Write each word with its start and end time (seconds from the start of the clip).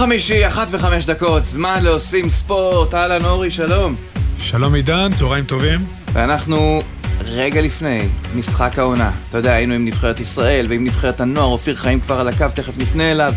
חמישי, 0.00 0.46
אחת 0.46 0.68
וחמש 0.70 1.06
דקות, 1.06 1.44
זמן 1.44 1.80
לעושים 1.82 2.28
ספורט. 2.28 2.94
אהלן 2.94 3.24
אורי, 3.24 3.50
שלום. 3.50 3.94
שלום 4.38 4.74
עידן, 4.74 5.12
צהריים 5.12 5.44
טובים. 5.44 5.80
ואנחנו 6.12 6.82
רגע 7.24 7.60
לפני 7.60 8.00
משחק 8.34 8.78
העונה. 8.78 9.10
אתה 9.28 9.38
יודע, 9.38 9.52
היינו 9.52 9.74
עם 9.74 9.84
נבחרת 9.84 10.20
ישראל 10.20 10.66
ועם 10.68 10.84
נבחרת 10.84 11.20
הנוער, 11.20 11.46
אופיר 11.46 11.76
חיים 11.76 12.00
כבר 12.00 12.20
על 12.20 12.28
הקו, 12.28 12.46
תכף 12.54 12.78
נפנה 12.78 13.10
אליו. 13.10 13.32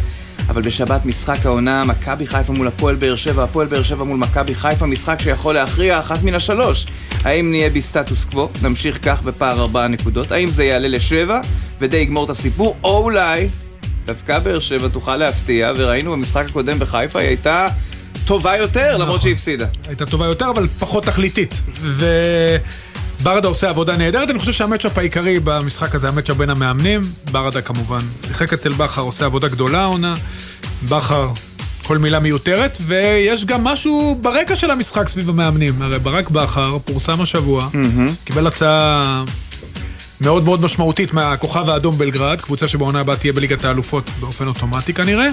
אבל 0.50 0.62
בשבת 0.62 1.06
משחק 1.06 1.46
העונה, 1.46 1.84
מכבי 1.84 2.28
חיפה 2.28 2.54
מול 2.54 2.68
הפועל 2.68 2.96
באר 2.96 3.16
שבע, 3.16 3.44
הפועל 3.44 3.68
באר 3.68 3.84
שבע 3.84 4.04
מול 4.04 4.18
מכבי 4.18 4.56
חיפה, 4.56 4.86
משחק 4.86 5.22
שיכול 5.22 5.56
להכריע 5.56 6.00
אחת 6.00 6.24
מן 6.24 6.36
השלוש. 6.36 6.86
האם 7.24 7.52
נהיה 7.52 7.70
בסטטוס 7.70 8.26
קוו, 8.26 8.50
נמשיך 8.62 9.00
כך 9.02 9.22
בפער 9.22 9.62
ארבעה 9.62 9.88
נקודות, 9.88 10.32
האם 10.32 10.48
זה 10.48 10.64
יעלה 10.64 10.88
לשבע 10.88 11.40
ודי 11.80 11.98
יגמור 11.98 12.26
את 12.26 12.30
הסיפור, 12.30 12.76
או 12.84 13.04
אולי 13.04 13.50
דווקא 14.06 14.40
באר 14.40 14.60
שבע 14.60 14.88
תוכל 14.88 15.18
להפתיע, 15.18 15.72
וראינו 15.76 16.12
במשחק 16.12 16.46
הקודם 16.50 16.80
בחיפה, 16.80 17.20
היא 17.20 17.28
הייתה 17.28 17.66
טובה 18.26 18.58
יותר, 18.58 18.90
נכון. 18.90 19.02
למרות 19.02 19.22
שהיא 19.22 19.34
הפסידה. 19.34 19.66
הייתה 19.88 20.06
טובה 20.06 20.26
יותר, 20.26 20.50
אבל 20.50 20.68
פחות 20.68 21.04
תכליתית. 21.04 21.62
ו... 21.82 22.06
ברדה 23.24 23.48
עושה 23.48 23.70
עבודה 23.70 23.98
נהדרת, 23.98 24.30
אני 24.30 24.40
חושב 24.40 24.52
שהמצ'אפ 24.52 24.98
העיקרי 24.98 25.40
במשחק 25.44 25.96
הזה, 25.96 26.08
המצ'אפ 26.08 26.38
בין 26.38 26.50
המאמנים, 26.50 27.02
ברדה 27.32 27.62
כמובן 27.62 28.00
שיחק 28.22 28.54
אצל 28.54 28.70
בכר, 28.70 29.02
עושה 29.02 29.26
עבודה 29.26 29.48
גדולה 29.48 29.82
העונה, 29.82 30.14
בכר, 30.90 31.30
כל 31.84 31.98
מילה 31.98 32.20
מיותרת, 32.20 32.78
ויש 32.82 33.46
גם 33.46 33.64
משהו 33.64 34.18
ברקע 34.22 34.56
של 34.56 34.72
המשחק 34.72 35.10
סביב 35.10 35.30
המאמנים, 35.30 35.82
הרי 35.82 36.00
ברק 36.00 36.30
בכר 36.30 36.78
פורסם 36.86 37.22
השבוע, 37.22 37.70
mm-hmm. 37.74 38.12
קיבל 38.26 38.48
הצעה 38.48 39.24
מאוד 40.24 40.44
מאוד 40.44 40.62
משמעותית 40.62 41.14
מהכוכב 41.14 41.70
האדום 41.70 41.98
בלגרד, 41.98 42.42
קבוצה 42.42 42.68
שבעונה 42.68 43.00
הבאה 43.00 43.16
תהיה 43.16 43.34
בליגת 43.34 43.66
האלופות 43.66 44.10
באופן 44.20 44.48
אוטומטי 44.48 44.94
כנראה, 44.94 45.26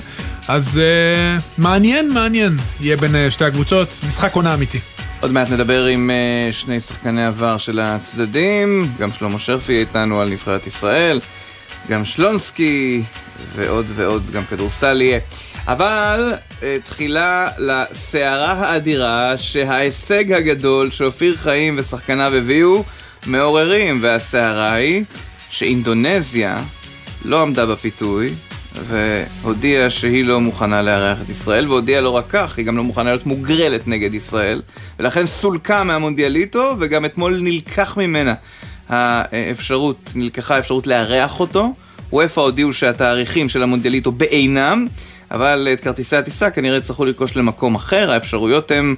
אז 0.48 0.80
uh, 0.80 1.42
מעניין, 1.58 2.14
מעניין, 2.14 2.56
יהיה 2.80 2.96
בין 2.96 3.14
uh, 3.14 3.30
שתי 3.30 3.44
הקבוצות, 3.44 3.88
משחק 4.08 4.34
עונה 4.34 4.54
אמיתי. 4.54 4.78
עוד 5.20 5.30
מעט 5.32 5.50
נדבר 5.50 5.84
עם 5.84 6.10
uh, 6.10 6.52
שני 6.52 6.80
שחקני 6.80 7.26
עבר 7.26 7.58
של 7.58 7.78
הצדדים, 7.78 8.88
גם 8.98 9.12
שלמה 9.12 9.38
שרפי 9.38 9.80
איתנו 9.80 10.20
על 10.20 10.28
נבחרת 10.28 10.66
ישראל, 10.66 11.20
גם 11.90 12.04
שלונסקי 12.04 13.02
ועוד 13.54 13.86
ועוד, 13.94 14.30
גם 14.32 14.44
כדורסל 14.44 15.02
יהיה. 15.02 15.18
אבל 15.66 16.34
תחילה 16.84 17.48
לסערה 17.58 18.52
האדירה 18.52 19.32
שההישג 19.36 20.32
הגדול 20.32 20.90
שאופיר 20.90 21.36
חיים 21.36 21.74
ושחקניו 21.78 22.34
הביאו 22.34 22.84
מעוררים, 23.26 23.98
והסערה 24.02 24.72
היא 24.72 25.04
שאינדונזיה 25.50 26.58
לא 27.24 27.42
עמדה 27.42 27.66
בפיתוי 27.66 28.34
והודיעה 28.74 29.90
שהיא 29.90 30.24
לא 30.24 30.40
מוכנה 30.40 30.82
לארח 30.82 31.18
את 31.22 31.28
ישראל, 31.28 31.68
והודיעה 31.68 32.00
לא 32.00 32.10
רק 32.10 32.24
כך, 32.28 32.58
היא 32.58 32.66
גם 32.66 32.76
לא 32.76 32.84
מוכנה 32.84 33.10
להיות 33.10 33.26
מוגרלת 33.26 33.88
נגד 33.88 34.14
ישראל, 34.14 34.62
ולכן 34.98 35.26
סולקה 35.26 35.84
מהמונדיאליטו, 35.84 36.74
וגם 36.78 37.04
אתמול 37.04 37.38
נלקח 37.42 37.96
ממנה 37.96 38.34
האפשרות, 38.88 40.12
נלקחה 40.14 40.56
האפשרות 40.56 40.86
לארח 40.86 41.40
אותו. 41.40 41.74
וופא 42.12 42.40
הודיעו 42.40 42.72
שהתאריכים 42.72 43.48
של 43.48 43.62
המונדיאליטו 43.62 44.12
בעינם, 44.12 44.86
אבל 45.30 45.68
את 45.72 45.80
כרטיסי 45.80 46.16
הטיסה 46.16 46.50
כנראה 46.50 46.76
יצטרכו 46.78 47.04
לרכוש 47.04 47.36
למקום 47.36 47.74
אחר, 47.74 48.12
האפשרויות 48.12 48.70
הן 48.70 48.94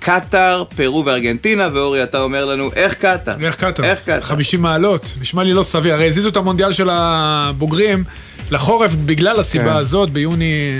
קטאר, 0.00 0.64
פרו 0.76 1.04
וארגנטינה, 1.04 1.68
ואורי, 1.72 2.02
אתה 2.02 2.20
אומר 2.20 2.44
לנו, 2.44 2.70
איך 2.76 2.94
קטאר? 2.94 3.34
איך 3.40 3.56
קטאר? 3.56 3.84
איך 3.84 4.00
קטאר? 4.02 4.20
50 4.20 4.62
מעלות, 4.62 5.14
נשמע 5.20 5.44
לי 5.44 5.52
לא 5.52 5.62
סביר. 5.62 5.94
הרי 5.94 6.08
הזיזו 6.08 6.28
את 6.28 6.36
המונדיאל 6.36 6.72
של 6.72 6.88
הבוגרים 6.92 8.04
לחורף 8.50 8.94
בגלל 8.94 9.40
הסיבה 9.40 9.64
כן. 9.64 9.76
הזאת, 9.76 10.10
ביוני 10.10 10.78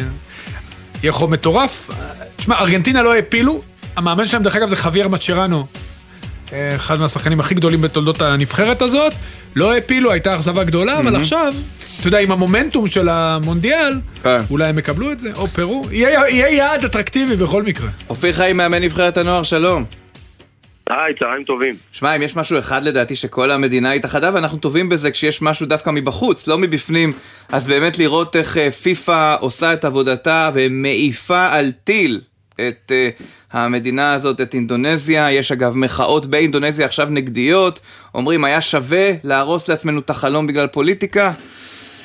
יהיה 1.03 1.13
חום 1.13 1.33
מטורף. 1.33 1.91
תשמע, 2.37 2.59
ארגנטינה 2.59 3.03
לא 3.03 3.15
העפילו, 3.15 3.63
המאמן 3.97 4.27
שלהם, 4.27 4.43
דרך 4.43 4.57
אגב, 4.57 4.69
זה 4.69 4.77
חוויאר 4.77 5.09
מצ'רנו. 5.09 5.67
אחד 6.53 7.01
מהשחקנים 7.01 7.41
הכי 7.41 7.55
גדולים 7.55 7.81
בתולדות 7.81 8.23
הנבחרת 8.23 8.83
הזאת, 8.83 9.13
לא 9.57 9.73
העפילו, 9.73 10.13
הייתה 10.13 10.35
אכזבה 10.35 10.65
גדולה, 10.65 10.99
אבל 10.99 11.17
עכשיו, 11.17 11.53
אתה 12.01 12.09
יודע, 12.09 12.19
עם 12.19 12.33
המומנטום 12.33 12.87
של 12.87 13.09
המונדיאל, 13.09 13.93
כן. 14.23 14.39
אולי 14.51 14.65
הם 14.65 14.79
יקבלו 14.79 15.13
את 15.13 15.21
זה, 15.21 15.31
או 15.37 15.47
פרו, 15.47 15.83
יהיה 15.91 16.49
יעד 16.51 16.85
אטרקטיבי 16.85 17.37
בכל 17.37 17.63
מקרה. 17.63 17.89
אופיר 18.09 18.33
חיים, 18.33 18.57
מאמן 18.57 18.83
נבחרת 18.83 19.17
הנוער, 19.17 19.43
שלום. 19.43 19.85
היי, 20.91 21.15
צהריים 21.19 21.45
טובים. 21.45 21.77
שמע, 21.93 22.17
אם 22.17 22.23
יש 22.23 22.37
משהו 22.37 22.59
אחד 22.59 22.85
לדעתי 22.85 23.17
שכל 23.17 23.51
המדינה 23.51 23.93
התאחדה, 23.93 24.31
ואנחנו 24.35 24.59
טובים 24.59 24.89
בזה 24.89 25.11
כשיש 25.11 25.43
משהו 25.43 25.67
דווקא 25.67 25.91
מבחוץ, 25.91 26.47
לא 26.47 26.59
מבפנים, 26.59 27.13
אז 27.49 27.67
באמת 27.67 27.99
לראות 27.99 28.37
איך 28.37 28.57
אה, 28.57 28.71
פיפ"א 28.71 29.37
עושה 29.41 29.73
את 29.73 29.85
עבודתה 29.85 30.51
ומעיפה 30.55 31.47
על 31.47 31.73
טיל 31.85 32.21
את 32.61 32.93
uh, 32.93 33.23
המדינה 33.53 34.15
הזאת, 34.15 34.41
את 34.41 34.55
אינדונזיה. 34.55 35.33
יש 35.33 35.53
אגב 35.53 35.77
מחאות 35.77 36.27
באינדונזיה 36.27 36.87
עכשיו 36.87 37.07
נגדיות, 37.11 37.81
אומרים 38.15 38.45
היה 38.45 38.61
שווה 38.61 39.11
להרוס 39.25 39.69
לעצמנו 39.69 40.01
את 40.01 40.11
החלום 40.11 40.47
בגלל 40.47 40.67
פוליטיקה. 40.67 41.33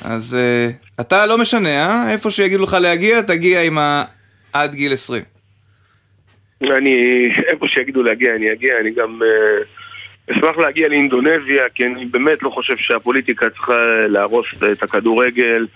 אז 0.04 0.36
uh, 0.36 1.00
אתה 1.00 1.26
לא 1.26 1.38
משנה, 1.38 1.86
אה? 1.86 2.12
איפה 2.12 2.30
שיגידו 2.30 2.62
לך 2.62 2.76
להגיע, 2.80 3.22
תגיע 3.22 3.62
עם 3.62 3.78
ה... 3.78 4.04
עד 4.52 4.74
גיל 4.74 4.92
20. 4.92 5.22
אני, 6.62 7.28
איפה 7.46 7.68
שיגידו 7.68 8.02
להגיע, 8.02 8.34
אני 8.34 8.52
אגיע, 8.52 8.74
אני 8.80 8.90
גם 8.90 9.20
uh, 9.22 10.32
אשמח 10.32 10.58
להגיע 10.58 10.88
לאינדונזיה, 10.88 11.68
כי 11.74 11.86
אני 11.86 12.04
באמת 12.04 12.42
לא 12.42 12.50
חושב 12.50 12.76
שהפוליטיקה 12.76 13.50
צריכה 13.50 14.06
להרוס 14.08 14.46
את 14.72 14.82
הכדורגל. 14.82 15.66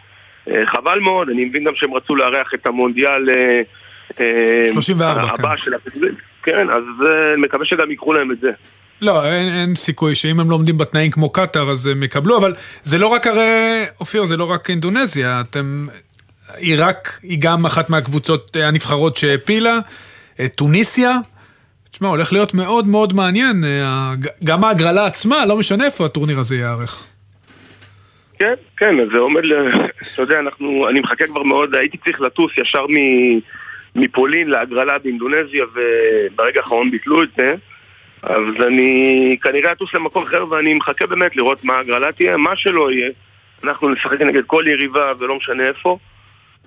Uh, 0.48 0.52
חבל 0.66 0.98
מאוד, 0.98 1.28
אני 1.28 1.44
מבין 1.44 1.64
גם 1.64 1.72
שהם 1.74 1.94
רצו 1.94 2.16
לארח 2.16 2.54
את 2.54 2.66
המונדיאל... 2.66 3.28
Uh, 3.28 3.85
34, 4.14 5.20
אה, 5.22 5.30
הבא 5.30 5.56
כן. 5.56 5.56
של 5.56 5.74
הפסגורים. 5.74 6.14
כן, 6.42 6.70
אז 6.70 6.82
אה, 7.06 7.36
מקווה 7.36 7.64
שגם 7.66 7.90
ייקחו 7.90 8.12
להם 8.12 8.32
את 8.32 8.40
זה. 8.40 8.50
לא, 9.02 9.26
אין, 9.26 9.54
אין 9.54 9.76
סיכוי 9.76 10.14
שאם 10.14 10.40
הם 10.40 10.50
לא 10.50 10.54
עומדים 10.54 10.78
בתנאים 10.78 11.10
כמו 11.10 11.30
קטאר 11.30 11.70
אז 11.70 11.86
הם 11.86 12.02
יקבלו, 12.02 12.38
אבל 12.38 12.54
זה 12.82 12.98
לא 12.98 13.06
רק 13.06 13.26
הרי, 13.26 13.84
אופיר, 14.00 14.24
זה 14.24 14.36
לא 14.36 14.50
רק 14.50 14.70
אינדונזיה, 14.70 15.40
אתם... 15.40 15.86
עיראק 16.56 17.20
היא 17.22 17.38
גם 17.40 17.66
אחת 17.66 17.90
מהקבוצות 17.90 18.56
אה, 18.56 18.68
הנבחרות 18.68 19.16
שהעפילה, 19.16 19.78
טוניסיה, 20.54 21.18
תשמע, 21.90 22.08
הולך 22.08 22.32
להיות 22.32 22.54
מאוד 22.54 22.86
מאוד 22.86 23.12
מעניין, 23.12 23.64
גם 24.44 24.64
ההגרלה 24.64 25.06
עצמה, 25.06 25.46
לא 25.46 25.56
משנה 25.56 25.84
איפה 25.84 26.04
הטורניר 26.04 26.38
הזה 26.38 26.56
ייערך. 26.56 27.04
כן, 28.38 28.54
כן, 28.76 28.94
זה 29.12 29.18
עומד 29.18 29.44
ל... 29.44 29.52
אתה 30.12 30.22
יודע, 30.22 30.38
אנחנו... 30.38 30.88
אני 30.88 31.00
מחכה 31.00 31.26
כבר 31.26 31.42
מאוד, 31.42 31.74
הייתי 31.74 31.98
צריך 31.98 32.20
לטוס 32.20 32.52
ישר 32.58 32.86
מ... 32.86 32.94
מפולין 33.96 34.48
להגרלה 34.48 34.98
באינדונזיה 34.98 35.64
וברגע 35.74 36.60
האחרון 36.60 36.90
ביטלו 36.90 37.22
את 37.22 37.28
זה 37.36 37.54
אז 38.22 38.42
אני 38.66 39.36
כנראה 39.42 39.72
אטוס 39.72 39.94
למקום 39.94 40.22
אחר 40.22 40.44
ואני 40.50 40.74
מחכה 40.74 41.06
באמת 41.06 41.36
לראות 41.36 41.64
מה 41.64 41.74
ההגרלה 41.74 42.12
תהיה, 42.12 42.36
מה 42.36 42.56
שלא 42.56 42.92
יהיה 42.92 43.10
אנחנו 43.64 43.90
נשחק 43.90 44.20
נגד 44.20 44.42
כל 44.46 44.64
יריבה 44.68 45.12
ולא 45.18 45.36
משנה 45.36 45.68
איפה 45.68 45.98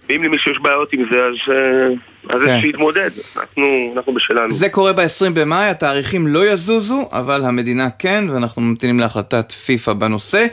ואם 0.09 0.23
למישהו 0.23 0.51
יש 0.51 0.57
בעיות 0.61 0.93
עם 0.93 1.05
זה, 1.11 1.17
אז, 1.17 1.53
אה, 1.53 1.87
אז 2.35 2.43
כן. 2.43 2.61
שיתמודד, 2.61 3.09
אנחנו, 3.37 3.93
אנחנו 3.95 4.13
בשלנו. 4.13 4.51
זה 4.51 4.69
קורה 4.69 4.93
ב-20 4.93 5.29
במאי, 5.33 5.69
התאריכים 5.69 6.27
לא 6.27 6.45
יזוזו, 6.45 7.09
אבל 7.11 7.45
המדינה 7.45 7.89
כן, 7.99 8.23
ואנחנו 8.33 8.61
ממתינים 8.61 8.99
להחלטת 8.99 9.51
פיפ"א 9.51 9.93
בנושא. 9.93 10.45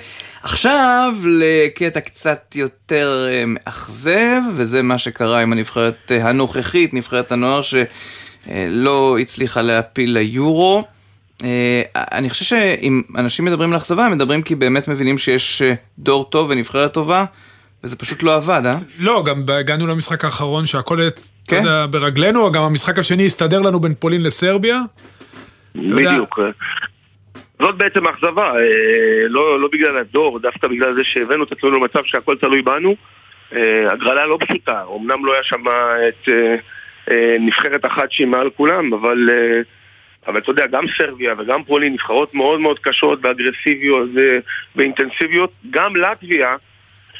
עכשיו 0.46 1.14
לקטע 1.24 2.00
קצת 2.00 2.54
יותר 2.56 3.26
אה, 3.28 3.44
מאכזב, 3.46 4.40
וזה 4.54 4.82
מה 4.82 4.98
שקרה 4.98 5.40
עם 5.40 5.52
הנבחרת 5.52 6.12
אה, 6.12 6.28
הנוכחית, 6.28 6.94
נבחרת 6.94 7.32
הנוער 7.32 7.60
שלא 7.60 9.18
הצליחה 9.18 9.62
להפיל 9.62 10.10
ליורו. 10.10 10.84
אני 11.96 12.30
חושב 12.30 12.44
שאם 12.44 13.02
אנשים 13.16 13.44
מדברים 13.44 13.70
על 13.72 13.76
אכזבה, 13.76 14.06
הם 14.06 14.12
מדברים 14.12 14.42
כי 14.42 14.54
באמת 14.54 14.88
מבינים 14.88 15.18
שיש 15.18 15.62
דור 15.98 16.24
טוב 16.24 16.50
ונבחרת 16.50 16.92
טובה. 16.92 17.24
וזה 17.84 17.96
פשוט 17.96 18.22
לא 18.22 18.36
עבד, 18.36 18.62
אה? 18.66 18.78
לא, 18.98 19.22
גם 19.26 19.42
הגענו 19.48 19.86
למשחק 19.86 20.24
האחרון 20.24 20.66
שהכל, 20.66 20.98
כן? 20.98 21.08
אתה 21.42 21.56
יודע, 21.56 21.86
ברגלינו, 21.90 22.52
גם 22.52 22.62
המשחק 22.62 22.98
השני 22.98 23.26
הסתדר 23.26 23.60
לנו 23.60 23.80
בין 23.80 23.94
פולין 23.98 24.22
לסרביה. 24.22 24.82
בדיוק. 25.74 26.38
זאת 27.58 27.76
בעצם 27.76 28.06
אכזבה, 28.06 28.52
אה, 28.56 29.28
לא, 29.28 29.60
לא 29.60 29.68
בגלל 29.72 29.98
הדור, 29.98 30.38
דווקא 30.38 30.68
בגלל 30.68 30.92
זה 30.92 31.04
שהבאנו 31.04 31.44
את 31.44 31.52
עצמנו 31.52 31.72
למצב 31.72 32.04
שהכל 32.04 32.36
תלוי 32.36 32.62
בנו. 32.62 32.96
אה, 33.52 33.92
הגרלה 33.92 34.26
לא 34.26 34.38
פשוטה, 34.40 34.82
אמנם 34.96 35.24
לא 35.24 35.32
היה 35.32 35.42
שם 35.42 35.64
את 36.08 36.28
אה, 37.10 37.36
נבחרת 37.40 37.86
אחת 37.86 38.12
שהיא 38.12 38.26
מעל 38.26 38.50
כולם, 38.50 38.94
אבל, 38.94 39.30
אבל 40.26 40.38
אתה 40.38 40.50
יודע, 40.50 40.66
גם 40.66 40.84
סרביה 40.98 41.34
וגם 41.38 41.64
פולין 41.64 41.92
נבחרות 41.92 42.34
מאוד 42.34 42.60
מאוד 42.60 42.78
קשות 42.78 43.18
ואגרסיביות 43.22 44.08
ואינטנסיביות. 44.76 45.52
גם 45.70 45.96
לטביה, 45.96 46.56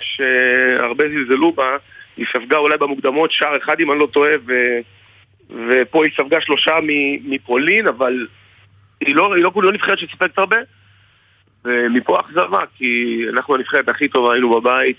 שהרבה 0.01 1.09
זלזלו 1.09 1.53
בה, 1.53 1.77
היא 2.17 2.27
ספגה 2.33 2.57
אולי 2.57 2.79
במוקדמות 2.79 3.33
שער 3.33 3.57
אחד 3.57 3.81
אם 3.81 3.93
אני 3.93 4.01
לא 4.01 4.09
טועה, 4.13 4.33
ו... 4.47 4.53
ופה 5.51 6.05
היא 6.05 6.13
ספגה 6.17 6.41
שלושה 6.41 6.73
מפולין, 7.25 7.89
אבל 7.89 8.27
היא 9.01 9.15
לא, 9.15 9.35
היא 9.35 9.45
לא, 9.45 9.53
לא 9.57 9.73
נבחרת 9.73 9.99
שספגת 9.99 10.39
הרבה. 10.39 10.57
ומפה 11.65 12.21
אכזבה, 12.21 12.61
כי 12.77 13.23
אנחנו 13.33 13.55
הנבחרת 13.55 13.89
הכי 13.89 14.09
טובה 14.09 14.33
היינו 14.33 14.61
בבית. 14.61 14.97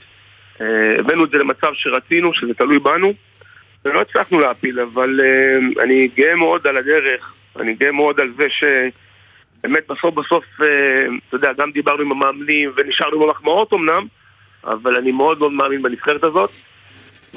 אה, 0.62 1.00
הבאנו 1.00 1.26
את 1.26 1.30
זה 1.30 1.38
למצב 1.38 1.68
שרצינו, 1.74 2.34
שזה 2.34 2.54
תלוי 2.54 2.80
בנו, 2.80 3.14
ולא 3.86 4.02
הצלחנו 4.02 4.40
להפיל, 4.40 4.80
אבל 4.80 5.20
uh, 5.20 5.84
אני 5.84 6.08
גאה 6.16 6.36
מאוד 6.36 6.68
על 6.68 6.78
הדרך, 6.78 7.34
אני 7.60 7.74
גאה 7.74 7.92
מאוד 7.92 8.20
על 8.20 8.34
זה 8.38 8.48
שבאמת 8.50 9.84
בסוף 9.90 10.16
בסוף, 10.16 10.44
uh, 10.60 10.64
אתה 11.28 11.36
יודע, 11.36 11.54
גם 11.58 11.72
דיברנו 11.72 12.02
עם 12.02 12.12
המאמנים 12.12 12.72
ונשארנו 12.76 13.20
במחמאות 13.20 13.74
אמנם, 13.74 14.06
אבל 14.64 14.96
אני 14.96 15.12
מאוד 15.12 15.40
מאוד 15.40 15.52
מאמין 15.52 15.82
בנבחרת 15.82 16.24
הזאת, 16.24 16.52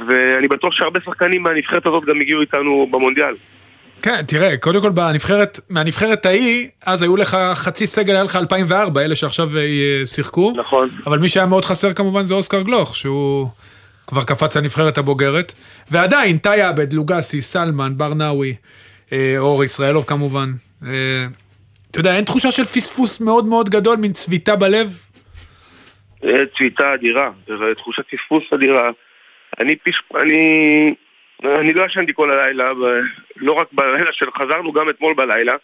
ואני 0.06 0.48
בטוח 0.48 0.72
שהרבה 0.72 1.00
שחקנים 1.00 1.42
מהנבחרת 1.42 1.86
הזאת 1.86 2.04
גם 2.04 2.20
הגיעו 2.20 2.40
איתנו 2.40 2.88
במונדיאל. 2.90 3.34
כן, 4.02 4.22
תראה, 4.22 4.56
קודם 4.56 4.80
כל 4.80 4.90
בנבחרת, 4.90 5.60
מהנבחרת 5.68 6.26
ההיא, 6.26 6.68
אז 6.86 7.02
היו 7.02 7.16
לך 7.16 7.36
חצי 7.54 7.86
סגל, 7.86 8.14
היה 8.14 8.24
לך 8.24 8.36
2004, 8.36 9.04
אלה 9.04 9.16
שעכשיו 9.16 9.48
אה, 9.56 10.02
שיחקו. 10.04 10.52
נכון. 10.56 10.88
אבל 11.06 11.18
מי 11.18 11.28
שהיה 11.28 11.46
מאוד 11.46 11.64
חסר 11.64 11.92
כמובן 11.92 12.22
זה 12.22 12.34
אוסקר 12.34 12.62
גלוך, 12.62 12.96
שהוא 12.96 13.48
כבר 14.06 14.22
קפץ 14.22 14.56
לנבחרת 14.56 14.98
הבוגרת. 14.98 15.54
ועדיין, 15.90 16.38
טאי 16.38 16.62
עבד, 16.62 16.92
לוגסי, 16.92 17.40
סלמן, 17.40 17.92
ברנאווי, 17.96 18.54
אה, 19.12 19.34
אור 19.38 19.64
ישראלוב 19.64 20.04
כמובן. 20.04 20.48
אה, 20.86 21.26
אתה 21.90 22.00
יודע, 22.00 22.16
אין 22.16 22.24
תחושה 22.24 22.50
של 22.50 22.64
פספוס 22.64 23.20
מאוד 23.20 23.46
מאוד 23.46 23.68
גדול, 23.68 23.96
מין 23.96 24.12
צביטה 24.12 24.56
בלב? 24.56 24.88
צביטה 26.56 26.94
אדירה, 26.94 27.30
תחושת 27.76 28.02
פספוס 28.10 28.44
אדירה. 28.54 28.90
אני, 29.60 29.76
פש... 29.76 30.02
אני 30.22 30.94
אני 31.44 31.72
לא 31.72 31.84
ישנתי 31.84 32.12
כל 32.14 32.30
הלילה, 32.30 32.64
לא 33.36 33.52
רק 33.52 33.66
בלילה 33.72 34.12
שחזרנו, 34.12 34.72
גם 34.72 34.88
אתמול 34.88 35.14
בלילה. 35.14 35.54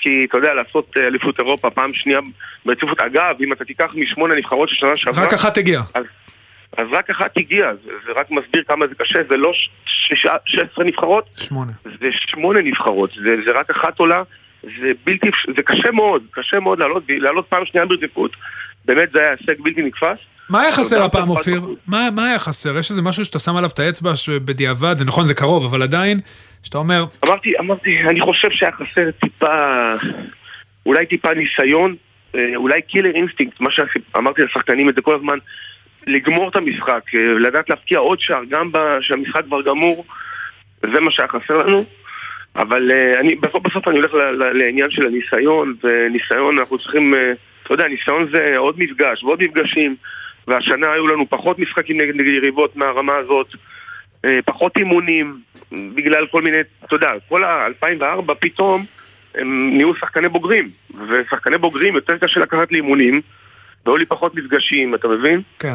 כי 0.00 0.26
אתה 0.28 0.38
יודע, 0.38 0.54
לעשות 0.54 0.96
אה, 0.96 1.06
אליפות 1.06 1.38
אירופה 1.38 1.70
פעם 1.70 1.94
שנייה 1.94 2.18
ברציפות. 2.66 3.00
אגב, 3.00 3.36
אם 3.40 3.52
אתה 3.52 3.64
תיקח 3.64 3.90
משמונה 3.94 4.34
נבחרות 4.34 4.68
של 4.68 4.74
שנה 4.74 4.96
שעברה... 4.96 5.24
רק 5.24 5.32
אחת 5.32 5.58
הגיעה. 5.58 5.82
אז, 5.94 6.04
אז 6.76 6.86
רק 6.90 7.10
אחת 7.10 7.36
הגיעה, 7.36 7.74
זה, 7.74 7.90
זה 8.06 8.12
רק 8.12 8.30
מסביר 8.30 8.62
כמה 8.68 8.86
זה 8.86 8.94
קשה, 8.94 9.18
זה 9.30 9.36
לא 9.36 9.52
16 9.84 10.84
נבחרות, 10.84 11.28
שמונה. 11.36 11.72
זה 11.84 12.08
שמונה 12.12 12.62
נבחרות, 12.62 13.10
זה, 13.24 13.36
זה 13.44 13.50
רק 13.52 13.70
אחת 13.70 13.98
עולה, 13.98 14.22
זה 14.62 14.92
בלתי, 15.04 15.30
זה 15.56 15.62
קשה 15.62 15.90
מאוד, 15.90 16.22
קשה 16.30 16.60
מאוד 16.60 16.78
לעלות, 16.78 17.02
לעלות 17.08 17.46
פעם 17.48 17.66
שנייה 17.66 17.86
ברציפות, 17.86 18.36
באמת 18.84 19.10
זה 19.12 19.20
היה 19.20 19.30
הישג 19.30 19.60
בלתי 19.62 19.82
נתפס. 19.82 20.18
מה 20.48 20.62
היה 20.62 20.72
חסר 20.72 21.02
הפעם, 21.02 21.28
אופיר? 21.28 21.60
מה, 21.86 22.08
מה 22.10 22.28
היה 22.28 22.38
חסר? 22.38 22.78
יש 22.78 22.90
איזה 22.90 23.02
משהו 23.02 23.24
שאתה 23.24 23.38
שם 23.38 23.56
עליו 23.56 23.70
את 23.74 23.78
האצבע 23.78 24.12
בדיעבד, 24.44 24.94
זה 24.98 25.04
נכון, 25.04 25.24
זה 25.24 25.34
קרוב, 25.34 25.64
אבל 25.64 25.82
עדיין, 25.82 26.20
שאתה 26.62 26.78
אומר... 26.78 27.04
אמרתי, 27.26 27.58
אמרתי, 27.58 27.98
אני 28.00 28.20
חושב 28.20 28.48
שהיה 28.50 28.72
חסר 28.72 29.10
טיפה, 29.10 29.94
אולי 30.86 31.06
טיפה 31.06 31.34
ניסיון, 31.34 31.94
אה, 32.34 32.56
אולי 32.56 32.82
killer 32.82 33.10
instinct, 33.14 33.60
מה 33.60 33.70
שאמרתי 33.70 34.42
לשחקנים 34.42 34.88
את 34.88 34.94
זה 34.94 35.02
כל 35.02 35.14
הזמן, 35.14 35.38
לגמור 36.06 36.48
את 36.48 36.56
המשחק, 36.56 37.02
אה, 37.14 37.20
לדעת 37.20 37.70
להפקיע 37.70 37.98
עוד 37.98 38.20
שער, 38.20 38.44
גם 38.50 38.70
כשהמשחק 39.00 39.44
כבר 39.44 39.62
גמור, 39.62 40.04
זה 40.92 41.00
מה 41.00 41.10
שהיה 41.10 41.28
חסר 41.28 41.56
לנו. 41.56 41.84
אבל 42.56 42.90
uh, 42.90 43.20
אני, 43.20 43.34
בסוף, 43.34 43.62
בסוף 43.62 43.88
אני 43.88 43.96
הולך 43.96 44.14
לעניין 44.54 44.90
של 44.90 45.06
הניסיון, 45.06 45.74
וניסיון 45.84 46.58
אנחנו 46.58 46.78
צריכים, 46.78 47.14
אתה 47.62 47.74
יודע, 47.74 47.88
ניסיון 47.88 48.28
זה 48.32 48.54
עוד 48.56 48.74
מפגש 48.78 49.24
ועוד 49.24 49.42
מפגשים. 49.42 49.96
והשנה 50.48 50.92
היו 50.92 51.06
לנו 51.06 51.30
פחות 51.30 51.58
משחקים 51.58 52.00
נגד 52.00 52.26
יריבות 52.26 52.76
מהרמה 52.76 53.16
הזאת, 53.16 53.46
אה, 54.24 54.38
פחות 54.44 54.76
אימונים, 54.76 55.40
בגלל 55.72 56.26
כל 56.26 56.42
מיני, 56.42 56.56
אתה 56.84 56.94
יודע, 56.94 57.08
כל 57.28 57.44
ה-2004 57.44 58.34
פתאום 58.40 58.84
הם 59.34 59.70
נהיו 59.76 59.94
שחקני 59.94 60.28
בוגרים, 60.28 60.70
ושחקני 61.08 61.58
בוגרים 61.58 61.94
יותר 61.94 62.18
קשה 62.18 62.40
לקחת 62.40 62.72
לאימונים, 62.72 63.20
והיו 63.86 63.96
לי 63.96 64.06
פחות 64.06 64.34
מפגשים, 64.34 64.94
אתה 64.94 65.08
מבין? 65.08 65.42
כן. 65.58 65.74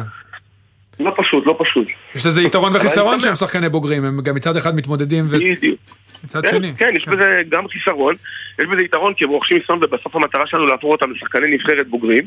לא 1.00 1.14
פשוט, 1.16 1.46
לא 1.46 1.56
פשוט. 1.58 1.88
יש 2.14 2.26
לזה 2.26 2.42
יתרון 2.42 2.76
וחיסרון 2.76 3.20
שהם 3.20 3.34
שחקני 3.34 3.68
בוגרים, 3.68 4.04
הם 4.04 4.20
גם 4.20 4.34
מצד 4.34 4.56
אחד 4.56 4.76
מתמודדים 4.76 5.24
ו... 5.28 5.38
בדיוק. 5.38 5.80
מצד 6.24 6.42
כן, 6.42 6.50
שני. 6.50 6.74
כן, 6.76 6.92
יש 6.96 7.04
כן. 7.04 7.10
בזה 7.10 7.42
גם 7.48 7.68
חיסרון, 7.68 8.14
יש 8.58 8.66
בזה 8.66 8.82
יתרון 8.82 9.14
כי 9.14 9.24
הם 9.24 9.30
רוכשים 9.30 9.56
ניסיון 9.56 9.84
ובסוף 9.84 10.16
המטרה 10.16 10.46
שלנו 10.46 10.66
להפוך 10.66 10.92
אותם 10.92 11.10
לשחקני 11.10 11.54
נבחרת 11.54 11.88
בוגרים. 11.88 12.26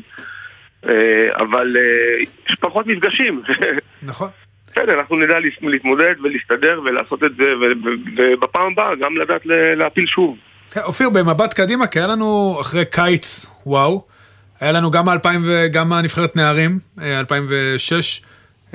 אה, 0.86 0.92
אבל 1.36 1.76
אה, 1.76 2.22
יש 2.48 2.56
פחות 2.60 2.86
מפגשים. 2.86 3.42
נכון. 4.02 4.28
בסדר, 4.66 5.00
אנחנו 5.00 5.16
נדע 5.16 5.34
להתמודד 5.60 6.14
ולהסתדר 6.22 6.80
ולעשות 6.84 7.24
את 7.24 7.30
זה, 7.36 7.52
ובפעם 8.16 8.72
הבאה 8.72 8.94
גם 9.00 9.16
לדעת 9.16 9.40
להפיל 9.76 10.06
שוב. 10.06 10.36
כן, 10.70 10.80
אופיר, 10.80 11.10
במבט 11.10 11.54
קדימה, 11.54 11.86
כי 11.86 11.98
היה 11.98 12.08
לנו 12.08 12.58
אחרי 12.60 12.84
קיץ, 12.84 13.46
וואו, 13.66 14.04
היה 14.60 14.72
לנו 14.72 14.90
גם 14.90 15.08
ה-2000 15.08 15.28
וגם 15.44 15.92
הנבחרת 15.92 16.36
נערים, 16.36 16.78
2006, 17.02 18.22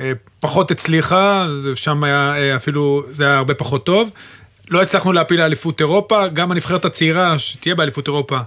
אה, 0.00 0.12
פחות 0.40 0.70
הצליחה, 0.70 1.46
שם 1.74 2.04
היה 2.04 2.56
אפילו, 2.56 3.02
זה 3.10 3.24
היה 3.24 3.36
הרבה 3.36 3.54
פחות 3.54 3.86
טוב. 3.86 4.10
לא 4.70 4.82
הצלחנו 4.82 5.12
להפיל 5.12 5.40
לאליפות 5.40 5.80
אירופה, 5.80 6.28
גם 6.28 6.52
הנבחרת 6.52 6.84
הצעירה 6.84 7.38
שתהיה 7.38 7.74
באליפות 7.74 8.06
אירופה 8.06 8.38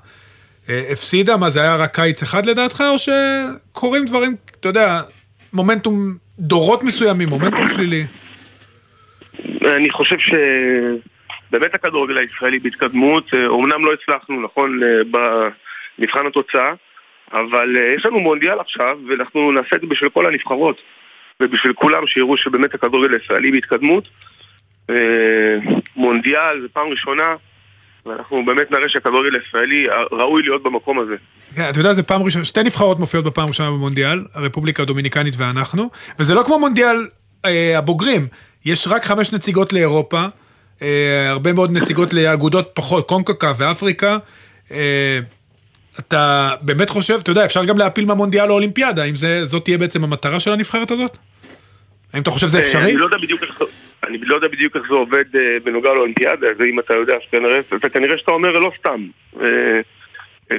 הפסידה? 0.70 1.38
מה, 1.38 1.50
זה 1.50 1.62
היה 1.62 1.76
רק 1.76 1.96
קיץ 1.96 2.24
אחד 2.24 2.46
לדעתך, 2.46 2.84
או 2.90 2.96
שקורים 2.98 4.06
דברים, 4.06 4.36
אתה 4.60 4.70
יודע, 4.70 5.02
מומנטום, 5.54 5.94
דורות 6.40 6.84
מסוימים, 6.84 7.30
מומנטום 7.30 7.68
שלילי? 7.68 8.04
אני 9.66 9.90
חושב 9.90 10.16
שבאמת 10.20 11.76
הכדורגל 11.76 12.18
הישראלי 12.18 12.60
בהתקדמות, 12.60 13.34
אומנם 13.48 13.84
אה, 13.84 13.90
לא 13.90 13.94
הצלחנו, 13.94 14.42
נכון, 14.42 14.80
במבחן 15.12 16.28
התוצאה, 16.28 16.74
אבל 17.34 17.78
אה, 17.78 17.94
יש 17.96 18.06
לנו 18.06 18.20
מונדיאל 18.20 18.60
עכשיו, 18.60 18.98
ואנחנו 19.10 19.52
נעשה 19.52 19.76
את 19.76 19.82
זה 19.82 19.88
בשביל 19.88 20.10
כל 20.10 20.26
הנבחרות, 20.26 20.82
ובשביל 21.40 21.74
כולם 21.74 22.08
שיראו 22.08 22.38
שבאמת 22.38 22.74
הכדורגל 22.74 23.14
הישראלי 23.14 23.52
בהתקדמות. 23.52 24.10
מונדיאל 25.96 26.62
זה 26.62 26.68
פעם 26.74 26.88
ראשונה 26.88 27.36
ואנחנו 28.08 28.46
באמת 28.46 28.72
נראה 28.72 28.90
שהכדורגל 28.90 29.36
הישראלי 29.36 29.84
ראוי 30.12 30.44
להיות 30.44 30.64
במקום 30.64 31.00
הזה. 31.00 31.16
כן, 31.56 31.70
אתה 31.70 31.80
יודע, 31.80 31.94
זה 31.94 32.04
פעם 32.04 32.24
ראשונה, 32.24 32.46
שתי 32.46 32.64
נבחרות 32.64 33.00
מופיעות 33.00 33.26
בפעם 33.26 33.48
ראשונה 33.48 33.72
במונדיאל, 33.72 34.26
הרפובליקה 34.34 34.84
הדומיניקנית 34.84 35.34
ואנחנו, 35.38 35.90
וזה 36.20 36.36
לא 36.36 36.44
כמו 36.44 36.60
מונדיאל 36.60 37.08
אה, 37.46 37.78
הבוגרים, 37.78 38.28
יש 38.66 38.88
רק 38.88 39.06
חמש 39.06 39.34
נציגות 39.34 39.74
לאירופה, 39.74 40.26
אה, 40.82 41.30
הרבה 41.30 41.54
מאוד 41.54 41.72
נציגות 41.72 42.14
לאגודות 42.14 42.72
פחות, 42.74 43.08
קונקקה 43.08 43.52
ואפריקה. 43.58 44.18
אה, 44.72 45.20
אתה 46.00 46.52
באמת 46.62 46.90
חושב, 46.90 47.20
אתה 47.24 47.32
יודע, 47.32 47.46
אפשר 47.46 47.66
גם 47.66 47.78
להפיל 47.78 48.06
מהמונדיאל 48.06 48.46
לאולימפיאדה, 48.46 49.04
האם 49.04 49.14
זאת 49.44 49.64
תהיה 49.64 49.78
בעצם 49.78 50.04
המטרה 50.04 50.40
של 50.40 50.52
הנבחרת 50.52 50.92
הזאת? 50.92 51.18
האם 52.14 52.22
אתה 52.22 52.32
חושב 52.32 52.48
שזה 52.48 52.60
אפשרי? 52.60 52.84
אני 52.84 52.98
לא 52.98 53.06
יודע 53.06 53.18
בדיוק 53.18 53.44
איך, 53.44 53.62
אני 54.08 54.18
לא 54.22 54.36
יודע 54.36 54.48
בדיוק 54.48 54.76
איך 54.76 54.84
זה 54.90 54.96
עובד 54.96 55.26
uh, 55.36 55.38
בנוגע 55.64 55.94
לאולימפיאדה, 55.94 56.48
זה 56.58 56.64
אם 56.64 56.80
אתה 56.80 56.94
יודע, 56.94 57.16
שכנראה, 57.28 57.60
וכנראה 57.72 58.18
שאתה 58.18 58.32
אומר 58.32 58.52
לא 58.52 58.72
סתם. 58.80 59.08
Uh, 59.36 59.40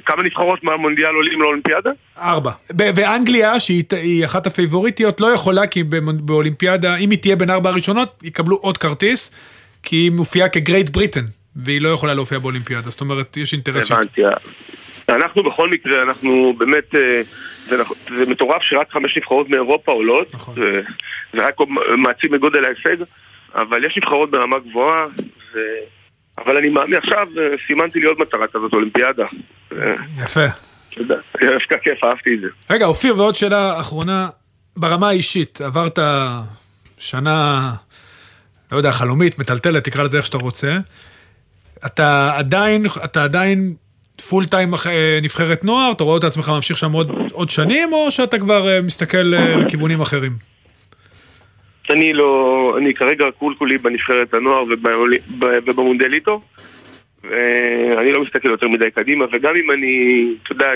כמה 0.07 0.23
נבחרות 0.23 0.64
מהמונדיאל 0.64 1.14
עולים 1.14 1.40
לאולימפיאדה? 1.40 1.90
ארבע. 2.19 2.50
ואנגליה, 2.76 3.61
שהיא 3.61 4.25
אחת 4.25 4.47
הפייבוריטיות, 4.47 5.21
לא 5.21 5.26
יכולה, 5.26 5.67
כי 5.67 5.83
באולימפיאדה, 6.21 6.97
אם 6.97 7.11
היא 7.11 7.19
תהיה 7.19 7.37
בין 7.37 7.50
ארבע 7.50 7.71
הראשונות, 7.71 8.23
יקבלו 8.23 8.57
עוד 8.57 8.78
כרטיס, 8.78 9.35
כי 9.83 9.97
היא 9.97 10.11
מופיעה 10.11 10.49
כגרייט 10.49 10.90
בריטן, 10.90 11.25
והיא 11.57 11.81
לא 11.81 11.88
יכולה 11.88 12.14
להופיע 12.14 12.38
באולימפיאדה. 12.38 12.90
זאת 12.90 13.00
אומרת, 13.00 13.37
יש 13.37 13.52
אינטרס... 13.52 13.93
הבנתי. 13.93 14.23
אנחנו 15.09 15.43
בכל 15.43 15.69
מקרה, 15.71 16.02
אנחנו 16.02 16.55
באמת... 16.59 16.95
זה, 17.69 17.76
זה 18.17 18.26
מטורף 18.26 18.62
שרק 18.62 18.90
חמש 18.90 19.17
נבחרות 19.17 19.49
מאירופה 19.49 19.93
עולות, 19.93 20.35
נכון. 20.35 20.55
זה 21.33 21.47
רק 21.47 21.55
מעצים 21.97 22.35
את 22.35 22.40
גודל 22.40 22.64
ההישג, 22.64 23.05
אבל 23.55 23.85
יש 23.85 23.97
נבחרות 23.97 24.31
ברמה 24.31 24.57
גבוהה, 24.59 25.07
ו... 25.55 25.59
אבל 26.38 26.57
אני 26.57 26.69
מאמין, 26.69 26.95
עכשיו 26.95 27.28
אה, 27.38 27.55
סימנתי 27.67 27.99
לי 27.99 28.07
עוד 28.07 28.19
מטרה 28.21 28.47
כזאת, 28.47 28.73
אולימפיאדה. 28.73 29.26
יפה. 30.19 30.47
תודה, 30.90 31.14
דווקא 31.55 31.76
כיף, 31.83 32.05
אהבתי 32.05 32.35
את 32.35 32.40
זה. 32.40 32.47
רגע, 32.71 32.87
אופיר, 32.87 33.19
ועוד 33.19 33.35
שאלה 33.35 33.81
אחרונה, 33.81 34.28
ברמה 34.76 35.09
האישית, 35.09 35.61
עברת 35.61 35.99
שנה, 36.99 37.73
לא 38.73 38.76
יודע, 38.76 38.93
חלומית, 38.93 39.38
מטלטלת, 39.38 39.85
תקרא 39.85 40.02
לזה 40.05 40.17
איך 40.17 40.26
שאתה 40.26 40.38
רוצה. 40.38 40.78
אתה 41.87 42.33
עדיין, 42.37 42.87
אתה 43.05 43.25
עדיין 43.25 43.75
פול 44.28 44.45
טיים 44.45 44.75
נבחרת 45.23 45.64
נוער, 45.64 45.93
אתה 45.93 46.05
רואה 46.05 46.19
את 46.19 46.25
עצמך 46.25 46.49
ממשיך 46.49 46.78
שם 46.78 46.93
עוד, 46.93 47.11
עוד 47.33 47.50
שנים, 47.50 47.93
או 47.93 48.11
שאתה 48.11 48.38
כבר 48.38 48.69
אה, 48.69 48.83
מסתכל 48.83 49.35
אה, 49.35 49.57
לכיוונים 49.57 50.00
אחרים? 50.00 50.33
אני 51.90 52.12
לא, 52.12 52.75
אני 52.78 52.95
כרגע 52.95 53.25
כול 53.38 53.54
כולי 53.59 53.78
בנבחרת 53.78 54.35
הנוער 54.35 54.64
ובמונדליטו. 55.66 56.40
ואני 57.23 58.12
לא 58.12 58.23
מסתכל 58.23 58.50
יותר 58.50 58.68
מדי 58.68 58.90
קדימה, 58.90 59.25
וגם 59.33 59.57
אם 59.57 59.71
אני, 59.71 60.25
אתה 60.42 60.52
יודע, 60.52 60.68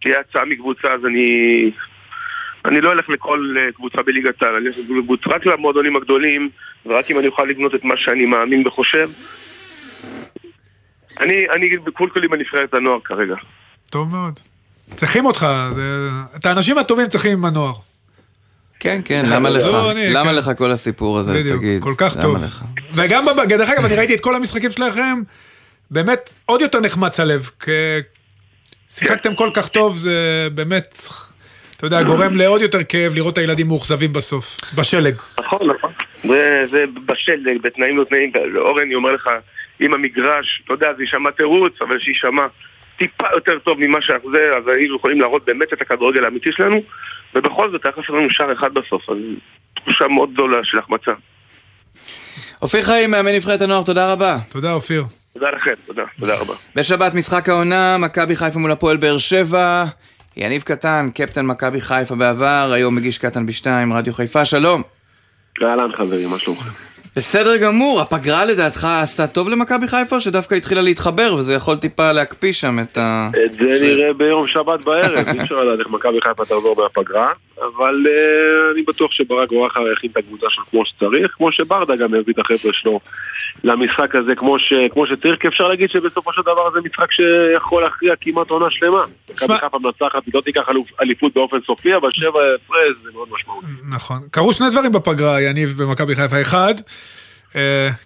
תהיה 0.00 0.20
הצעה 0.20 0.44
מקבוצה, 0.44 0.88
אז 0.92 1.06
אני... 1.06 1.70
אני 2.64 2.80
לא 2.80 2.92
אלך 2.92 3.08
לכל 3.08 3.54
אה, 3.58 3.72
קבוצה 3.72 4.02
בליגת 4.02 4.42
העל, 4.42 4.54
אני 4.56 4.68
אלך 5.08 5.26
רק 5.26 5.46
למועדונים 5.46 5.96
הגדולים, 5.96 6.50
ורק 6.86 7.10
אם 7.10 7.18
אני 7.18 7.26
אוכל 7.26 7.44
לבנות 7.44 7.74
את 7.74 7.84
מה 7.84 7.96
שאני 7.96 8.26
מאמין 8.26 8.66
וחושב, 8.66 9.10
אני, 11.20 11.48
אני 11.50 11.68
כל 11.92 12.08
כולי 12.12 12.28
בנבחרת 12.28 12.74
הנוער 12.74 13.00
כרגע. 13.04 13.34
טוב 13.90 14.12
מאוד. 14.12 14.40
צריכים 14.94 15.26
אותך, 15.26 15.46
זה... 15.70 15.82
את 16.36 16.46
האנשים 16.46 16.78
הטובים 16.78 17.08
צריכים 17.08 17.32
עם 17.32 17.44
הנוער. 17.44 17.74
כן, 18.86 19.00
כן, 19.04 19.26
למה 19.26 19.50
לך? 19.50 19.66
למה 19.96 20.32
לך 20.32 20.50
כל 20.58 20.70
הסיפור 20.70 21.18
הזה, 21.18 21.42
תגיד? 21.48 21.82
כל 21.82 21.94
כך 21.98 22.16
טוב. 22.20 22.36
וגם, 22.94 23.26
דרך 23.48 23.68
אגב, 23.68 23.84
אני 23.84 23.96
ראיתי 23.96 24.14
את 24.14 24.20
כל 24.20 24.34
המשחקים 24.34 24.70
שלכם, 24.70 25.22
באמת 25.90 26.32
עוד 26.46 26.60
יותר 26.60 26.80
נחמץ 26.80 27.20
הלב. 27.20 27.50
שיחקתם 28.90 29.34
כל 29.34 29.50
כך 29.54 29.68
טוב, 29.68 29.96
זה 29.96 30.48
באמת, 30.54 30.98
אתה 31.76 31.86
יודע, 31.86 32.02
גורם 32.02 32.36
לעוד 32.36 32.60
יותר 32.60 32.82
כאב 32.82 33.14
לראות 33.14 33.32
את 33.32 33.38
הילדים 33.38 33.66
מאוכזבים 33.66 34.12
בסוף, 34.12 34.60
בשלג. 34.74 35.14
נכון, 35.40 35.70
נכון. 35.70 35.92
זה 36.70 36.84
בשלג, 37.06 37.62
בתנאים 37.62 37.96
לא 37.96 38.04
תנאים. 38.04 38.32
אורן, 38.56 38.82
אני 38.82 38.94
אומר 38.94 39.12
לך, 39.12 39.28
עם 39.80 39.94
המגרש, 39.94 40.62
אתה 40.64 40.72
יודע, 40.74 40.86
זה 40.96 41.02
יישמע 41.02 41.30
תירוץ, 41.30 41.72
אבל 41.80 41.98
שיישמע 42.00 42.42
טיפה 42.96 43.26
יותר 43.34 43.58
טוב 43.58 43.78
ממה 43.80 43.98
שאנחנו 44.02 44.30
זה, 44.32 44.50
אז 44.58 44.68
היינו 44.76 44.96
יכולים 44.96 45.20
להראות 45.20 45.44
באמת 45.44 45.72
את 45.72 45.80
הכדורגל 45.82 46.24
האמיתי 46.24 46.52
שלנו, 46.52 46.82
ובכל 47.34 47.70
זאת 47.70 47.84
היה 47.84 47.92
חסר 47.92 48.12
לנו 48.12 48.30
שער 48.30 48.52
אחד 48.52 48.74
בסוף, 48.74 49.10
אז 49.10 49.16
תחושה 49.74 50.08
מאוד 50.08 50.32
גדולה 50.32 50.58
של 50.64 50.78
החמצה. 50.78 51.12
אופיר 52.62 52.82
חיים, 52.82 53.10
מאמן 53.10 53.34
נבחרת 53.34 53.62
הנוער, 53.62 53.82
תודה 53.82 54.12
רבה. 54.12 54.38
תודה, 54.50 54.72
אופיר. 54.72 55.04
תודה 55.32 55.50
לכם, 55.50 55.72
תודה, 55.86 56.04
תודה 56.20 56.40
רבה. 56.40 56.54
בשבת 56.76 57.14
משחק 57.14 57.48
העונה, 57.48 57.98
מכבי 57.98 58.36
חיפה 58.36 58.58
מול 58.58 58.72
הפועל 58.72 58.96
באר 58.96 59.18
שבע. 59.18 59.84
יניב 60.36 60.62
קטן, 60.62 61.08
קפטן 61.14 61.46
מכבי 61.46 61.80
חיפה 61.80 62.14
בעבר, 62.14 62.70
היום 62.72 62.94
מגיש 62.94 63.18
קטן 63.18 63.46
בשתיים, 63.46 63.92
רדיו 63.92 64.12
חיפה, 64.12 64.44
שלום. 64.44 64.82
אהלן 65.62 65.92
חברים, 65.92 66.30
מה 66.30 66.38
שלומכם? 66.38 66.70
בסדר 67.16 67.56
גמור, 67.56 68.00
הפגרה 68.00 68.44
לדעתך 68.44 68.84
עשתה 69.02 69.26
טוב 69.26 69.48
למכבי 69.48 69.88
חיפה 69.88 70.16
או 70.16 70.20
שדווקא 70.20 70.54
התחילה 70.54 70.82
להתחבר 70.82 71.34
וזה 71.34 71.54
יכול 71.54 71.76
טיפה 71.76 72.12
להקפיא 72.12 72.52
שם 72.52 72.78
את 72.80 72.98
ה... 72.98 73.30
את 73.44 73.52
זה 73.52 73.78
ש... 73.78 73.82
נראה 73.82 74.12
ביום 74.12 74.46
שבת 74.46 74.84
בערב, 74.84 75.28
אי 75.28 75.42
אפשר 75.42 75.64
לדעת 75.64 75.78
איך 75.78 75.88
מכבי 75.88 76.20
חיפה 76.20 76.44
תעזור 76.44 76.76
מהפגרה, 76.82 77.32
אבל 77.58 78.06
uh, 78.06 78.74
אני 78.74 78.82
בטוח 78.82 79.12
שברק 79.12 79.52
ברכה 79.52 79.80
יכין 79.92 80.10
את 80.10 80.16
הקבוצה 80.16 80.46
שלו 80.50 80.64
כמו 80.70 80.86
שצריך, 80.86 81.32
כמו 81.36 81.52
שברדה 81.52 81.96
גם 81.96 82.14
הביא 82.14 82.34
את 82.34 82.38
החבר'ה 82.38 82.72
שלו 82.72 83.00
למשחק 83.64 84.14
הזה 84.14 84.34
כמו, 84.34 84.58
ש... 84.58 84.72
כמו 84.92 85.06
שצריך, 85.06 85.40
כי 85.40 85.48
אפשר 85.48 85.68
להגיד 85.68 85.90
שבסופו 85.90 86.32
של 86.32 86.42
דבר 86.42 86.70
זה 86.74 86.80
משחק 86.84 87.12
שיכול 87.12 87.82
להכריע 87.82 88.14
כמעט 88.20 88.50
עונה 88.50 88.70
שלמה. 88.70 89.02
מכבי 89.30 89.58
חיפה 89.58 89.78
מנצחת, 89.78 90.26
היא 90.26 90.34
לא 90.34 90.40
תיקח 90.40 90.62
אליפות 91.02 91.34
באופן 91.34 91.56
סופי, 91.66 91.96
אבל 91.96 92.08
שבע 92.12 92.40
הפרש 92.54 92.96
זה 93.02 93.10
מאוד 93.14 93.28
משמעותי. 93.32 93.66
נכון. 93.90 94.18
קרו 94.30 94.52
שני 94.52 94.70
דברים 94.70 94.92
בפגרה, 94.92 95.40
יניב, 95.40 95.82
במכבי 95.82 96.14
חיפה. 96.14 96.40
אחד, 96.40 96.74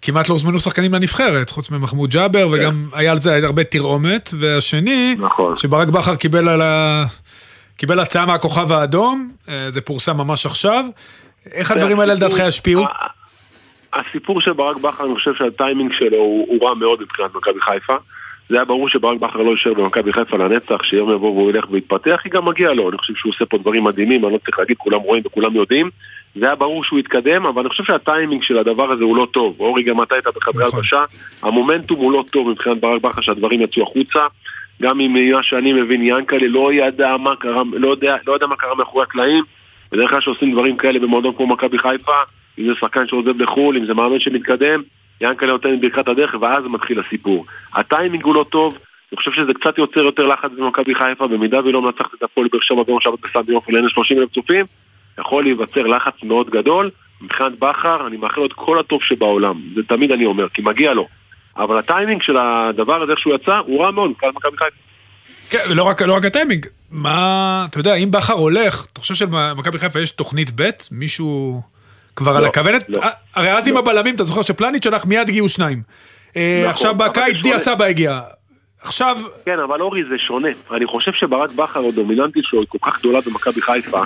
כמעט 0.03 0.29
לא 0.29 0.35
הוזמנו 0.35 0.61
שחקנים 0.61 0.95
לנבחרת, 0.95 1.51
חוץ 1.51 1.71
ממחמוד 1.71 2.11
ג'אבר, 2.11 2.49
כן. 2.49 2.55
וגם 2.55 2.89
היה 2.93 3.13
על 3.13 3.21
זה 3.21 3.41
הרבה 3.47 3.65
תרעומת. 3.65 4.31
והשני, 4.41 5.17
נכון. 5.19 5.57
שברק 5.57 5.89
בכר 5.89 6.15
קיבל 6.15 6.49
על 6.49 6.63
ה... 6.63 7.05
קיבל 7.77 8.01
הצעה 8.01 8.27
מהכוכב 8.27 8.73
האדום, 8.73 9.33
אה, 9.49 9.71
זה 9.71 9.81
פורסם 9.81 10.17
ממש 10.17 10.47
עכשיו. 10.47 10.85
איך 11.53 11.71
הדברים 11.71 12.01
האלה 12.01 12.15
לדעתך 12.15 12.39
ישפיעו? 12.39 12.85
הסיפור 13.93 14.41
של 14.41 14.53
ברק 14.53 14.77
בכר, 14.77 15.05
אני 15.05 15.15
חושב 15.15 15.31
שהטיימינג 15.39 15.93
שלו 15.93 16.17
הוא 16.19 16.69
רע 16.69 16.75
מאוד 16.75 17.03
מבחינת 17.03 17.35
מכבי 17.35 17.61
חיפה. 17.61 17.97
זה 18.51 18.57
היה 18.57 18.65
ברור 18.65 18.89
שברק 18.89 19.21
בכר 19.21 19.39
לא 19.39 19.51
יישאר 19.51 19.75
במכבי 19.75 20.13
חיפה 20.13 20.37
לנצח, 20.37 20.83
שיום 20.83 21.11
יבוא 21.11 21.31
והוא 21.31 21.51
ילך 21.51 21.65
ויתפתח, 21.71 22.21
היא 22.25 22.33
גם 22.33 22.45
מגיע 22.45 22.73
לו. 22.73 22.91
אני 22.91 22.99
חושב 22.99 23.15
שהוא 23.15 23.33
עושה 23.33 23.47
פה 23.47 23.59
דברים 23.59 23.85
מדהימים, 23.85 24.25
אני 24.25 24.33
לא 24.33 24.39
צריך 24.39 24.59
להגיד, 24.59 24.77
כולם 24.77 25.01
רואים 25.01 25.23
וכולם 25.27 25.55
יודעים. 25.57 25.91
זה 26.35 26.47
היה 26.47 26.55
ברור 26.55 26.85
שהוא 26.85 26.99
יתקדם, 26.99 27.47
אבל 27.47 27.61
אני 27.61 27.69
חושב 27.69 27.85
שהטיימינג 27.85 28.43
של 28.43 28.59
הדבר 28.59 28.93
הזה 28.93 29.05
הוא 29.05 29.17
לא 29.17 29.27
טוב. 29.31 29.57
אורי, 29.61 29.83
גם 29.83 30.03
אתה 30.03 30.15
היית 30.15 30.27
בחדרי 30.37 30.67
נכון. 30.67 30.79
הלבשה, 30.79 31.05
המומנטום 31.43 31.99
הוא 31.99 32.13
לא 32.13 32.25
טוב 32.31 32.51
מבחינת 32.51 32.81
ברק 32.81 33.03
בכר 33.03 33.21
שהדברים 33.21 33.61
יצאו 33.61 33.83
החוצה. 33.83 34.21
גם 34.83 35.01
אם 35.01 35.13
ממה 35.13 35.43
שאני 35.43 35.73
מבין, 35.73 36.03
ינקלה 36.03 36.49
לא 36.49 36.73
ידע 36.73 37.17
מה 37.17 37.37
קרה, 37.37 37.63
לא 37.73 37.91
יודע, 37.91 38.17
לא 38.27 38.33
יודע 38.33 38.47
מה 38.47 38.57
קרה 38.57 38.75
מאחורי 38.75 39.03
הקלעים. 39.03 39.45
בדרך 39.93 40.11
כלל 40.11 40.21
שעושים 40.21 40.53
דברים 40.53 40.77
כאלה 40.77 40.99
במועדון 40.99 41.35
כמו 41.37 41.47
מכבי 41.47 41.79
חיפה, 41.79 42.17
אם 42.59 42.67
זה 42.67 42.73
שחקן 42.81 43.07
שעוזב 43.07 43.43
לחו"ל, 43.43 43.77
אם 43.77 43.87
זה 43.87 43.95
מאמן 43.95 44.21
שמתקדם, 44.21 44.83
ינקלה 45.21 45.53
נותן 45.53 45.81
ברכת 45.81 46.09
הדרך 46.09 46.35
ואז 46.41 46.65
מתחיל 46.65 47.01
הסיפור. 47.01 47.47
הטיימינג 47.75 48.25
הוא 48.25 48.35
לא 48.35 48.45
טוב, 48.51 48.79
אני 49.13 49.17
חושב 49.17 49.33
שזה 49.33 49.55
קצת 49.55 49.79
יוצר 49.79 50.01
יותר 50.01 50.27
לחץ 50.27 50.51
במכבי 50.59 50.95
חיפה, 50.95 51.27
במידה 51.27 51.61
והיא 51.61 51.75
לא 51.75 51.83
מנצחת 51.83 52.15
את 52.19 52.23
הפועל 52.23 52.49
באר 52.53 52.61
שבע 52.61 52.83
ביום 52.83 53.01
שבת 53.01 53.19
בסן 53.19 53.53
יופי 53.53 53.73
לעין 53.73 53.89
30 53.89 54.19
אלף 54.19 54.31
צופים, 54.35 54.65
יכול 55.21 55.43
להיווצר 55.43 55.83
לחץ 55.83 56.13
מאוד 56.23 56.51
גדול. 56.51 56.91
מבחינת 57.23 57.59
בכר, 57.59 58.07
אני 58.07 58.17
מאחל 58.17 58.41
לו 58.41 58.47
את 58.47 58.53
כל 58.53 58.81
הטוב 58.81 59.01
שבעולם, 59.03 59.61
זה 59.75 59.83
תמיד 59.89 60.13
אני 60.13 60.25
אומר, 60.25 60.49
כי 60.49 60.63
מגיע 60.63 60.95
לו. 60.95 61.09
אבל 61.57 61.79
הטיימינג 61.79 62.23
של 62.23 62.37
הדבר 62.37 63.03
הזה, 63.03 63.13
איך 63.13 63.21
שהוא 63.21 63.35
יצא, 63.35 63.57
הוא 63.57 63.85
רע 63.85 63.91
מאוד 63.91 64.11
מבחינת 64.11 64.35
מכבי 64.35 64.57
חיפה. 64.57 64.77
כן, 65.51 65.59
ולא 65.71 65.83
רק, 65.83 66.03
לא 66.03 66.17
רק 66.17 66.25
הטיימינג, 66.25 66.67
מה, 66.91 67.65
אתה 67.71 67.81
יודע, 67.81 67.95
אם 67.95 68.11
בכר 68.11 68.33
הולך, 68.33 68.87
אתה 68.93 69.01
חושב 69.01 69.15
שלמכבי 69.15 69.79
חיפה 69.79 70.01
יש 70.01 70.11
תוכנית 70.11 70.51
ב'? 70.61 70.71
מישהו 70.93 71.61
כבר 72.21 72.33
לא, 72.33 72.39
על 72.39 72.45
הכוונת? 72.45 72.85
לא, 72.89 73.01
הרי 73.35 73.53
אז 73.53 73.69
לא. 73.69 73.73
עם 73.73 73.79
הבלמים, 73.79 74.15
אתה 74.15 74.25
זוכר 74.25 74.43
שפלניץ' 74.43 74.85
שלח 74.85 75.05
מיד 75.05 75.29
הגיעו 75.29 75.49
שניים. 75.49 75.83
אה, 76.37 76.59
נכון, 76.59 76.71
עכשיו 76.71 76.95
בקיץ 76.95 77.41
דיה 77.43 77.59
סבא 77.59 77.85
הגיע. 77.85 78.21
עכשיו... 78.83 79.19
כן, 79.47 79.59
אבל 79.59 79.81
אורי 79.81 80.05
זה 80.11 80.19
שונה. 80.19 80.49
אני 80.71 80.87
חושב 80.87 81.13
שברק 81.13 81.51
בכר, 81.51 81.89
הדומיננטית 81.89 82.45
שלו 82.45 82.61
היא 82.61 82.69
כל 82.69 82.79
כך 82.83 82.99
גדולה 82.99 83.21
במכבי 83.27 83.63
חיפה. 83.63 84.03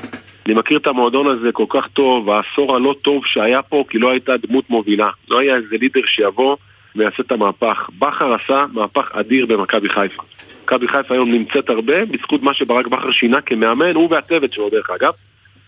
אני 0.47 0.55
מכיר 0.55 0.79
את 0.79 0.87
המועדון 0.87 1.27
הזה 1.27 1.53
כל 1.53 1.65
כך 1.69 1.89
טוב, 1.93 2.31
העשור 2.31 2.77
הלא 2.77 2.95
טוב 3.03 3.23
שהיה 3.27 3.63
פה, 3.63 3.85
כי 3.89 3.99
לא 3.99 4.11
הייתה 4.11 4.33
דמות 4.37 4.71
מובילה. 4.71 5.09
לא 5.29 5.41
היה 5.41 5.57
איזה 5.57 5.77
לידר 5.81 6.01
שיבוא 6.07 6.57
ויעשה 6.97 7.23
את 7.23 7.33
המהפך. 7.33 7.91
בכר 7.99 8.35
עשה 8.35 8.65
מהפך 8.73 9.13
אדיר 9.13 9.47
במכבי 9.47 9.89
חיפה. 9.89 10.23
מכבי 10.65 10.89
חיפה 10.89 11.15
היום 11.15 11.33
נמצאת 11.33 11.71
הרבה 11.71 12.05
בזכות 12.05 12.43
מה 12.43 12.55
שברק 12.55 12.87
בכר 12.87 13.11
שינה 13.11 13.41
כמאמן, 13.41 13.95
הוא 13.95 14.09
והצוות 14.11 14.53
שלו 14.53 14.71
דרך 14.71 14.91
אגב. 14.91 15.13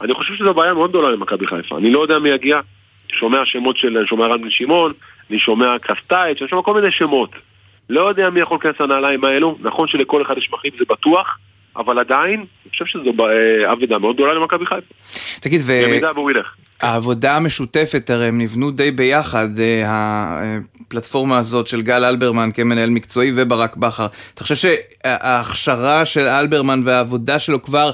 אני 0.01 0.15
חושב 0.15 0.35
שזו 0.35 0.55
בעיה 0.55 0.75
מאוד 0.75 0.91
גדולה 0.91 1.11
למכבי 1.11 1.47
חיפה. 1.47 1.79
אני 1.79 1.91
לא 1.91 2.01
יודע 2.03 2.19
מי 2.19 2.29
יגיע, 2.29 2.61
שומע 3.09 3.41
שמות 3.45 3.77
של, 3.77 3.99
אני 3.99 4.07
שומע 4.07 4.27
רן 4.27 4.43
בן 4.43 4.51
שמעון, 4.51 4.93
אני 5.31 5.39
שומע 5.39 5.79
קסטייץ', 5.79 6.41
אני 6.41 6.49
שומע 6.49 6.63
כל 6.63 6.75
מיני 6.75 6.93
שמות. 6.93 7.31
לא 7.91 8.09
יודע 8.09 8.31
מי 8.31 8.41
יכול 8.41 8.59
להיכנס 8.63 8.81
לנעליים 8.81 9.25
האלו, 9.25 9.57
נכון 9.61 9.89
שלכל 9.89 10.23
אחד 10.23 10.39
יש 10.39 10.51
מחליף 10.53 10.79
זה 10.79 10.85
בטוח, 10.89 11.39
אבל 11.77 11.99
עדיין, 11.99 12.41
אני 12.41 12.71
חושב 12.71 12.87
שזו 12.87 13.13
אה, 13.21 13.73
אבדה 13.73 13.99
מאוד 13.99 14.15
גדולה 14.15 14.35
למכבי 14.35 14.67
חיפה. 14.67 14.95
תגיד, 15.41 15.61
ו... 15.67 15.73
במידה 15.87 16.13
והוא 16.15 16.31
ילך. 16.31 16.55
העבודה 16.83 17.37
המשותפת, 17.37 18.11
הרי 18.11 18.27
הם 18.27 18.41
נבנו 18.41 18.71
די 18.71 18.91
ביחד, 18.91 19.49
אה, 19.59 19.83
הפלטפורמה 20.87 21.39
הזאת 21.39 21.69
של 21.69 21.83
גל 21.83 22.05
אלברמן 22.05 22.51
כמנהל 22.55 22.91
מקצועי 22.91 23.33
וברק 23.37 23.77
בכר. 23.77 24.07
אתה 24.35 24.43
חושב 24.43 24.55
שההכשרה 24.55 26.05
של 26.05 26.21
אלברמן 26.21 26.81
והעבודה 26.85 27.39
שלו 27.39 27.63
כבר 27.63 27.91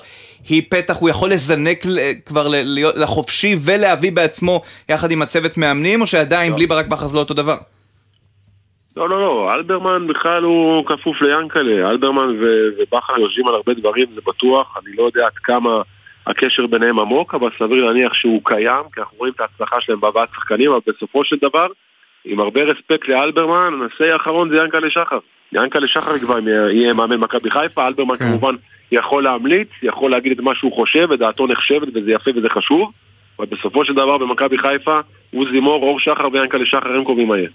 היא 0.48 0.62
פתח, 0.68 0.96
הוא 0.96 1.08
יכול 1.08 1.30
לזנק 1.30 1.78
כבר 2.26 2.48
לחופשי 2.96 3.56
ולהביא 3.64 4.12
בעצמו 4.12 4.62
יחד 4.88 5.10
עם 5.10 5.22
הצוות 5.22 5.58
מאמנים, 5.58 6.00
או 6.00 6.06
שעדיין 6.06 6.50
לא. 6.50 6.56
בלי 6.56 6.66
ברק 6.66 6.86
בכר 6.86 7.06
זה 7.06 7.14
לא 7.14 7.20
אותו 7.20 7.34
דבר? 7.34 7.56
לא, 8.96 9.08
לא, 9.08 9.20
לא, 9.20 9.54
אלברמן 9.54 10.06
בכלל 10.06 10.42
הוא 10.42 10.86
כפוף 10.86 11.22
ליאנקלה, 11.22 11.90
אלברמן 11.90 12.36
ובכר 12.38 13.18
יושבים 13.18 13.48
על 13.48 13.54
הרבה 13.54 13.74
דברים, 13.74 14.06
זה 14.14 14.20
בטוח, 14.26 14.76
אני 14.82 14.96
לא 14.96 15.02
יודע 15.02 15.26
עד 15.26 15.32
כמה 15.34 15.82
הקשר 16.26 16.66
ביניהם 16.66 16.98
עמוק, 16.98 17.34
אבל 17.34 17.50
סביר 17.58 17.84
להניח 17.84 18.14
שהוא 18.14 18.40
קיים, 18.44 18.82
כי 18.94 19.00
אנחנו 19.00 19.18
רואים 19.18 19.32
את 19.36 19.40
ההצלחה 19.40 19.80
שלהם 19.80 20.00
בהבאת 20.00 20.28
שחקנים, 20.34 20.70
אבל 20.70 20.80
בסופו 20.86 21.24
של 21.24 21.36
דבר, 21.42 21.66
עם 22.24 22.40
הרבה 22.40 22.62
רספקט 22.62 23.08
לאלברמן, 23.08 23.72
הנושא 23.72 24.12
האחרון 24.12 24.50
זה 24.50 24.56
יענקל'ה 24.56 24.90
שחר. 24.90 25.18
יענקל'ה 25.52 25.88
שחר 25.88 26.18
כבר 26.18 26.38
יהיה 26.48 26.92
מאמן 26.92 27.16
מכבי 27.16 27.50
חיפה, 27.50 27.86
אלברמן 27.86 28.16
כן. 28.16 28.24
כמובן 28.28 28.54
יכול 28.92 29.22
להמליץ, 29.24 29.68
יכול 29.82 30.10
להגיד 30.10 30.32
את 30.32 30.40
מה 30.40 30.54
שהוא 30.54 30.72
חושב, 30.72 31.06
ודעתו 31.10 31.46
נחשבת, 31.46 31.88
וזה 31.94 32.12
יפה 32.12 32.30
וזה 32.36 32.48
חשוב, 32.50 32.90
אבל 33.38 33.46
בסופו 33.46 33.84
של 33.84 33.92
דבר 33.92 34.18
במכבי 34.18 34.58
חיפה, 34.58 35.00
הווה 35.30 35.46
אומר, 35.52 36.00
שחר 36.00 36.28
ויענקל'ה 36.32 36.66
שחר 36.66 36.94
הם 36.94 37.04
קובעים 37.04 37.28
מה 37.28 37.38
יהיה. 37.38 37.48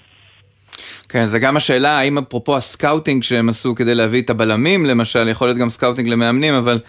כן, 1.10 1.26
זה 1.26 1.40
גם 1.40 1.58
השאלה, 1.58 2.00
האם 2.00 2.18
אפרופו 2.18 2.58
הסקאוטינג 2.58 3.24
שהם 3.24 3.50
עשו 3.50 3.76
כדי 3.76 3.96
להביא 3.96 4.22
את 4.22 4.30
הבלמים, 4.30 4.86
למשל, 4.86 5.28
יכול 5.28 5.48
להיות 5.48 5.58
גם 5.58 5.70
סקאוטינג 5.70 6.10
למאמנים, 6.10 6.54
אבל 6.54 6.80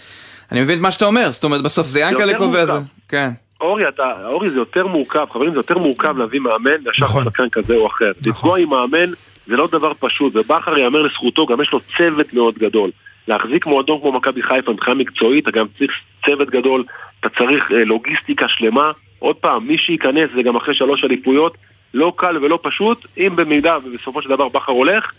אני 0.52 0.60
מבין 0.60 0.78
את 0.78 0.82
מה 0.82 0.90
שאתה 0.90 1.06
אומר, 1.06 1.30
זאת 1.30 1.44
אומרת, 1.44 1.62
בסוף 1.62 1.86
זה 1.86 2.00
ינקלה 2.00 2.38
קובע 2.38 2.66
זה. 2.66 2.72
כן. 3.08 3.30
אורי, 3.60 3.88
אתה, 3.88 4.12
אורי, 4.24 4.50
זה 4.50 4.56
יותר 4.56 4.86
מורכב, 4.86 5.26
חברים, 5.32 5.50
זה 5.50 5.56
יותר 5.56 5.78
מורכב 5.78 6.18
להביא 6.18 6.40
מאמן 6.40 6.84
מאשר 6.84 7.04
נכון. 7.04 7.24
שחקן 7.24 7.48
כזה 7.48 7.74
או 7.74 7.86
אחר. 7.86 8.10
נכון. 8.20 8.32
לפגוע 8.32 8.58
עם 8.58 8.68
מאמן 8.68 9.12
זה 9.46 9.56
לא 9.56 9.68
דבר 9.72 9.92
פשוט, 10.00 10.36
ובכר 10.36 10.78
יאמר 10.78 11.02
לזכותו, 11.02 11.46
גם 11.46 11.62
יש 11.62 11.72
לו 11.72 11.80
צוות 11.96 12.32
מאוד 12.32 12.54
גדול. 12.58 12.90
להחזיק 13.28 13.66
מועדון 13.66 14.00
כמו 14.00 14.12
מכבי 14.12 14.42
חיפה 14.42 14.72
מבחינה 14.72 14.94
מקצועית, 14.94 15.48
אתה 15.48 15.58
גם 15.58 15.66
צריך 15.78 15.90
צוות 16.26 16.50
גדול, 16.50 16.84
אתה 17.20 17.28
צריך 17.28 17.72
אה, 17.72 17.84
לוגיסטיקה 17.84 18.46
שלמה. 18.48 18.90
עוד 19.18 19.36
פעם, 19.36 19.66
מי 19.66 19.78
שייכנס 19.78 20.30
זה 20.36 20.42
גם 20.42 20.56
אחרי 20.56 20.74
שלוש 20.74 21.04
אליפויות, 21.04 21.56
לא 21.94 22.12
קל 22.16 22.44
ולא 22.44 22.58
פשוט, 22.62 23.06
אם 23.18 23.36
במידה 23.36 23.76
ובסופו 23.84 24.22
של 24.22 24.28
דבר 24.28 24.48
בכר 24.48 24.72
הולך, 24.72 25.12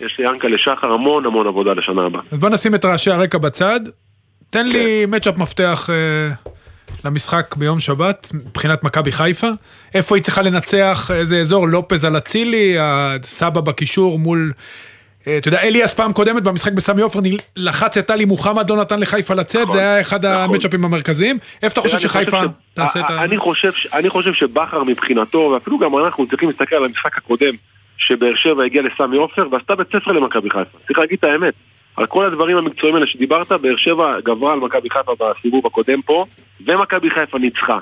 יש 0.00 0.18
ליענקה 0.18 0.48
לשחר 0.48 0.92
המון 0.92 1.26
המון 1.26 1.46
עבודה 1.46 1.72
לשנה 1.72 2.06
הבאה. 2.06 2.20
אז 2.32 2.38
בוא 2.38 2.48
נשים 2.48 2.74
את 2.74 2.84
רעשי 2.84 3.10
הרקע 3.10 3.38
בצד. 3.38 3.80
תן 4.50 4.62
כן. 4.62 4.68
לי 4.68 5.06
מצ'אפ 5.06 5.38
מפתח 5.38 5.90
אה, 5.90 6.34
למשחק 7.04 7.54
ביום 7.56 7.80
שבת, 7.80 8.28
מבחינת 8.34 8.84
מכבי 8.84 9.12
חיפה. 9.12 9.48
איפה 9.94 10.16
היא 10.16 10.22
צריכה 10.22 10.42
לנצח, 10.42 11.10
איזה 11.14 11.40
אזור, 11.40 11.68
לופז 11.68 12.04
על 12.04 12.16
אצילי, 12.16 12.76
הסבא 12.80 13.60
בקישור 13.60 14.18
מול 14.18 14.52
אתה 15.28 15.48
יודע, 15.48 15.60
אליאס 15.62 15.94
פעם 15.94 16.12
קודמת 16.12 16.42
במשחק 16.42 16.72
בסמי 16.72 17.02
עופר 17.02 17.18
לחץ 17.56 17.98
את 17.98 18.06
טלי 18.06 18.24
מוחמד, 18.24 18.70
לא 18.70 18.76
נתן 18.76 19.00
לחיפה 19.00 19.34
לצאת, 19.34 19.62
נכון, 19.62 19.72
זה 19.72 19.80
היה 19.80 20.00
אחד 20.00 20.26
נכון. 20.26 20.54
המצ'אפים 20.54 20.84
המרכזיים. 20.84 21.38
איפה 21.62 21.72
אתה 21.72 21.80
חושב 21.80 21.98
שחיפה 21.98 22.42
תעשה 22.74 23.00
את 23.00 23.10
ה... 23.10 23.24
אני 23.92 24.08
חושב 24.08 24.32
שבכר 24.34 24.84
מבחינתו, 24.84 25.38
ואפילו 25.38 25.78
גם 25.78 25.98
אנחנו 25.98 26.26
צריכים 26.26 26.48
להסתכל 26.48 26.76
על 26.76 26.84
המשחק 26.84 27.18
הקודם, 27.18 27.54
שבאר 27.98 28.34
שבע 28.34 28.64
הגיע 28.64 28.82
לסמי 28.82 29.16
עופר 29.16 29.48
ועשתה 29.52 29.74
בית 29.74 29.86
ספר 29.88 30.12
למכבי 30.12 30.50
חיפה. 30.50 30.78
צריך 30.86 30.98
להגיד 30.98 31.18
את 31.18 31.24
האמת. 31.24 31.54
על 31.96 32.06
כל 32.06 32.26
הדברים 32.26 32.56
המקצועיים 32.56 32.94
האלה 32.94 33.06
שדיברת, 33.06 33.52
באר 33.52 33.76
שבע 33.76 34.20
גברה 34.24 34.52
על 34.52 34.58
מכבי 34.58 34.90
חיפה 34.90 35.12
בסיבוב 35.20 35.66
הקודם 35.66 36.02
פה, 36.02 36.24
ומכבי 36.66 37.10
חיפה 37.10 37.38
ניצחה. 37.38 37.78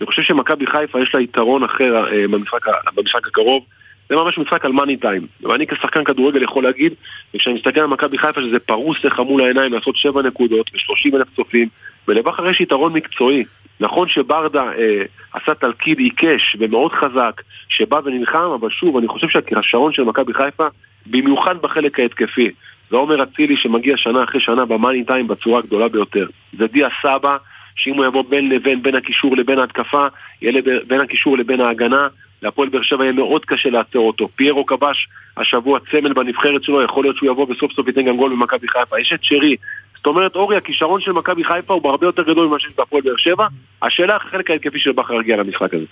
אני 0.00 0.06
חושב 0.06 0.22
שמכבי 0.22 0.66
חיפה 0.66 1.02
יש 1.02 1.14
לה 1.14 1.20
יתרון 1.20 1.64
אחר 1.64 2.06
אה, 2.12 2.28
במשחק, 2.28 2.66
במשחק 2.94 3.26
הקרוב. 3.26 3.64
זה 4.08 4.16
ממש 4.16 4.38
משחק 4.38 4.64
על 4.64 4.72
מאני 4.72 4.96
טיים. 4.96 5.26
ואני 5.42 5.66
כשחקן 5.66 6.04
כדורגל 6.04 6.42
יכול 6.42 6.62
להגיד, 6.62 6.92
וכשאני 7.34 7.56
מסתכל 7.56 7.80
על 7.80 7.86
מכבי 7.86 8.18
חיפה 8.18 8.40
שזה 8.40 8.58
פרוס 8.58 9.04
לך 9.04 9.20
מול 9.20 9.42
העיניים 9.42 9.72
לעשות 9.72 9.96
7 9.96 10.22
נקודות 10.22 10.70
ו-30 10.74 11.16
אלף 11.16 11.26
צופים, 11.36 11.68
ולבכר 12.08 12.50
יש 12.50 12.60
יתרון 12.60 12.92
מקצועי. 12.92 13.44
נכון 13.80 14.08
שברדה 14.08 14.62
אה, 14.62 15.02
עשה 15.32 15.54
תלכיד 15.54 15.98
עיקש 15.98 16.56
ומאוד 16.58 16.92
חזק, 16.92 17.42
שבא 17.68 18.00
ונלחם, 18.04 18.50
אבל 18.60 18.70
שוב, 18.70 18.96
אני 18.96 19.08
חושב 19.08 19.26
שהשעון 19.28 19.92
של 19.92 20.02
מכבי 20.02 20.34
חיפה, 20.34 20.66
במיוחד 21.06 21.62
בחלק 21.62 22.00
ההתקפי, 22.00 22.50
זה 22.90 22.96
עומר 22.96 23.22
אצילי 23.22 23.56
שמגיע 23.56 23.96
שנה 23.96 24.24
אחרי 24.24 24.40
שנה 24.40 24.64
במאני 24.64 25.04
טיים 25.04 25.28
בצורה 25.28 25.58
הגדולה 25.58 25.88
ביותר. 25.88 26.26
זה 26.58 26.66
דיה 26.66 26.88
סבא, 27.02 27.36
שאם 27.76 27.94
הוא 27.94 28.06
יבוא 28.06 28.24
בין 28.28 28.48
לבין, 28.48 28.82
בין 28.82 28.94
הקישור 28.94 29.36
לבין 29.36 29.58
ההתקפה, 29.58 30.06
יהיה 30.42 30.62
בין 30.86 31.00
הקישור 31.00 31.38
לבין 31.38 31.60
ההגנה, 31.60 32.08
להפועל 32.42 32.68
באר 32.68 32.82
שבע 32.82 33.04
יהיה 33.04 33.12
מאוד 33.12 33.44
קשה 33.44 33.70
לעצור 33.70 34.06
אותו. 34.06 34.28
פיירו 34.28 34.66
קבש 34.66 35.08
השבוע 35.36 35.78
צמל 35.90 36.12
בנבחרת 36.12 36.64
שלו, 36.64 36.82
יכול 36.82 37.04
להיות 37.04 37.16
שהוא 37.16 37.30
יבוא 37.30 37.46
וסוף 37.50 37.72
סוף 37.72 37.86
ייתן 37.86 38.04
גם 38.04 38.16
גול 38.16 38.32
במכבי 38.32 38.68
חיפה. 38.68 39.00
יש 39.00 39.12
את 39.14 39.18
שרי. 39.22 39.56
זאת 39.96 40.06
אומרת, 40.06 40.36
אורי, 40.36 40.56
הכישרון 40.56 41.00
של 41.00 41.12
מכבי 41.12 41.44
חיפה 41.44 41.74
הוא 41.74 41.82
בהרבה 41.82 42.06
יותר 42.06 42.22
גדול 42.22 42.46
ממה 42.46 42.58
שיש 42.58 42.72
בהפועל 42.78 43.02
באר 43.02 43.16
שבע. 43.16 43.46
השאלה 43.82 44.14
איך 44.14 44.22
החלק 44.26 44.50
ההתקפי 44.50 44.78
של 44.78 44.92
בכר 44.92 45.18
הגיע 45.18 45.36
למשחק 45.36 45.74
הזה. 45.74 45.84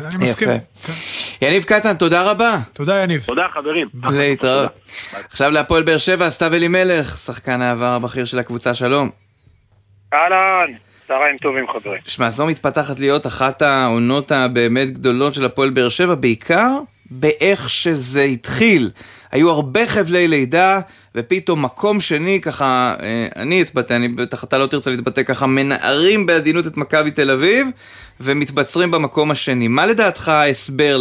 אני 0.00 0.24
מסכים. 0.24 0.48
יניב 1.42 1.64
קטן, 1.64 1.96
תודה 1.96 2.30
רבה. 2.30 2.58
תודה 2.72 2.96
יניב. 2.96 3.22
תודה 3.26 3.48
חברים. 3.48 3.88
להתראות. 4.10 4.70
עכשיו 5.30 5.50
להפועל 5.50 5.82
באר 5.82 5.98
שבע, 5.98 6.30
סתיו 6.30 6.54
אלימלך, 6.54 7.06
שחקן 7.06 7.62
העבר 7.62 7.86
הבכיר 7.92 8.24
של 8.24 8.38
הקבוצה, 8.38 8.74
שלום. 8.74 9.10
אהלן. 10.14 10.89
צהריים 11.10 11.36
טובים 11.36 11.68
חברים. 11.68 12.00
שמע, 12.04 12.30
זו 12.30 12.46
מתפתחת 12.46 13.00
להיות 13.00 13.26
אחת 13.26 13.62
העונות 13.62 14.32
הבאמת 14.32 14.90
גדולות 14.90 15.34
של 15.34 15.44
הפועל 15.44 15.70
באר 15.70 15.88
שבע, 15.88 16.14
בעיקר 16.14 16.68
באיך 17.10 17.70
שזה 17.70 18.22
התחיל. 18.22 18.90
היו 19.32 19.50
הרבה 19.50 19.86
חבלי 19.86 20.28
לידה, 20.28 20.80
ופתאום 21.14 21.64
מקום 21.64 22.00
שני, 22.00 22.40
ככה, 22.40 22.94
אה, 23.02 23.28
אני 23.36 23.62
אתבטא, 23.62 23.94
אני 23.94 24.08
בטח 24.08 24.44
אתה 24.44 24.58
לא 24.58 24.66
תרצה 24.66 24.90
להתבטא 24.90 25.22
ככה, 25.22 25.46
מנערים 25.46 26.26
בעדינות 26.26 26.66
את 26.66 26.76
מכבי 26.76 27.10
תל 27.10 27.30
אביב, 27.30 27.66
ומתבצרים 28.20 28.90
במקום 28.90 29.30
השני. 29.30 29.68
מה 29.68 29.86
לדעתך 29.86 30.28
ההסבר 30.28 30.98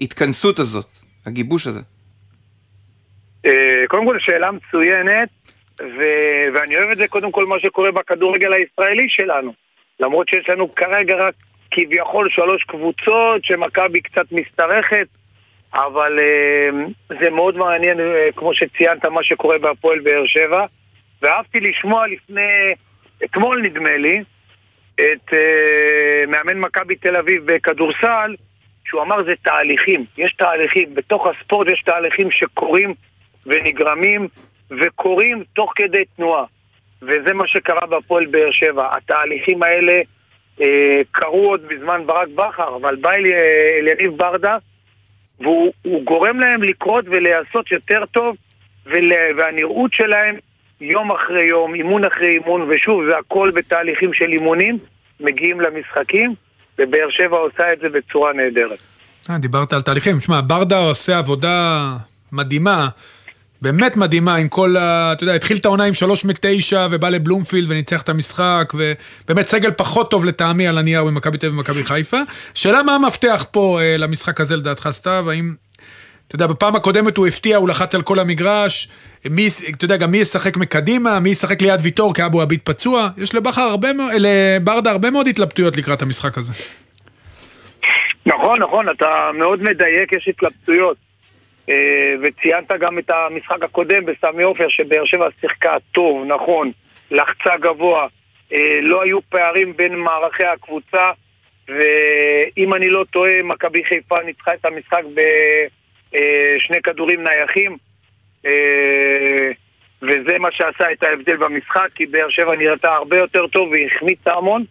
להתכנסות 0.00 0.58
הזאת, 0.58 0.88
הגיבוש 1.26 1.66
הזה? 1.66 1.80
אה, 3.46 3.52
קודם 3.88 4.06
כל, 4.06 4.16
שאלה 4.20 4.50
מצוינת. 4.50 5.28
ו- 5.80 6.46
ואני 6.54 6.76
אוהב 6.76 6.90
את 6.90 6.96
זה 6.96 7.08
קודם 7.08 7.32
כל 7.32 7.46
מה 7.46 7.60
שקורה 7.60 7.92
בכדורגל 7.92 8.52
הישראלי 8.52 9.08
שלנו. 9.08 9.52
למרות 10.00 10.28
שיש 10.28 10.48
לנו 10.48 10.74
כרגע 10.74 11.16
רק 11.16 11.34
כביכול 11.70 12.28
שלוש 12.30 12.64
קבוצות, 12.64 13.44
שמכבי 13.44 14.00
קצת 14.00 14.32
משתרכת, 14.32 15.06
אבל 15.74 16.18
uh, 16.18 17.14
זה 17.20 17.30
מאוד 17.30 17.58
מעניין, 17.58 17.98
uh, 17.98 18.02
כמו 18.36 18.54
שציינת, 18.54 19.06
מה 19.06 19.24
שקורה 19.24 19.58
בהפועל 19.58 20.00
באר 20.00 20.26
שבע. 20.26 20.64
ואהבתי 21.22 21.60
לשמוע 21.60 22.06
לפני, 22.06 22.74
אתמול 23.24 23.62
נדמה 23.62 23.96
לי, 23.96 24.22
את 24.94 25.28
uh, 25.30 26.30
מאמן 26.30 26.58
מכבי 26.58 26.96
תל 26.96 27.16
אביב 27.16 27.42
בכדורסל, 27.46 28.34
שהוא 28.84 29.02
אמר 29.02 29.24
זה 29.24 29.32
תהליכים, 29.42 30.04
יש 30.18 30.34
תהליכים, 30.38 30.94
בתוך 30.94 31.26
הספורט 31.26 31.68
יש 31.68 31.82
תהליכים 31.82 32.30
שקורים 32.30 32.94
ונגרמים 33.46 34.28
וקורים 34.80 35.44
תוך 35.52 35.72
כדי 35.76 36.04
תנועה. 36.16 36.44
וזה 37.02 37.34
מה 37.34 37.48
שקרה 37.48 37.86
בהפועל 37.86 38.26
באר 38.26 38.50
שבע. 38.50 38.96
התהליכים 38.96 39.62
האלה 39.62 40.00
אה, 40.60 41.00
קרו 41.10 41.50
עוד 41.50 41.60
בזמן 41.68 42.02
ברק 42.06 42.28
בכר, 42.34 42.76
אבל 42.76 42.96
בא 42.96 43.10
אל, 43.10 43.24
אל 43.78 43.88
יניב 43.88 44.16
ברדה, 44.16 44.56
והוא 45.40 46.04
גורם 46.04 46.40
להם 46.40 46.62
לקרות 46.62 47.04
ולהיעשות 47.08 47.72
יותר 47.72 48.04
טוב, 48.12 48.36
ולה, 48.86 49.16
והנראות 49.36 49.92
שלהם 49.92 50.36
יום 50.80 51.12
אחרי 51.12 51.44
יום, 51.44 51.74
אימון 51.74 52.04
אחרי 52.04 52.28
אימון, 52.28 52.70
ושוב, 52.70 53.00
זה 53.08 53.18
הכל 53.18 53.50
בתהליכים 53.54 54.14
של 54.14 54.32
אימונים, 54.32 54.78
מגיעים 55.20 55.60
למשחקים, 55.60 56.34
ובאר 56.78 57.10
שבע 57.10 57.36
עושה 57.36 57.72
את 57.72 57.78
זה 57.78 57.88
בצורה 57.88 58.32
נהדרת. 58.32 58.78
אה, 59.30 59.38
דיברת 59.38 59.72
על 59.72 59.82
תהליכים. 59.82 60.20
שמע, 60.20 60.40
ברדה 60.46 60.78
עושה 60.78 61.18
עבודה 61.18 61.88
מדהימה. 62.32 62.88
באמת 63.62 63.96
מדהימה 63.96 64.34
עם 64.34 64.48
כל 64.48 64.76
ה... 64.76 65.12
אתה 65.12 65.24
יודע, 65.24 65.34
התחיל 65.34 65.56
את 65.56 65.64
העונה 65.64 65.84
עם 65.84 65.94
שלוש 65.94 66.24
מתשע 66.24 66.86
ובא 66.90 67.08
לבלומפילד 67.08 67.70
וניצח 67.70 68.02
את 68.02 68.08
המשחק, 68.08 68.72
ובאמת 68.74 69.46
סגל 69.46 69.70
פחות 69.70 70.10
טוב 70.10 70.24
לטעמי 70.24 70.66
על 70.66 70.78
הנייר 70.78 71.04
במכבי 71.04 71.38
תל 71.38 71.46
אביב 71.46 71.58
ומכבי 71.58 71.84
חיפה. 71.84 72.16
שאלה 72.54 72.82
מה 72.82 72.94
המפתח 72.94 73.46
פה 73.50 73.80
אה, 73.80 73.96
למשחק 73.96 74.40
הזה 74.40 74.56
לדעתך, 74.56 74.88
סתיו? 74.90 75.30
האם... 75.30 75.54
אתה 76.28 76.34
יודע, 76.34 76.46
בפעם 76.46 76.76
הקודמת 76.76 77.16
הוא 77.16 77.26
הפתיע, 77.26 77.56
הוא 77.56 77.68
לחץ 77.68 77.94
על 77.94 78.02
כל 78.02 78.18
המגרש, 78.18 78.88
מי, 79.30 79.48
אתה 79.76 79.84
יודע, 79.84 79.96
גם 79.96 80.10
מי 80.10 80.18
ישחק 80.18 80.56
מקדימה, 80.56 81.20
מי 81.20 81.28
ישחק 81.28 81.62
ליד 81.62 81.80
ויטור 81.82 82.14
כי 82.14 82.26
אבו 82.26 82.42
עביד 82.42 82.60
פצוע, 82.64 83.08
יש 83.16 83.34
לבכר 83.34 83.62
הרבה 83.62 83.92
מאוד, 83.92 84.12
לברדה 84.18 84.90
הרבה 84.90 85.10
מאוד 85.10 85.28
התלבטויות 85.28 85.76
לקראת 85.76 86.02
המשחק 86.02 86.38
הזה. 86.38 86.52
נכון, 88.26 88.62
נכון, 88.62 88.88
אתה 88.88 89.30
מאוד 89.38 89.62
מדייק, 89.62 90.12
יש 90.12 90.28
התלבטויות. 90.28 91.11
אה, 91.68 92.14
וציינת 92.22 92.72
גם 92.80 92.98
את 92.98 93.10
המשחק 93.10 93.62
הקודם 93.62 94.04
בסמי 94.04 94.42
עופר, 94.42 94.68
שבאר 94.68 95.04
שבע 95.04 95.28
שיחקה 95.40 95.74
טוב, 95.92 96.24
נכון, 96.26 96.70
לחצה 97.10 97.56
גבוה, 97.60 98.06
אה, 98.52 98.78
לא 98.82 99.02
היו 99.02 99.22
פערים 99.22 99.76
בין 99.76 99.96
מערכי 99.96 100.44
הקבוצה, 100.44 101.10
ואם 101.68 102.74
אני 102.74 102.88
לא 102.88 103.04
טועה, 103.10 103.42
מכבי 103.44 103.84
חיפה 103.84 104.22
ניצחה 104.22 104.54
את 104.54 104.64
המשחק 104.64 105.02
בשני 105.04 106.76
אה, 106.76 106.82
כדורים 106.82 107.24
נייחים, 107.24 107.76
וזה 110.02 110.38
מה 110.38 110.52
שעשה 110.52 110.92
את 110.92 111.02
ההבדל 111.02 111.36
במשחק, 111.36 111.88
כי 111.94 112.06
באר 112.06 112.30
שבע 112.30 112.56
נראתה 112.56 112.94
הרבה 112.94 113.16
יותר 113.16 113.46
טוב 113.46 113.68
והחמיצה 113.72 114.34
המון. 114.34 114.64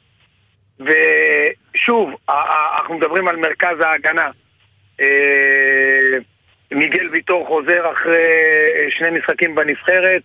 ושוב, 0.79 2.09
אנחנו 2.75 2.97
מדברים 2.97 3.27
על 3.27 3.35
מרכז 3.35 3.79
ההגנה. 3.79 4.29
מיגל 6.71 7.07
ויטור 7.11 7.47
חוזר 7.47 7.91
אחרי 7.91 8.15
אה, 8.15 8.87
שני 8.89 9.09
משחקים 9.19 9.55
בנבחרת, 9.55 10.21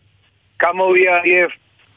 כמה 0.58 0.82
הוא 0.82 0.96
יהיה 0.96 1.20
עייף, 1.20 1.52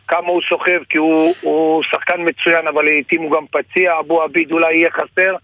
כמה 0.07 0.27
הוא 0.27 0.41
סוחב, 0.49 0.83
כי 0.89 0.97
הוא, 0.97 1.33
הוא 1.41 1.83
שחקן 1.83 2.21
מצוין, 2.25 2.67
אבל 2.67 2.85
לעיתים 2.85 3.21
הוא 3.21 3.31
גם 3.31 3.45
פציע, 3.51 3.99
אבו 3.99 4.21
עביד 4.21 4.51
אולי 4.51 4.75
יהיה 4.75 4.89
חסר. 4.91 5.35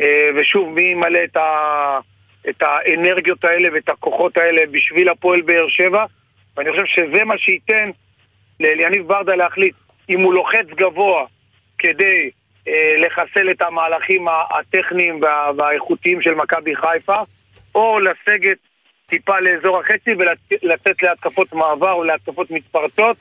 אה, 0.00 0.30
ושוב, 0.36 0.68
מי 0.68 0.82
ימלא 0.82 1.24
את, 1.24 1.36
ה, 1.36 1.98
את 2.48 2.62
האנרגיות 2.62 3.44
האלה 3.44 3.68
ואת 3.74 3.88
הכוחות 3.88 4.36
האלה 4.36 4.62
בשביל 4.70 5.08
הפועל 5.08 5.40
באר 5.40 5.68
שבע? 5.68 6.04
ואני 6.56 6.70
חושב 6.70 6.86
שזה 6.86 7.24
מה 7.24 7.38
שייתן 7.38 7.84
לאליניב 8.60 9.08
ברדה 9.08 9.34
להחליט 9.34 9.74
אם 10.08 10.20
הוא 10.20 10.34
לוחץ 10.34 10.66
גבוה 10.66 11.24
כדי 11.78 12.30
אה, 12.68 12.94
לחסל 12.98 13.50
את 13.50 13.62
המהלכים 13.62 14.26
הטכניים 14.28 15.20
והאיכותיים 15.56 16.22
של 16.22 16.34
מכבי 16.34 16.76
חיפה, 16.76 17.22
או 17.74 18.00
לסגת 18.00 18.58
טיפה 19.06 19.40
לאזור 19.40 19.80
החצי 19.80 20.10
ולצאת 20.62 21.02
להתקפות 21.02 21.52
מעבר 21.52 21.92
או 21.92 22.04
להתקפות 22.04 22.50
מתפרצות. 22.50 23.16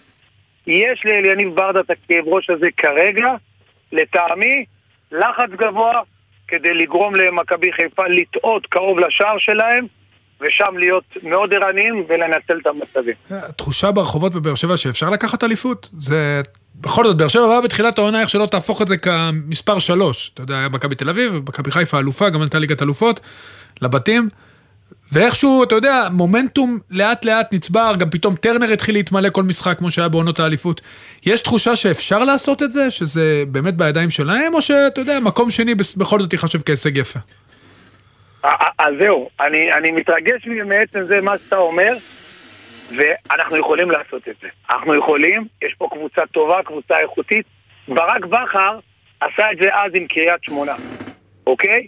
יש 0.67 1.01
לאליניב 1.05 1.55
ברדה 1.55 1.79
את 1.79 1.89
הכאב 1.89 2.23
ראש 2.25 2.49
הזה 2.49 2.67
כרגע, 2.77 3.27
לטעמי, 3.91 4.65
לחץ 5.11 5.49
גבוה 5.49 6.01
כדי 6.47 6.73
לגרום 6.73 7.15
למכבי 7.15 7.71
חיפה 7.73 8.07
לטעות 8.07 8.65
קרוב 8.65 8.99
לשער 8.99 9.37
שלהם 9.39 9.85
ושם 10.41 10.77
להיות 10.77 11.03
מאוד 11.23 11.53
ערניים 11.53 12.05
ולנצל 12.07 12.59
את 12.61 12.67
המצבים. 12.67 13.15
התחושה 13.29 13.91
ברחובות 13.91 14.35
בבאר 14.35 14.55
שבע 14.55 14.77
שאפשר 14.77 15.09
לקחת 15.09 15.43
אליפות, 15.43 15.89
זה... 15.97 16.41
בכל 16.75 17.03
זאת, 17.03 17.17
באר 17.17 17.27
שבע 17.27 17.47
באה 17.47 17.61
בתחילת 17.61 17.97
העונה, 17.97 18.21
איך 18.21 18.29
שלא 18.29 18.45
תהפוך 18.45 18.81
את 18.81 18.87
זה 18.87 18.97
כמספר 18.97 19.79
שלוש. 19.79 20.31
אתה 20.33 20.41
יודע, 20.41 20.57
היה 20.57 20.69
מכבי 20.69 20.95
תל 20.95 21.09
אביב, 21.09 21.33
מכבי 21.49 21.71
חיפה 21.71 21.99
אלופה, 21.99 22.29
גם 22.29 22.41
עלתה 22.41 22.59
ליגת 22.59 22.81
אלופות. 22.81 23.19
לבתים. 23.81 24.27
ואיכשהו, 25.11 25.63
אתה 25.63 25.75
יודע, 25.75 26.07
מומנטום 26.11 26.79
לאט 26.91 27.25
לאט 27.25 27.53
נצבר, 27.53 27.93
גם 27.97 28.09
פתאום 28.09 28.35
טרנר 28.35 28.73
התחיל 28.73 28.95
להתמלא 28.95 29.29
כל 29.29 29.43
משחק 29.43 29.77
כמו 29.77 29.91
שהיה 29.91 30.09
בעונות 30.09 30.39
האליפות. 30.39 30.81
יש 31.25 31.41
תחושה 31.41 31.75
שאפשר 31.75 32.23
לעשות 32.23 32.63
את 32.63 32.71
זה? 32.71 32.91
שזה 32.91 33.43
באמת 33.47 33.75
בידיים 33.75 34.09
שלהם? 34.09 34.53
או 34.53 34.61
שאתה 34.61 35.01
יודע, 35.01 35.19
מקום 35.19 35.51
שני 35.51 35.75
בכל 35.97 36.19
זאת 36.19 36.33
ייחשב 36.33 36.59
כהישג 36.65 36.97
יפה? 36.97 37.19
אז 38.79 38.93
זהו, 38.99 39.29
אני, 39.39 39.73
אני 39.73 39.91
מתרגש 39.91 40.47
מעצם 40.65 41.05
זה 41.07 41.21
מה 41.21 41.37
שאתה 41.37 41.57
אומר, 41.57 41.93
ואנחנו 42.97 43.57
יכולים 43.57 43.91
לעשות 43.91 44.27
את 44.27 44.35
זה. 44.41 44.47
אנחנו 44.69 44.95
יכולים, 44.95 45.47
יש 45.61 45.75
פה 45.77 45.87
קבוצה 45.91 46.21
טובה, 46.31 46.63
קבוצה 46.65 46.99
איכותית. 46.99 47.45
ברק 47.87 48.25
בכר 48.25 48.79
עשה 49.19 49.51
את 49.51 49.57
זה 49.61 49.67
אז 49.73 49.91
עם 49.93 50.07
קריית 50.07 50.43
שמונה, 50.43 50.75
אוקיי? 51.47 51.87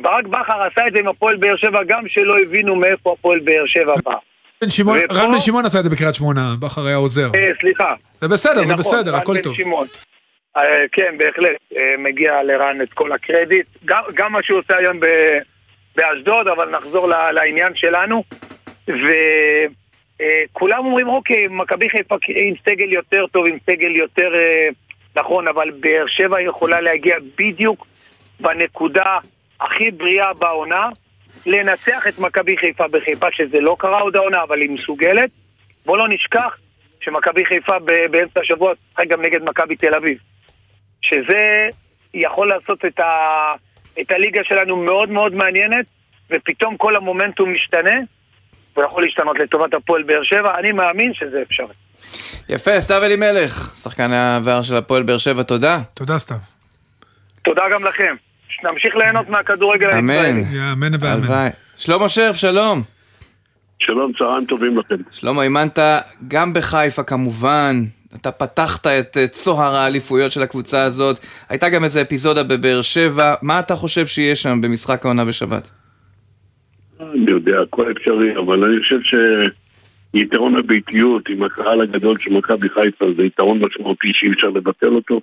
ברק 0.00 0.26
בכר 0.26 0.62
עשה 0.62 0.86
את 0.86 0.92
זה 0.92 0.98
עם 0.98 1.08
הפועל 1.08 1.36
באר 1.36 1.56
שבע, 1.56 1.84
גם 1.86 2.08
שלא 2.08 2.38
הבינו 2.38 2.76
מאיפה 2.76 3.12
הפועל 3.18 3.38
באר 3.38 3.66
שבע 3.66 3.94
בא. 4.04 4.14
רן 5.10 5.32
בן 5.32 5.40
שמעון 5.40 5.66
עשה 5.66 5.78
את 5.78 5.84
זה 5.84 5.90
בקריית 5.90 6.14
שמונה, 6.14 6.54
בכר 6.60 6.86
היה 6.86 6.96
עוזר. 6.96 7.30
אה, 7.34 7.50
סליחה. 7.60 7.92
זה 8.20 8.28
בסדר, 8.28 8.54
זה 8.54 8.62
נכון, 8.62 8.76
בסדר, 8.76 9.16
הכל 9.16 9.38
טוב. 9.38 9.56
אה, 10.56 10.62
כן, 10.92 11.14
בהחלט, 11.18 11.56
אה, 11.76 11.94
מגיע 11.98 12.42
לרן 12.42 12.82
את 12.82 12.92
כל 12.92 13.12
הקרדיט. 13.12 13.66
גם 14.14 14.32
מה 14.32 14.42
שהוא 14.42 14.58
עושה 14.58 14.76
היום 14.76 15.00
באשדוד, 15.96 16.48
אבל 16.48 16.70
נחזור 16.70 17.08
לעניין 17.32 17.72
שלנו. 17.74 18.24
וכולם 18.88 20.86
אומרים, 20.86 21.08
אוקיי, 21.08 21.46
מכבי 21.50 21.90
חיפה 21.90 22.16
עם 22.28 22.54
סגל 22.64 22.92
יותר 22.92 23.26
טוב, 23.26 23.46
עם 23.46 23.58
סגל 23.66 23.96
יותר 23.96 24.30
נכון, 25.16 25.48
אבל 25.48 25.70
באר 25.70 26.04
שבע 26.06 26.40
יכולה 26.40 26.80
להגיע 26.80 27.16
בדיוק 27.38 27.86
בנקודה 28.40 29.18
הכי 29.60 29.90
בריאה 29.90 30.34
בעונה, 30.34 30.88
לנצח 31.46 32.06
את 32.08 32.18
מכבי 32.18 32.56
חיפה 32.56 32.88
בחיפה, 32.88 33.26
שזה 33.32 33.60
לא 33.60 33.76
קרה 33.78 34.00
עוד 34.00 34.16
העונה, 34.16 34.42
אבל 34.42 34.60
היא 34.60 34.70
מסוגלת. 34.70 35.30
בואו 35.86 35.96
לא 35.96 36.08
נשכח 36.08 36.56
שמכבי 37.00 37.44
חיפה 37.44 37.78
באמצע 38.10 38.40
השבוע 38.40 38.72
תשחק 38.74 39.06
גם 39.08 39.22
נגד 39.22 39.42
מכבי 39.42 39.76
תל 39.76 39.94
אביב. 39.94 40.18
שזה 41.02 41.68
יכול 42.14 42.48
לעשות 42.48 42.84
את, 42.84 43.00
ה, 43.00 43.12
את 44.00 44.10
הליגה 44.10 44.40
שלנו 44.44 44.76
מאוד 44.76 45.10
מאוד 45.10 45.34
מעניינת, 45.34 45.86
ופתאום 46.30 46.76
כל 46.76 46.96
המומנטום 46.96 47.54
משתנה, 47.54 48.00
ויכול 48.76 49.04
להשתנות 49.04 49.38
לטובת 49.38 49.74
הפועל 49.74 50.02
באר 50.02 50.22
שבע. 50.22 50.58
אני 50.58 50.72
מאמין 50.72 51.14
שזה 51.14 51.42
אפשרי. 51.42 51.74
יפה, 52.48 52.80
סתיו 52.80 53.04
אלימלך, 53.04 53.72
שחקן 53.82 54.12
העבר 54.12 54.62
של 54.62 54.76
הפועל 54.76 55.02
באר 55.02 55.18
שבע, 55.18 55.42
תודה. 55.42 55.78
תודה, 55.94 56.18
סתיו. 56.18 56.36
תודה 57.42 57.62
גם 57.72 57.84
לכם. 57.84 58.16
נמשיך 58.64 58.96
ליהנות 58.96 59.28
מהכדורגל 59.28 59.86
הישראלי. 59.86 60.44
אמן 60.72 60.92
ואמן. 61.00 61.48
שלמה 61.76 62.08
שרף, 62.08 62.36
שלום. 62.36 62.82
שלום, 63.78 64.12
צהריים 64.18 64.44
טובים 64.44 64.78
לכם. 64.78 64.96
שלמה, 65.10 65.42
אימנת 65.42 65.78
גם 66.28 66.52
בחיפה 66.52 67.02
כמובן, 67.02 67.76
אתה 68.14 68.30
פתחת 68.30 68.86
את 68.86 69.16
צוהר 69.30 69.74
האליפויות 69.74 70.32
של 70.32 70.42
הקבוצה 70.42 70.82
הזאת, 70.82 71.18
הייתה 71.48 71.68
גם 71.68 71.84
איזה 71.84 72.02
אפיזודה 72.02 72.42
בבאר 72.42 72.82
שבע, 72.82 73.34
מה 73.42 73.58
אתה 73.60 73.76
חושב 73.76 74.06
שיהיה 74.06 74.36
שם 74.36 74.60
במשחק 74.60 75.04
העונה 75.04 75.24
בשבת? 75.24 75.70
אני 77.00 77.30
יודע, 77.30 77.60
הכל 77.60 77.92
אפשרי, 77.92 78.36
אבל 78.36 78.64
אני 78.64 78.82
חושב 78.82 78.98
שיתרון 80.14 80.56
הביתיות 80.58 81.28
עם 81.28 81.42
הקהל 81.42 81.80
הגדול 81.80 82.18
של 82.20 82.32
מכבי 82.32 82.68
חיפה 82.68 83.06
זה 83.16 83.22
יתרון 83.22 83.58
משמעותי 83.58 84.08
שאי 84.12 84.32
אפשר 84.32 84.48
לבטל 84.48 84.94
אותו. 84.94 85.20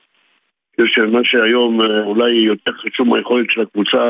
חושב 0.82 1.08
שמה 1.10 1.20
שהיום 1.24 1.82
אה, 1.82 2.04
אולי 2.04 2.32
יותר 2.32 2.72
חשוב 2.72 3.08
מהיכולת 3.08 3.52
של 3.52 3.62
הקבוצה 3.62 4.10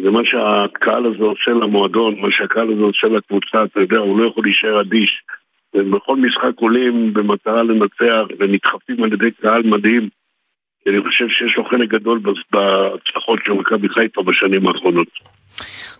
זה 0.00 0.10
מה 0.10 0.20
שהקהל 0.24 1.06
הזה 1.06 1.24
עושה 1.24 1.50
למועדון, 1.50 2.20
מה 2.20 2.28
שהקהל 2.30 2.72
הזה 2.72 2.82
עושה 2.82 3.06
לקבוצה, 3.06 3.64
אתה 3.64 3.80
יודע, 3.80 3.98
הוא 3.98 4.20
לא 4.20 4.28
יכול 4.28 4.44
להישאר 4.44 4.80
אדיש. 4.80 5.22
ובכל 5.74 6.16
משחק 6.16 6.52
עולים 6.56 7.14
במטרה 7.14 7.62
לנצח 7.62 8.22
ונדחפים 8.38 9.04
על 9.04 9.12
ידי 9.12 9.30
קהל 9.30 9.62
מדהים. 9.62 10.08
אני 10.88 11.02
חושב 11.02 11.28
שיש 11.28 11.56
לו 11.56 11.64
חלק 11.64 11.88
גדול 11.88 12.20
בהצלחות 12.52 13.38
של 13.44 13.52
מכבי 13.52 13.88
חיפה 13.88 14.22
בשנים 14.22 14.66
האחרונות. 14.68 15.08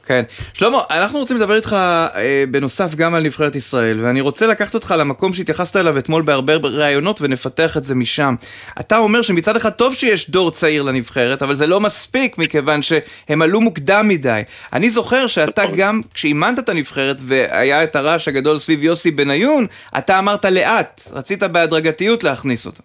כן. 0.08 0.22
שלמה, 0.54 0.78
אנחנו 0.90 1.18
רוצים 1.18 1.36
לדבר 1.36 1.54
איתך 1.54 1.72
אה, 1.72 2.44
בנוסף 2.50 2.94
גם 2.94 3.14
על 3.14 3.22
נבחרת 3.22 3.56
ישראל, 3.56 4.00
ואני 4.00 4.20
רוצה 4.20 4.46
לקחת 4.46 4.74
אותך 4.74 4.94
למקום 4.98 5.32
שהתייחסת 5.32 5.76
אליו 5.76 5.98
אתמול 5.98 6.22
בהרבה 6.22 6.54
ראיונות 6.56 7.22
ונפתח 7.22 7.76
את 7.76 7.84
זה 7.84 7.94
משם. 7.94 8.34
אתה 8.80 8.98
אומר 8.98 9.22
שמצד 9.22 9.56
אחד 9.56 9.70
טוב 9.70 9.94
שיש 9.94 10.30
דור 10.30 10.50
צעיר 10.50 10.82
לנבחרת, 10.82 11.42
אבל 11.42 11.54
זה 11.54 11.66
לא 11.66 11.80
מספיק 11.80 12.38
מכיוון 12.38 12.82
שהם 12.82 13.42
עלו 13.42 13.60
מוקדם 13.60 14.08
מדי. 14.08 14.42
אני 14.72 14.90
זוכר 14.90 15.26
שאתה 15.26 15.62
נכון. 15.62 15.74
גם, 15.76 16.00
כשאימנת 16.14 16.58
את 16.58 16.68
הנבחרת 16.68 17.16
והיה 17.22 17.84
את 17.84 17.96
הרעש 17.96 18.28
הגדול 18.28 18.58
סביב 18.58 18.84
יוסי 18.84 19.10
בניון, 19.10 19.66
אתה 19.98 20.18
אמרת 20.18 20.44
לאט, 20.44 21.00
רצית 21.12 21.42
בהדרגתיות 21.42 22.24
להכניס 22.24 22.66
אותו. 22.66 22.82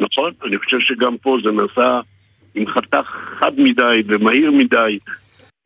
נכון, 0.00 0.32
אני 0.44 0.58
חושב 0.58 0.80
שגם 0.80 1.18
פה 1.18 1.38
זה 1.44 1.50
נעשה 1.50 2.00
עם 2.54 2.66
חתך 2.66 3.06
חד 3.38 3.52
מדי 3.60 4.02
ומהיר 4.06 4.50
מדי. 4.50 4.98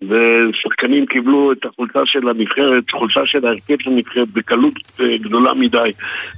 ושחקנים 0.03 1.07
קיבלו 1.07 1.53
את 1.53 1.65
החולצה 1.65 2.01
של 2.05 2.29
הנבחרת, 2.29 2.91
חולצה 2.91 3.21
של 3.27 3.47
ההרכב 3.47 3.77
של 3.81 3.91
הנבחרת 3.91 4.29
בקלות 4.29 4.75
אה, 5.01 5.17
גדולה 5.19 5.55
מדי. 5.55 5.93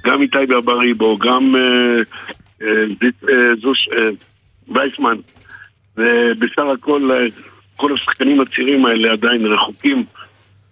גם 0.04 0.22
איתי 0.22 0.46
באבריבו, 0.48 1.18
גם 1.18 1.56
אה, 1.56 2.02
אה, 2.62 3.54
זוש 3.60 3.88
וייסמן. 4.68 5.16
ובסך 5.96 6.62
הכל, 6.74 7.10
כל 7.76 7.94
השחקנים 7.94 8.40
הצעירים 8.40 8.86
האלה 8.86 9.12
עדיין 9.12 9.46
רחוקים 9.46 10.04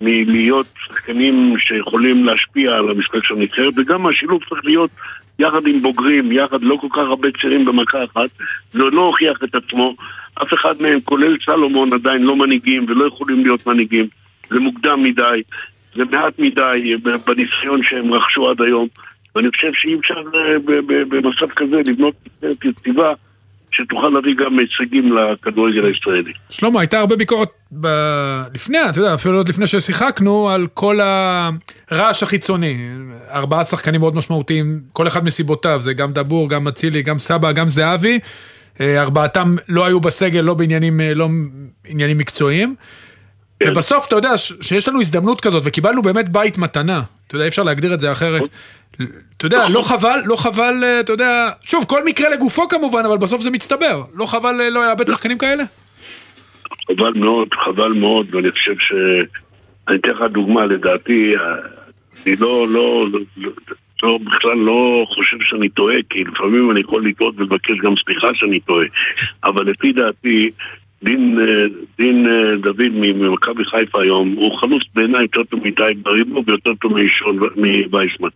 מלהיות 0.01 0.67
שחקנים 0.87 1.55
שיכולים 1.59 2.25
להשפיע 2.25 2.71
על 2.73 2.91
המשחק 2.91 3.25
של 3.25 3.35
הנבחרת, 3.35 3.73
וגם 3.77 4.07
השילוב 4.07 4.41
צריך 4.49 4.65
להיות 4.65 4.91
יחד 5.41 5.67
עם 5.67 5.83
בוגרים, 5.83 6.33
יחד 6.33 6.63
לא 6.63 6.77
כל 6.81 6.87
כך 6.91 6.99
הרבה 6.99 7.29
צעירים 7.41 7.65
במכה 7.65 8.05
אחת, 8.05 8.31
זה 8.73 8.79
לא 8.79 9.01
הוכיח 9.01 9.39
את 9.45 9.55
עצמו. 9.55 9.95
אף 10.43 10.55
אחד 10.55 10.75
מהם, 10.83 11.01
כולל 11.01 11.37
סלומון, 11.45 11.93
עדיין 11.93 12.23
לא 12.23 12.37
מנהיגים 12.37 12.87
ולא 12.89 13.07
יכולים 13.07 13.43
להיות 13.43 13.67
מנהיגים. 13.67 14.09
זה 14.49 14.59
מוקדם 14.59 15.03
מדי, 15.03 15.43
זה 15.95 16.05
מעט 16.05 16.39
מדי 16.39 16.97
בניסיון 17.27 17.83
שהם 17.83 18.15
רכשו 18.15 18.51
עד 18.51 18.63
היום. 18.63 18.89
ואני 19.35 19.51
חושב 19.51 19.73
שאי 19.75 19.95
אפשר 20.01 20.15
אה, 20.35 20.59
במצב 21.09 21.47
כזה 21.57 21.77
לבנות 21.85 22.15
יציבה 22.65 23.13
שתוכל 23.85 24.09
להביא 24.09 24.35
גם 24.35 24.59
הישגים 24.59 25.17
לכדורגל 25.17 25.87
הישראלי. 25.87 26.33
שלמה, 26.51 26.81
הייתה 26.81 26.99
הרבה 26.99 27.17
ביקורת 27.17 27.49
ב... 27.81 27.87
לפני, 28.55 28.79
אתה 28.91 28.99
יודע, 28.99 29.15
אפילו 29.15 29.37
עוד 29.37 29.49
לפני 29.49 29.67
ששיחקנו, 29.67 30.51
על 30.51 30.67
כל 30.75 31.01
הרעש 31.91 32.23
החיצוני. 32.23 32.77
ארבעה 33.31 33.65
שחקנים 33.65 34.01
מאוד 34.01 34.17
משמעותיים, 34.17 34.81
כל 34.93 35.07
אחד 35.07 35.25
מסיבותיו, 35.25 35.81
זה 35.81 35.93
גם 35.93 36.13
דבור, 36.13 36.49
גם 36.49 36.69
אצילי, 36.69 37.03
גם 37.03 37.19
סבא, 37.19 37.53
גם 37.53 37.69
זהבי. 37.69 38.19
אה, 38.81 39.01
ארבעתם 39.01 39.57
לא 39.69 39.87
היו 39.87 40.01
בסגל, 40.01 40.41
לא 40.41 40.55
בעניינים, 40.55 41.01
אה, 41.01 41.15
לא 41.15 41.29
עניינים 41.87 42.19
מקצועיים. 42.19 42.75
כן. 43.61 43.71
ובסוף, 43.71 44.07
אתה 44.09 44.17
יודע, 44.17 44.37
שיש 44.37 44.89
לנו 44.89 45.01
הזדמנות 45.01 45.41
כזאת, 45.41 45.63
וקיבלנו 45.67 46.03
באמת 46.03 46.29
בית 46.29 46.59
מתנה. 46.59 47.03
אתה 47.27 47.35
יודע, 47.35 47.45
אי 47.45 47.49
אפשר 47.49 47.63
להגדיר 47.63 47.95
את 47.95 48.01
זה 48.01 48.13
אחרת. 48.13 48.43
אתה 49.37 49.47
יודע, 49.47 49.69
לא 49.69 49.83
חבל, 49.83 50.21
לא 50.25 50.37
חבל, 50.37 50.75
אה, 50.83 51.01
אתה 51.01 51.13
יודע, 51.13 51.51
שוב, 51.63 51.85
כל 51.89 52.05
מקרה 52.07 52.29
לגופו 52.29 52.69
כמובן, 52.69 53.03
אבל 53.07 53.19
בסוף 53.19 53.41
זה 53.43 53.51
מצטבר. 53.51 54.03
לא 54.15 54.27
חבל 54.27 54.53
לא 54.53 54.89
לאבד 54.89 55.09
שחקנים 55.09 55.39
כאלה? 55.39 55.65
חבל 56.89 57.13
מאוד, 57.15 57.49
חבל 57.65 57.93
מאוד, 57.93 58.35
ואני 58.35 58.51
חושב 58.51 58.75
ש... 58.79 58.93
אני 59.89 59.97
אתן 59.97 60.11
לך 60.11 60.23
דוגמה, 60.33 60.65
לדעתי, 60.65 61.35
אני 62.27 62.37
לא, 62.37 62.69
לא, 62.69 63.07
לא, 63.37 63.51
לא, 64.03 64.19
בכלל 64.19 64.57
לא 64.57 65.07
חושב 65.09 65.37
שאני 65.41 65.69
טועה, 65.69 65.97
כי 66.11 66.25
לפעמים 66.25 66.71
אני 66.71 66.81
יכול 66.81 67.09
לטעות 67.09 67.35
ולבקש 67.39 67.79
גם 67.83 67.95
סליחה 68.05 68.29
שאני 68.35 68.61
טועה. 68.61 68.87
אבל 69.45 69.71
לפי 69.71 69.93
דעתי, 69.93 70.51
דין, 71.03 71.39
אה, 71.41 71.65
דין 71.99 72.27
אה, 72.27 72.57
דוד 72.57 72.91
ממכבי 72.93 73.65
חיפה 73.65 74.03
היום 74.03 74.33
הוא 74.37 74.59
חלוץ 74.59 74.83
בעיניי 74.95 75.23
יותר 75.23 75.45
טוב 75.45 75.61
מדי 75.65 75.93
בריבו 76.03 76.43
ויותר 76.47 76.75
טוב 76.75 76.93
מווייסמן. 77.57 78.29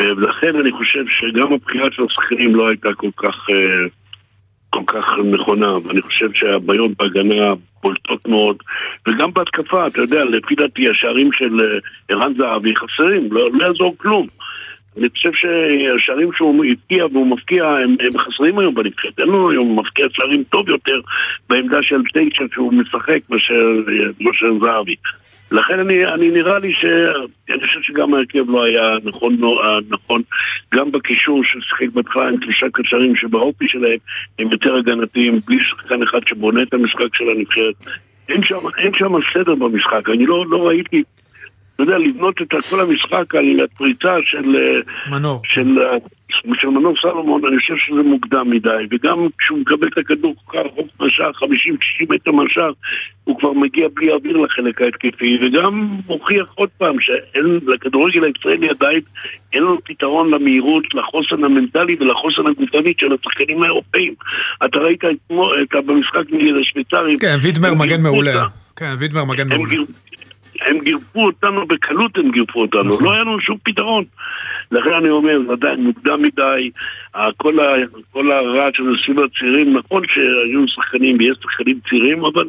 אה, 0.00 0.12
ולכן 0.16 0.56
אני 0.60 0.72
חושב 0.72 1.04
שגם 1.08 1.52
הבחירה 1.52 1.88
של 1.92 2.02
השחקנים 2.04 2.54
לא 2.54 2.68
הייתה 2.68 2.88
כל 2.96 3.10
כך, 3.16 3.46
כל 4.70 4.82
כך 4.86 5.04
נכונה, 5.32 5.78
ואני 5.78 6.02
חושב 6.02 6.32
שהבעיות 6.34 6.90
בהגנה 6.98 7.54
בולטות 7.82 8.28
מאוד, 8.28 8.56
וגם 9.08 9.32
בהתקפה, 9.32 9.86
אתה 9.86 10.00
יודע, 10.00 10.24
לפי 10.24 10.54
דעתי 10.54 10.88
השערים 10.88 11.32
של 11.32 11.80
ערן 12.08 12.32
זהבי 12.38 12.76
חסרים, 12.76 13.32
לא, 13.32 13.48
לא 13.52 13.66
יעזור 13.66 13.94
כלום. 13.98 14.26
אני 14.98 15.08
חושב 15.10 15.30
שהשערים 15.32 16.26
שהוא 16.36 16.64
הפקיע 16.72 17.06
והוא 17.06 17.26
מפקיע 17.26 17.64
הם, 17.64 17.96
הם 18.00 18.18
חסרים 18.18 18.58
היום 18.58 18.74
בנבחרת. 18.74 19.18
אין 19.18 19.28
לו 19.28 19.50
היום 19.50 19.78
מפקיע 19.78 20.06
שערים 20.12 20.44
טוב 20.44 20.68
יותר 20.68 21.00
בעמדה 21.50 21.82
של 21.82 22.02
תשע 22.14 22.44
שהוא 22.54 22.72
משחק 22.72 23.18
מאשר 23.30 24.52
זהבי. 24.60 24.96
לכן 25.50 25.80
אני, 25.80 26.06
אני 26.06 26.30
נראה 26.30 26.58
לי 26.58 26.72
ש... 26.72 26.84
אני 27.50 27.64
חושב 27.64 27.80
שגם 27.82 28.14
ההרכב 28.14 28.50
לא 28.50 28.64
היה 28.64 28.96
נכון, 29.04 29.36
לא, 29.38 29.80
נכון 29.88 30.22
גם 30.74 30.92
בקישור 30.92 31.44
ששיחק 31.44 31.88
בהתחלה 31.92 32.28
עם 32.28 32.42
שלושה 32.42 32.66
קשרים 32.72 33.16
שבאופי 33.16 33.68
שלהם 33.68 33.98
הם 34.38 34.52
יותר 34.52 34.76
הגנתיים, 34.76 35.38
בלי 35.46 35.58
שחקן 35.62 36.02
אחד 36.02 36.20
שבונה 36.26 36.62
את 36.62 36.74
המשחק 36.74 37.14
של 37.14 37.24
הנבחרת. 37.30 37.74
אין 38.28 38.42
שם, 38.42 38.56
אין 38.78 38.92
שם 38.94 39.12
סדר 39.34 39.54
במשחק, 39.54 40.08
אני 40.08 40.26
לא, 40.26 40.44
לא 40.48 40.68
ראיתי 40.68 41.02
אתה 41.74 41.82
יודע, 41.82 41.98
לבנות 41.98 42.42
את 42.42 42.54
כל 42.70 42.80
המשחק 42.80 43.34
על 43.34 43.60
הפריצה 43.64 44.14
של... 44.24 44.56
מנור. 45.10 45.40
של, 45.44 45.78
של 46.54 46.68
מנור 46.68 46.94
סלומון, 47.02 47.46
אני 47.46 47.58
חושב 47.58 47.74
שזה 47.76 48.02
מוקדם 48.02 48.50
מדי, 48.50 48.84
וגם 48.90 49.26
כשהוא 49.38 49.58
מקבל 49.58 49.88
את 49.88 49.98
הכדור 49.98 50.34
כל 50.44 50.58
כך 50.58 50.66
רחוק 50.66 50.86
מהשאר, 51.00 51.30
50-60 51.30 51.44
מטר 52.10 52.32
מהשאר, 52.32 52.72
הוא 53.24 53.38
כבר 53.38 53.52
מגיע 53.52 53.88
בלי 53.94 54.12
אוויר 54.12 54.36
לחלק 54.36 54.82
ההתקפי, 54.82 55.38
וגם 55.42 55.88
מוכיח 56.06 56.52
עוד 56.54 56.68
פעם 56.78 57.00
שאין, 57.00 57.60
לכדורגל 57.66 58.24
הישראלי 58.24 58.68
עדיין 58.68 59.00
אין 59.52 59.62
לו 59.62 59.78
פתרון 59.84 60.30
למהירות, 60.30 60.94
לחוסן 60.94 61.44
המנטלי 61.44 61.96
ולחוסן 62.00 62.46
הגופני 62.46 62.92
של 62.98 63.12
השחקנים 63.12 63.62
האירופאים. 63.62 64.14
אתה 64.64 64.78
ראית 64.78 65.04
את, 65.04 65.84
במשחק 65.86 66.22
נגד 66.30 66.52
השוויצרים. 66.60 67.18
כן, 67.18 67.36
וידמר 67.42 67.74
מגן 67.74 68.02
מעולה. 68.02 68.46
כן, 68.76 68.94
וידמר 68.98 69.24
מגן 69.24 69.48
מעולה. 69.48 69.76
הם 70.60 70.78
גירפו 70.84 71.26
אותנו 71.26 71.66
בקלות, 71.66 72.18
הם 72.18 72.30
גירפו 72.30 72.60
אותנו, 72.60 72.84
נכון. 72.84 73.04
לא 73.04 73.12
היה 73.12 73.20
לנו 73.20 73.40
שום 73.40 73.56
פתרון. 73.62 74.04
לכן 74.72 74.92
אני 75.00 75.10
אומר, 75.10 75.38
זה 75.46 75.52
עדיין 75.52 75.80
מוקדם 75.84 76.22
מדי, 76.22 76.70
כל, 77.36 77.60
ה, 77.60 77.74
כל 78.12 78.32
הרעש 78.32 78.80
הזה 78.80 78.90
סביב 79.04 79.20
הצעירים, 79.20 79.76
נכון 79.76 80.02
שהיו 80.08 80.68
שחקנים 80.68 81.16
ויש 81.18 81.38
שחקנים 81.42 81.78
צעירים, 81.88 82.24
אבל 82.24 82.44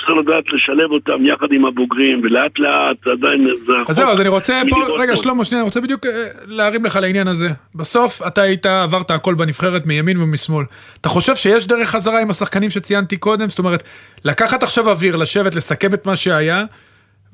צריך 0.00 0.10
לדעת 0.10 0.44
לשלב 0.52 0.90
אותם 0.90 1.26
יחד 1.26 1.52
עם 1.52 1.64
הבוגרים, 1.64 2.20
ולאט 2.24 2.58
לאט 2.58 3.06
עדיין 3.06 3.48
זה 3.66 3.72
אז 3.88 3.96
זהו, 3.96 4.10
אז 4.10 4.20
אני 4.20 4.28
רוצה 4.28 4.62
פה, 4.70 4.76
רגע 4.98 5.16
שלמה, 5.16 5.44
שנייה, 5.44 5.60
אני 5.60 5.64
רוצה 5.66 5.80
בדיוק 5.80 6.06
אה, 6.06 6.10
להרים 6.46 6.84
לך 6.84 6.96
לעניין 6.96 7.28
הזה. 7.28 7.48
בסוף 7.74 8.26
אתה 8.26 8.42
היית, 8.42 8.66
עברת 8.66 9.10
הכל 9.10 9.34
בנבחרת 9.34 9.86
מימין 9.86 10.22
ומשמאל. 10.22 10.64
אתה 11.00 11.08
חושב 11.08 11.36
שיש 11.36 11.66
דרך 11.66 11.88
חזרה 11.88 12.22
עם 12.22 12.30
השחקנים 12.30 12.70
שציינתי 12.70 13.16
קודם? 13.16 13.48
זאת 13.48 13.58
אומרת, 13.58 13.82
לקחת 14.24 14.62
עכשיו 14.62 14.90
אוויר, 14.90 15.16
לשבת, 15.16 15.54
לסכם 15.54 15.94
את 15.94 16.06
מה 16.06 16.16
שהיה, 16.16 16.64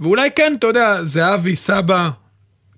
ואולי 0.00 0.30
כן, 0.36 0.54
אתה 0.58 0.66
יודע, 0.66 1.02
זהבי, 1.02 1.56
סבא, 1.56 2.10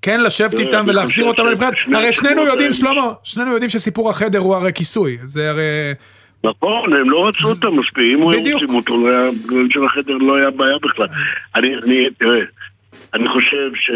כן 0.03 0.21
לשבת 0.21 0.59
איתם 0.59 0.85
ולהחזיר 0.87 1.25
אותם 1.25 1.47
לנבחרת. 1.47 1.75
הרי 1.95 2.13
שנינו 2.13 2.43
יודעים, 2.43 2.73
שלמה, 2.73 3.13
שנינו 3.23 3.51
יודעים 3.51 3.69
שסיפור 3.69 4.11
החדר 4.11 4.39
הוא 4.39 4.55
הרי 4.55 4.73
כיסוי. 4.73 5.19
זה 5.25 5.51
הרי... 5.51 5.95
נכון, 6.45 6.93
הם 6.93 7.11
לא 7.11 7.29
רצו 7.29 7.49
אותם 7.49 7.79
מספיק, 7.79 8.05
אם 8.15 8.29
היו 8.29 8.53
רוצים 8.53 8.77
אותו, 8.77 9.05
של 9.71 9.85
החדר 9.85 10.13
לא 10.13 10.37
היה 10.37 10.51
בעיה 10.51 10.77
בכלל. 10.83 11.07
אני, 11.55 12.11
תראה, 12.19 12.41
אני 13.15 13.29
חושב 13.29 13.71
ש... 13.75 13.91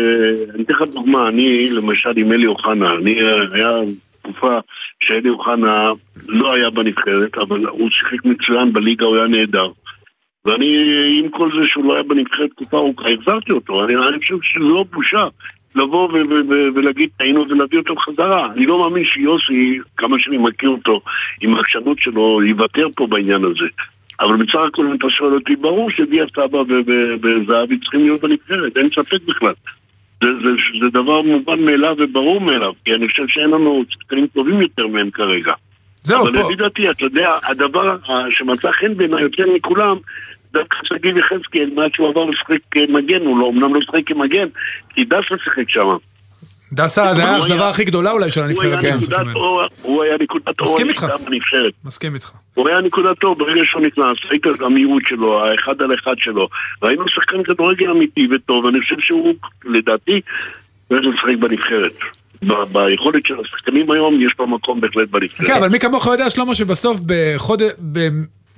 אני 0.55 0.63
אתן 0.63 0.75
לך 0.75 0.83
דוגמה, 0.83 1.29
אני 1.29 1.71
למשל 1.71 2.13
עם 2.17 2.33
אלי 2.33 2.47
אוחנה, 2.47 2.91
אני, 2.91 3.15
היה 3.53 3.69
תקופה 4.23 4.59
שאלי 5.01 5.29
אוחנה 5.29 5.93
לא 6.29 6.55
היה 6.55 6.71
בנבחרת, 6.71 7.39
אבל 7.39 7.67
הוא 7.67 7.91
שיחק 7.91 8.25
מצוין 8.25 8.73
בליגה, 8.73 9.07
הוא 9.07 9.17
היה 9.17 9.27
נהדר. 9.27 9.69
ואני, 10.45 10.67
עם 11.19 11.29
כל 11.29 11.51
זה 11.53 11.69
שהוא 11.69 11.85
לא 11.85 11.95
היה 11.95 12.03
בנבחרת 12.03 12.51
תקופה 12.51 12.77
ארוכה, 12.77 13.05
החזרתי 13.09 13.53
אותו. 13.53 13.85
אני, 13.85 13.95
אני 13.95 14.19
חושב 14.19 14.37
שזה 14.43 14.65
לא 14.65 14.85
בושה 14.93 15.29
לבוא 15.74 16.09
ולהגיד 16.74 17.09
טעינו 17.16 17.48
ולהביא 17.48 17.78
אותו 17.78 17.94
בחזרה. 17.94 18.52
אני 18.52 18.66
לא 18.66 18.78
מאמין 18.78 19.04
שיוסי, 19.04 19.78
כמה 19.96 20.16
שאני 20.18 20.38
מכיר 20.38 20.68
אותו, 20.68 21.00
עם 21.40 21.54
העקשנות 21.54 21.98
שלו, 21.98 22.42
יוותר 22.42 22.87
פה 22.96 23.06
בעניין 23.06 23.44
הזה. 23.44 23.66
אבל 24.20 24.37
בסך 24.37 24.59
הכל, 24.68 24.87
אם 24.87 24.94
אתה 24.94 25.11
שואל 25.11 25.35
אותי, 25.35 25.56
ברור 25.56 25.90
שדיה 25.90 26.24
סבא 26.37 26.59
וזהבי 27.22 27.78
צריכים 27.78 28.00
להיות 28.00 28.20
בנבחרת, 28.20 28.76
אין 28.76 28.88
ספק 28.94 29.22
בכלל. 29.26 29.52
זה, 30.22 30.28
זה, 30.42 30.48
זה 30.80 30.90
דבר 30.90 31.22
מובן 31.22 31.61
מאליו 31.64 31.96
וברור 31.98 32.40
מאליו, 32.40 32.72
כי 32.85 32.94
אני 32.94 33.09
חושב 33.09 33.28
שאין 33.28 33.50
לנו 33.50 33.85
שחקנים 33.88 34.26
טובים 34.26 34.62
יותר 34.62 34.87
מהם 34.87 35.11
כרגע. 35.11 35.52
זהו, 36.02 36.22
אבל 36.22 36.40
לפי 36.40 36.54
דעתי, 36.54 36.90
אתה 36.90 37.04
יודע, 37.04 37.30
הדבר 37.42 37.96
שמצא 38.30 38.72
חן 38.72 38.96
בעיניי 38.96 39.22
יותר 39.22 39.44
מכולם, 39.54 39.96
דווקא 40.53 40.77
שגיב 40.85 41.17
יחזקאל, 41.17 41.71
מאז 41.75 41.91
שהוא 41.95 42.09
עבר 42.09 42.25
לשחק 42.25 42.59
כמגן, 42.71 43.21
הוא 43.21 43.39
לא, 43.39 43.51
אמנם 43.51 43.75
לא 43.75 43.81
שחק 43.83 44.01
כמגן, 44.07 44.49
כי 44.89 45.05
דסה 45.05 45.35
שיחק 45.45 45.69
שם. 45.69 45.97
דסה, 46.73 47.15
זה 47.15 47.23
היה 47.23 47.35
האכזבה 47.35 47.69
הכי 47.71 47.85
גדולה 47.85 48.11
אולי 48.11 48.31
של 48.31 48.43
הנבחרת. 48.43 48.79
הוא 49.83 50.03
היה 50.03 50.17
נקודת 50.21 50.61
אור 50.61 50.79
בנבחרת. 51.27 51.73
מסכים 51.85 52.15
איתך. 52.15 52.33
הוא 52.55 52.69
היה 52.69 52.81
נקודת 52.81 53.25
אור 53.25 53.35
ברגע 53.35 53.63
שהוא 53.65 53.83
נכנס, 53.83 54.17
ראית 54.31 54.47
את 54.47 54.61
המהירות 54.61 55.03
שלו, 55.09 55.45
האחד 55.45 55.83
על 55.83 55.95
אחד 55.95 56.15
שלו. 56.19 56.49
ראינו 56.83 57.09
שחקן 57.09 57.43
כדורגל 57.43 57.91
אמיתי 57.91 58.29
וטוב, 58.35 58.67
אני 58.67 58.81
חושב 58.81 58.97
שהוא, 59.01 59.35
לדעתי, 59.65 60.21
צריך 60.89 61.01
לשחק 61.15 61.37
בנבחרת. 61.41 61.93
ביכולת 62.73 63.27
של 63.27 63.35
השחקנים 63.41 63.91
היום 63.91 64.21
יש 64.21 64.33
לו 64.39 64.47
מקום 64.47 64.81
בהחלט 64.81 65.09
בנבחרת. 65.09 65.47
כן, 65.47 65.55
אבל 65.55 65.69
מי 65.69 65.79
כמוך 65.79 66.07
יודע, 66.07 66.31
שלמה, 66.31 66.55
שבסוף 66.55 67.01
בחודש... 67.07 67.71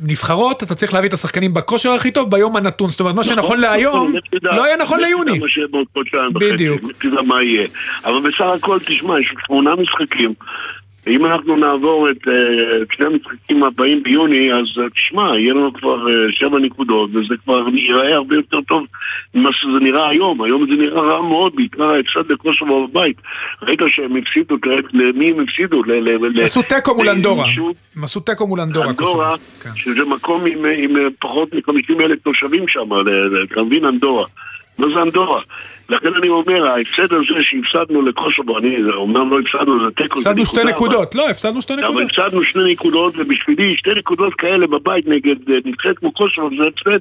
נבחרות, 0.03 0.63
אתה 0.63 0.75
צריך 0.75 0.95
להביא 0.95 1.09
את 1.09 1.15
השחקנים 1.15 1.55
בכושר 1.55 1.91
הכי 1.93 2.11
טוב 2.11 2.31
ביום 2.31 2.57
הנתון. 2.57 2.89
זאת 2.89 3.01
אומרת, 3.01 3.15
מה 3.15 3.21
נכון, 3.21 3.35
שנכון 3.35 3.61
להיום, 3.61 4.13
לא 4.43 4.67
יהיה 4.67 4.77
נכון 4.77 5.01
ליוני. 5.01 5.41
בדיוק. 6.35 6.83
אבל 8.05 8.21
בסך 8.31 8.45
הכל, 8.57 8.79
תשמע, 8.79 9.21
יש 9.21 9.35
שמונה 9.47 9.71
משחקים. 9.77 10.35
אם 11.07 11.27
אנחנו 11.27 11.57
נעבור 11.57 12.11
את, 12.11 12.29
אה, 12.29 12.83
את 12.83 12.89
שני 12.93 13.07
המשחקים 13.07 13.65
הבאים 13.65 14.03
ביוני, 14.03 14.53
אז 14.53 14.67
uh, 14.77 14.91
תשמע, 14.95 15.39
יהיה 15.39 15.55
לנו 15.55 15.73
כבר 15.73 16.07
uh, 16.07 16.11
שבע 16.31 16.59
נקודות, 16.59 17.11
וזה 17.15 17.35
כבר 17.45 17.69
ייראה 17.75 18.15
הרבה 18.15 18.35
יותר 18.35 18.61
טוב 18.61 18.85
ממה 19.35 19.51
שזה 19.53 19.79
נראה 19.81 20.09
היום. 20.09 20.43
היום 20.43 20.67
זה 20.71 20.83
נראה 20.83 21.01
רע 21.01 21.23
מאוד, 21.23 21.57
בעיקר 21.57 21.85
ההפסד 21.85 22.33
לקוסובו 22.33 22.89
בבית. 22.89 23.17
ראית 23.63 23.81
שהם 23.89 24.17
הפסידו, 24.17 24.57
למי 24.93 25.31
הם 25.31 25.41
הפסידו? 25.41 25.83
עשו 26.43 26.63
תיקו 26.63 26.95
מול 26.95 27.09
אנדורה. 27.09 27.47
הם 27.97 28.05
עשו 28.05 28.21
תיקו 28.21 28.47
מול 28.47 28.61
אנדורה. 28.61 28.89
אנדורה, 28.89 29.35
כן. 29.63 29.71
שזה 29.75 30.05
מקום 30.05 30.45
עם 30.77 30.97
פחות 31.21 31.55
מ-50 31.55 32.01
אלף 32.01 32.19
תושבים 32.23 32.69
שם, 32.69 32.89
אתה 33.53 33.63
מבין? 33.63 33.85
אנדורה. 33.85 34.27
מה 34.79 34.87
זה 34.95 35.03
אנדורה? 35.03 35.41
לכן 35.89 36.15
אני 36.19 36.29
אומר, 36.29 36.67
ההפסד 36.67 37.13
הזה 37.13 37.41
שהפסדנו 37.41 38.03
לקוסובו, 38.03 38.59
אני, 38.59 38.77
אומנם 38.95 39.31
לא 39.31 39.39
הפסדנו, 39.41 39.85
זה 39.85 39.91
תיקו. 39.91 40.19
הפסדנו 40.19 40.47
שתי 40.47 40.65
נקודות, 40.65 41.15
לא, 41.15 41.29
הפסדנו 41.29 41.63
שתי 41.63 41.77
נקודות. 41.77 41.97
אבל 41.97 42.05
הפסדנו 42.05 42.45
שתי 42.45 42.59
נקודות, 42.73 43.15
ובשבילי 43.17 43.77
שתי 43.77 43.91
נקודות 43.99 44.35
כאלה 44.35 44.67
בבית 44.67 45.07
נגד 45.09 45.51
אה, 45.51 45.55
נבחרת 45.65 45.99
כמו 45.99 46.13
קוסובו 46.13 46.49
זה 46.63 46.69
הפסד. 46.69 46.99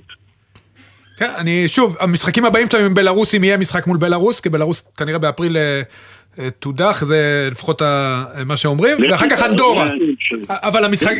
כן, 1.17 1.31
אני, 1.37 1.67
שוב, 1.67 1.97
המשחקים 1.99 2.45
הבאים 2.45 2.67
שלנו 2.71 2.85
עם 2.85 2.93
בלארוס, 2.93 3.35
אם 3.35 3.43
יהיה 3.43 3.57
משחק 3.57 3.87
מול 3.87 3.97
בלארוס, 3.97 4.39
כי 4.39 4.49
בלארוס 4.49 4.81
כנראה 4.97 5.19
באפריל 5.19 5.57
אה, 5.57 5.81
תודח, 6.59 7.03
זה 7.03 7.49
לפחות 7.51 7.81
מה 8.45 8.57
שאומרים, 8.57 8.97
ואחר 9.09 9.29
כך 9.29 9.43
אנדורה. 9.43 9.89
אבל 10.49 10.85
המשחק... 10.85 11.15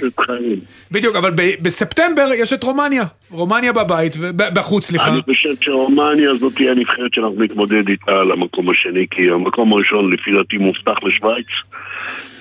בדיוק, 0.92 1.16
אבל 1.16 1.32
בספטמבר 1.62 2.30
יש 2.36 2.54
את 2.54 2.64
רומניה. 2.64 3.04
רומניה 3.32 3.74
בבית, 3.74 4.18
בחוץ, 4.36 4.86
סליחה. 4.86 5.08
אני 5.08 5.22
חושב 5.22 5.54
שרומניה 5.62 6.36
זאת 6.40 6.56
תהיה 6.56 6.72
הנבחרת 6.72 7.14
שאנחנו 7.14 7.44
נתמודד 7.44 7.88
איתה 7.90 8.12
על 8.12 8.32
המקום 8.32 8.70
השני, 8.70 9.06
כי 9.12 9.30
המקום 9.30 9.74
הראשון 9.74 10.14
לפי 10.14 10.32
דעתי 10.32 10.58
מובטח 10.58 11.04
לשוויץ. 11.04 11.48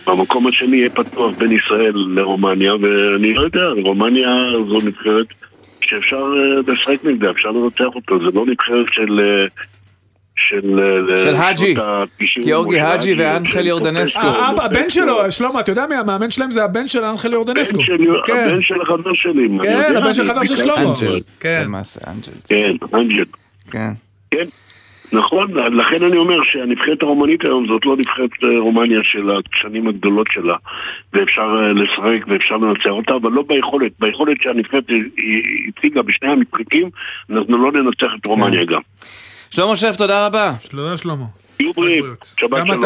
המקום 0.06 0.46
השני 0.46 0.76
יהיה 0.76 0.90
פתוח 0.90 1.36
בין 1.38 1.52
ישראל 1.52 1.92
לרומניה, 1.94 2.74
ואני 2.74 3.34
לא 3.34 3.40
יודע, 3.40 3.64
רומניה 3.84 4.28
זו 4.68 4.78
נבחרת 4.86 5.26
שאפשר 5.80 6.16
אה, 6.16 6.72
לשחק 6.72 7.04
נגדה, 7.04 7.30
אפשר 7.30 7.50
לנצח 7.50 7.94
אותו, 7.94 8.18
זה 8.18 8.30
לא 8.34 8.46
נבחרת 8.46 8.86
של... 8.92 9.20
אה, 10.40 10.60
של... 10.60 10.80
אה, 11.12 11.22
של 11.22 11.34
האג'י, 11.34 11.74
גיאורגי 12.42 12.80
האג'י 12.80 13.14
ואנחל 13.14 13.66
יורדנסקו. 13.66 14.20
אה, 14.20 14.64
הבן 14.64 14.90
שלו, 14.90 15.32
שלמה, 15.32 15.60
אתה 15.60 15.72
יודע 15.72 15.86
מי 15.88 15.94
המאמן 15.94 16.30
שלהם 16.30 16.50
זה 16.50 16.64
הבן 16.64 16.88
של 16.88 17.04
אנחל 17.04 17.32
יורדנסקו. 17.32 17.78
כן. 18.24 18.48
הבן 18.48 18.62
של 18.62 18.80
החבר 18.82 19.14
שלי. 19.14 19.48
כן, 19.62 19.96
הבן 19.96 20.12
של 20.12 20.30
החבר 20.30 20.44
של 20.44 20.56
שלמה. 20.56 20.74
אנג'ל, 20.74 21.20
כן. 21.40 21.66
אנג'ל. 22.06 22.32
כן, 22.48 22.72
אנג'ל. 22.94 23.24
כן. 23.70 23.90
כן. 24.30 24.44
נכון, 25.12 25.52
לכן 25.52 26.04
אני 26.04 26.16
אומר 26.16 26.38
שהנבחרת 26.42 27.02
הרומנית 27.02 27.44
היום 27.44 27.66
זאת 27.66 27.86
לא 27.86 27.96
נבחרת 27.96 28.30
אה, 28.44 28.58
רומניה 28.58 29.00
של 29.02 29.30
השנים 29.30 29.88
הגדולות 29.88 30.26
שלה 30.30 30.56
ואפשר 31.12 31.54
לשחק 31.54 32.26
ואפשר 32.26 32.56
לנצח 32.56 32.90
אותה, 32.90 33.14
אבל 33.14 33.32
לא 33.32 33.42
ביכולת. 33.48 33.92
ביכולת 34.00 34.36
שהנבחרת 34.42 34.84
הציגה 35.68 36.02
בשני 36.02 36.28
המשחקים, 36.28 36.90
אנחנו 37.30 37.58
לא 37.58 37.72
ננצח 37.72 38.10
את 38.20 38.26
רומניה 38.26 38.66
כן. 38.66 38.72
גם. 38.72 38.80
שלמה 39.50 39.76
שף, 39.76 39.94
תודה 39.98 40.26
רבה. 40.26 40.54
תודה 40.70 40.96
שלמה. 40.96 41.24
יהיו 41.60 41.72
בריאים, 41.72 42.14
שבת 42.40 42.66
שלום. 42.66 42.82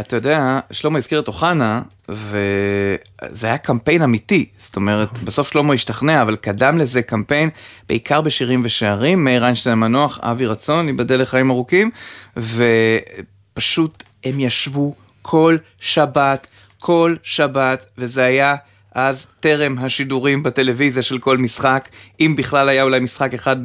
אתה 0.00 0.16
יודע, 0.16 0.60
שלמה 0.70 0.98
הזכיר 0.98 1.20
את 1.20 1.28
אוחנה, 1.28 1.82
וזה 2.08 3.46
היה 3.46 3.58
קמפיין 3.58 4.02
אמיתי. 4.02 4.46
זאת 4.58 4.76
אומרת, 4.76 5.12
נכון. 5.12 5.24
בסוף 5.24 5.52
שלמה 5.52 5.74
השתכנע, 5.74 6.22
אבל 6.22 6.36
קדם 6.36 6.78
לזה 6.78 7.02
קמפיין, 7.02 7.50
בעיקר 7.88 8.20
בשירים 8.20 8.62
ושערים, 8.64 9.24
מאיר 9.24 9.44
איינשטיין 9.44 9.72
המנוח, 9.72 10.20
אבי 10.22 10.46
רצון, 10.46 10.86
ייבדל 10.86 11.20
לחיים 11.20 11.50
ארוכים, 11.50 11.90
ופשוט 12.36 14.02
הם 14.24 14.40
ישבו 14.40 14.94
כל 15.22 15.56
שבת, 15.80 16.46
כל 16.80 17.16
שבת, 17.22 17.86
וזה 17.98 18.24
היה... 18.24 18.56
אז 18.96 19.26
טרם 19.40 19.78
השידורים 19.78 20.42
בטלוויזיה 20.42 21.02
של 21.02 21.18
כל 21.18 21.38
משחק, 21.38 21.88
אם 22.20 22.36
בכלל 22.36 22.68
היה 22.68 22.82
אולי 22.82 23.00
משחק 23.00 23.34
אחד 23.34 23.56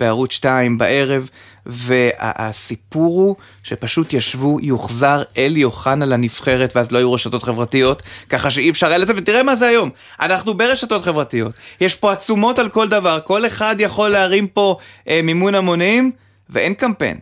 בערוץ 0.00 0.32
2 0.32 0.78
בערב, 0.78 1.28
והסיפור 1.66 3.14
הוא 3.14 3.36
שפשוט 3.62 4.12
ישבו, 4.12 4.58
יוחזר 4.62 5.22
אלי 5.36 5.64
אוחנה 5.64 6.06
לנבחרת, 6.06 6.76
ואז 6.76 6.92
לא 6.92 6.98
היו 6.98 7.12
רשתות 7.12 7.42
חברתיות, 7.42 8.02
ככה 8.28 8.50
שאי 8.50 8.70
אפשר 8.70 8.86
היה 8.86 8.98
לצאת, 8.98 9.16
ותראה 9.18 9.42
מה 9.42 9.56
זה 9.56 9.68
היום, 9.68 9.90
אנחנו 10.20 10.54
ברשתות 10.54 11.02
חברתיות, 11.02 11.52
יש 11.80 11.94
פה 11.94 12.12
עצומות 12.12 12.58
על 12.58 12.68
כל 12.68 12.88
דבר, 12.88 13.18
כל 13.24 13.46
אחד 13.46 13.76
יכול 13.78 14.08
להרים 14.08 14.46
פה 14.46 14.76
אה, 15.08 15.20
מימון 15.22 15.54
המונים, 15.54 16.12
ואין 16.50 16.74
קמפיין. 16.74 17.18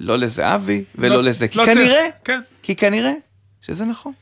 לא 0.00 0.18
לזהבי 0.18 0.84
ולא 0.94 1.14
לא, 1.16 1.22
לזה, 1.22 1.48
כי 1.48 1.58
לא 1.58 1.66
כנראה, 1.66 2.06
כן. 2.24 2.40
כי 2.62 2.76
כנראה 2.76 3.12
שזה 3.62 3.84
נכון. 3.84 4.12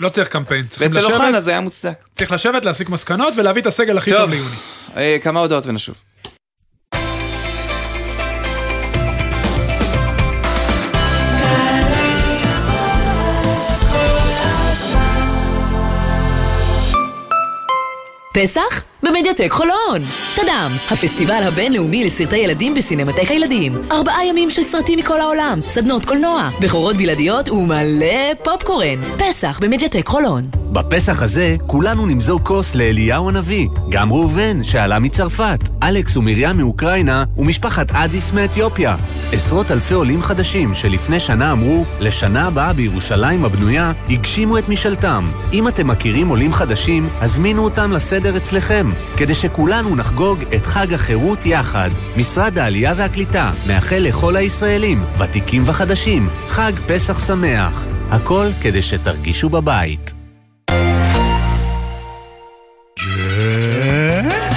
לא 0.00 0.08
צריך 0.08 0.28
קמפיין, 0.28 0.66
צריכים 0.66 0.88
ואצל 0.88 1.00
לשבת, 1.00 1.12
אוחנה 1.14 1.40
זה 1.40 1.50
היה 1.50 1.60
מוצדק. 1.60 2.04
צריך 2.16 2.32
לשבת, 2.32 2.64
להסיק 2.64 2.88
מסקנות 2.88 3.34
ולהביא 3.36 3.62
את 3.62 3.66
הסגל 3.66 3.98
הכי 3.98 4.10
טוב. 4.10 4.20
טוב 4.20 4.30
ליוני. 4.30 4.56
אה, 4.96 5.16
כמה 5.22 5.40
הודעות 5.40 5.66
ונשוב. 5.66 5.94
פסח? 18.34 18.93
במדיטק 19.04 19.50
חולון. 19.50 20.02
תדאם, 20.36 20.72
הפסטיבל 20.90 21.42
הבינלאומי 21.42 22.04
לסרטי 22.04 22.36
ילדים 22.36 22.74
בסינמטק 22.74 23.30
הילדים. 23.30 23.78
ארבעה 23.90 24.26
ימים 24.26 24.50
של 24.50 24.62
סרטים 24.62 24.98
מכל 24.98 25.20
העולם, 25.20 25.60
סדנות 25.66 26.04
קולנוע, 26.04 26.48
בכורות 26.60 26.96
בלעדיות 26.96 27.48
ומלא 27.48 28.34
פופקורן. 28.44 29.02
פסח 29.18 29.58
במדיטק 29.62 30.08
חולון. 30.08 30.48
בפסח 30.72 31.22
הזה 31.22 31.56
כולנו 31.66 32.06
נמזוג 32.06 32.42
כוס 32.42 32.74
לאליהו 32.74 33.28
הנביא, 33.28 33.68
גם 33.88 34.12
ראובן 34.12 34.62
שעלה 34.62 34.98
מצרפת, 34.98 35.58
אלכס 35.82 36.16
ומרים 36.16 36.56
מאוקראינה 36.56 37.24
ומשפחת 37.36 37.92
אדיס 37.92 38.32
מאתיופיה. 38.32 38.96
עשרות 39.32 39.70
אלפי 39.70 39.94
עולים 39.94 40.22
חדשים 40.22 40.74
שלפני 40.74 41.20
שנה 41.20 41.52
אמרו, 41.52 41.84
לשנה 42.00 42.46
הבאה 42.46 42.72
בירושלים 42.72 43.44
הבנויה, 43.44 43.92
הגשימו 44.10 44.58
את 44.58 44.68
משאלתם. 44.68 45.32
אם 45.52 45.68
אתם 45.68 45.86
מכירים 45.86 46.28
עולים 46.28 46.52
חדשים, 46.52 47.08
הזמינו 47.20 47.64
אותם 47.64 47.92
לסדר 47.92 48.36
אצלכם, 48.36 48.90
כדי 49.16 49.34
שכולנו 49.34 49.96
נחגוג 49.96 50.44
את 50.56 50.66
חג 50.66 50.92
החירות 50.92 51.46
יחד. 51.46 51.90
משרד 52.16 52.58
העלייה 52.58 52.92
והקליטה 52.96 53.52
מאחל 53.66 53.98
לכל 53.98 54.36
הישראלים, 54.36 55.04
ותיקים 55.18 55.62
וחדשים, 55.66 56.28
חג 56.46 56.72
פסח 56.86 57.26
שמח. 57.26 57.84
הכל 58.10 58.46
כדי 58.60 58.82
שתרגישו 58.82 59.48
בבית. 59.48 60.23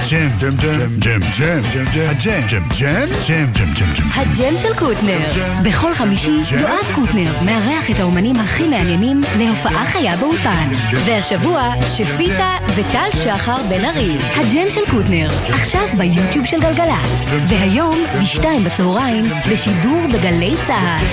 ג'ם, 0.10 0.30
ג'ם, 0.40 0.56
ג'ם, 0.58 0.78
ג'ם, 1.00 1.20
ג'ם, 1.20 1.62
ג'ם, 1.72 1.84
ג'ם, 1.94 2.08
הג'ם, 2.10 2.42
ג'ם, 2.48 2.64
ג'ם, 2.80 3.06
ג'ם, 3.28 3.52
ג'ם, 3.54 3.74
ג'ם, 3.74 3.94
ג'ם. 3.94 4.08
הג'ם 4.16 4.58
של 4.58 4.74
קוטנר. 4.80 5.20
בכל 5.64 5.94
חמישי 5.94 6.32
יואב 6.52 6.96
קוטנר 6.96 7.34
מארח 7.46 7.92
את 7.92 8.00
האומנים 8.00 8.36
הכי 8.36 8.68
מעניינים 8.68 9.22
להופעה 9.38 9.86
חיה 9.86 10.16
באולפן. 10.16 10.70
והשבוע 11.06 11.74
שפיטה 11.96 12.58
ושחר 12.76 13.58
בן 13.70 13.86
ארי. 13.86 14.18
הג'ם 14.36 14.70
של 14.70 14.92
קוטנר, 14.92 15.30
עכשיו 15.50 15.88
ביוטיוב 15.98 16.46
של 16.46 16.60
גלגלצ. 16.60 17.32
והיום, 17.50 18.04
בשתיים 18.22 18.64
בצהריים, 18.64 19.26
בשידור 19.52 20.08
בגלי 20.14 20.56
צה"ל. 20.68 21.06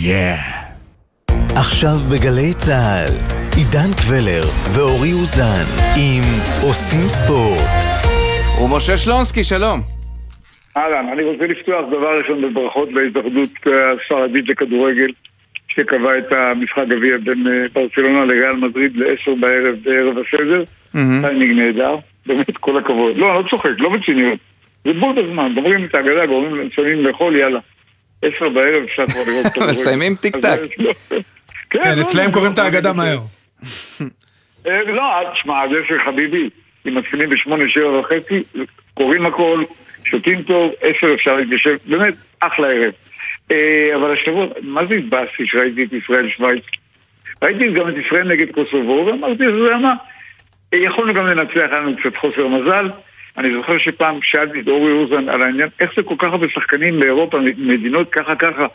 יא. 0.00 0.34
עכשיו 1.54 2.00
בגלי 2.08 2.54
צה"ל, 2.54 3.12
עידן 3.56 3.94
קבלר 3.94 4.44
ואורי 4.72 5.12
אוזן 5.12 5.64
עם 5.96 6.24
עושים 6.62 7.08
ספורט. 7.08 7.87
ומשה 8.64 8.96
שלונסקי, 8.96 9.44
שלום. 9.44 9.80
אהלן, 10.76 11.08
אני 11.12 11.22
רוצה 11.22 11.46
לפתוח 11.46 11.80
דבר 11.90 12.18
ראשון 12.18 12.42
בברכות 12.42 12.88
להתאחדות 12.92 13.50
אה, 13.66 13.72
הספרדית 13.92 14.48
לכדורגל 14.48 15.10
שקבעה 15.68 16.18
את 16.18 16.32
המשחק 16.32 16.84
גביע 16.88 17.16
בין 17.24 17.46
אה, 17.46 17.66
ברצלונה 17.72 18.24
לריאל 18.24 18.56
מדריד 18.56 18.96
לעשר 18.96 19.34
בערב 19.40 19.74
בערב 19.82 20.14
הסדר. 20.18 20.64
טיימינג 20.92 21.60
נהדר, 21.60 21.96
באמת 22.26 22.56
כל 22.56 22.78
הכבוד. 22.78 23.16
לא, 23.16 23.30
אני 23.30 23.44
לא 23.44 23.50
צוחק, 23.50 23.70
לא 23.78 23.88
בציניות. 23.88 24.38
זה 24.84 24.92
בול 24.92 25.22
בזמן, 25.22 25.52
גומרים 25.54 25.84
את 25.84 25.94
ההגדה, 25.94 26.26
גורמים 26.26 26.70
שמים 26.70 27.04
לאכול, 27.04 27.36
יאללה. 27.36 27.60
עשר 28.22 28.48
בערב 28.48 28.82
אפשר 28.84 29.06
כבר 29.06 29.20
לראות 29.26 29.46
כדורגל. 29.52 29.70
מסיימים 29.70 30.14
טיק 30.14 30.36
טק. 30.36 30.44
אז, 30.44 30.68
לא, 30.78 30.92
כן, 31.70 31.98
לא, 31.98 32.02
אצלהם 32.02 32.26
לא, 32.26 32.32
קוראים 32.32 32.52
את 32.52 32.58
ההגדה 32.58 32.88
לא, 32.88 32.94
מהר. 32.94 33.18
אה, 34.66 34.82
לא, 34.86 35.04
תשמע, 35.34 35.68
זה 35.68 35.76
של 35.86 35.98
חביבי, 36.04 36.50
אם 36.88 36.94
מתחילים 36.94 37.30
בשמונה, 37.30 37.68
שבע 37.68 37.98
וחצי, 37.98 38.42
קוראים 38.94 39.26
הכל, 39.26 39.64
שותים 40.04 40.42
טוב, 40.42 40.72
עשר 40.80 41.14
אפשר 41.14 41.36
להתיישב, 41.36 41.76
באמת, 41.86 42.14
אחלה 42.40 42.68
ערב. 42.68 42.92
אה, 43.50 43.96
אבל 43.96 44.12
השבוע, 44.12 44.46
מה 44.62 44.86
זה 44.86 44.94
התבאסתי 44.94 45.46
שראיתי 45.46 45.84
את 45.84 45.92
ישראל 45.92 46.30
שווייץ? 46.30 46.64
ראיתי 47.42 47.70
גם 47.70 47.88
את 47.88 47.94
ישראל 48.06 48.28
נגד 48.28 48.50
קוסובו, 48.52 49.06
ואמרתי, 49.06 49.34
אתה 49.34 49.44
יודע 49.44 49.76
מה, 49.76 49.94
אה, 50.74 50.78
יכולנו 50.78 51.14
גם 51.14 51.26
לנצח, 51.26 51.56
היה 51.56 51.80
לנו 51.80 51.96
קצת 51.96 52.16
חוסר 52.16 52.46
מזל. 52.46 52.90
אני 53.38 53.52
זוכר 53.54 53.78
שפעם 53.78 54.18
שאלתי 54.22 54.60
את 54.60 54.68
אורי 54.68 54.92
אוזן 54.92 55.28
על 55.28 55.42
העניין, 55.42 55.68
איך 55.80 55.90
זה 55.96 56.02
כל 56.02 56.14
כך 56.18 56.28
הרבה 56.28 56.48
שחקנים 56.48 57.00
באירופה, 57.00 57.38
מדינות 57.56 58.10
ככה 58.10 58.36
ככה, 58.36 58.66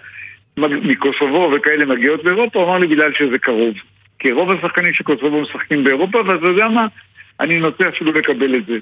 מקוסובו 0.58 1.52
וכאלה 1.56 1.86
מגיעות 1.86 2.24
לאירופה, 2.24 2.60
הוא 2.60 2.68
אמר 2.68 2.78
לי 2.78 2.88
בגלל 2.88 3.14
שזה 3.14 3.38
קרוב. 3.38 3.74
כי 4.20 4.32
רוב 4.32 4.52
השחקנים 4.52 4.94
של 4.94 5.04
קוסובו 5.04 5.42
משחקים 5.42 5.84
באירופה, 5.84 6.22
ואתה 6.28 6.46
יודע 6.46 6.68
מה? 6.68 6.88
אני 7.40 7.60
נוטה 7.60 7.90
אפילו 7.90 8.12
לקבל 8.12 8.56
את 8.56 8.66
זה. 8.66 8.78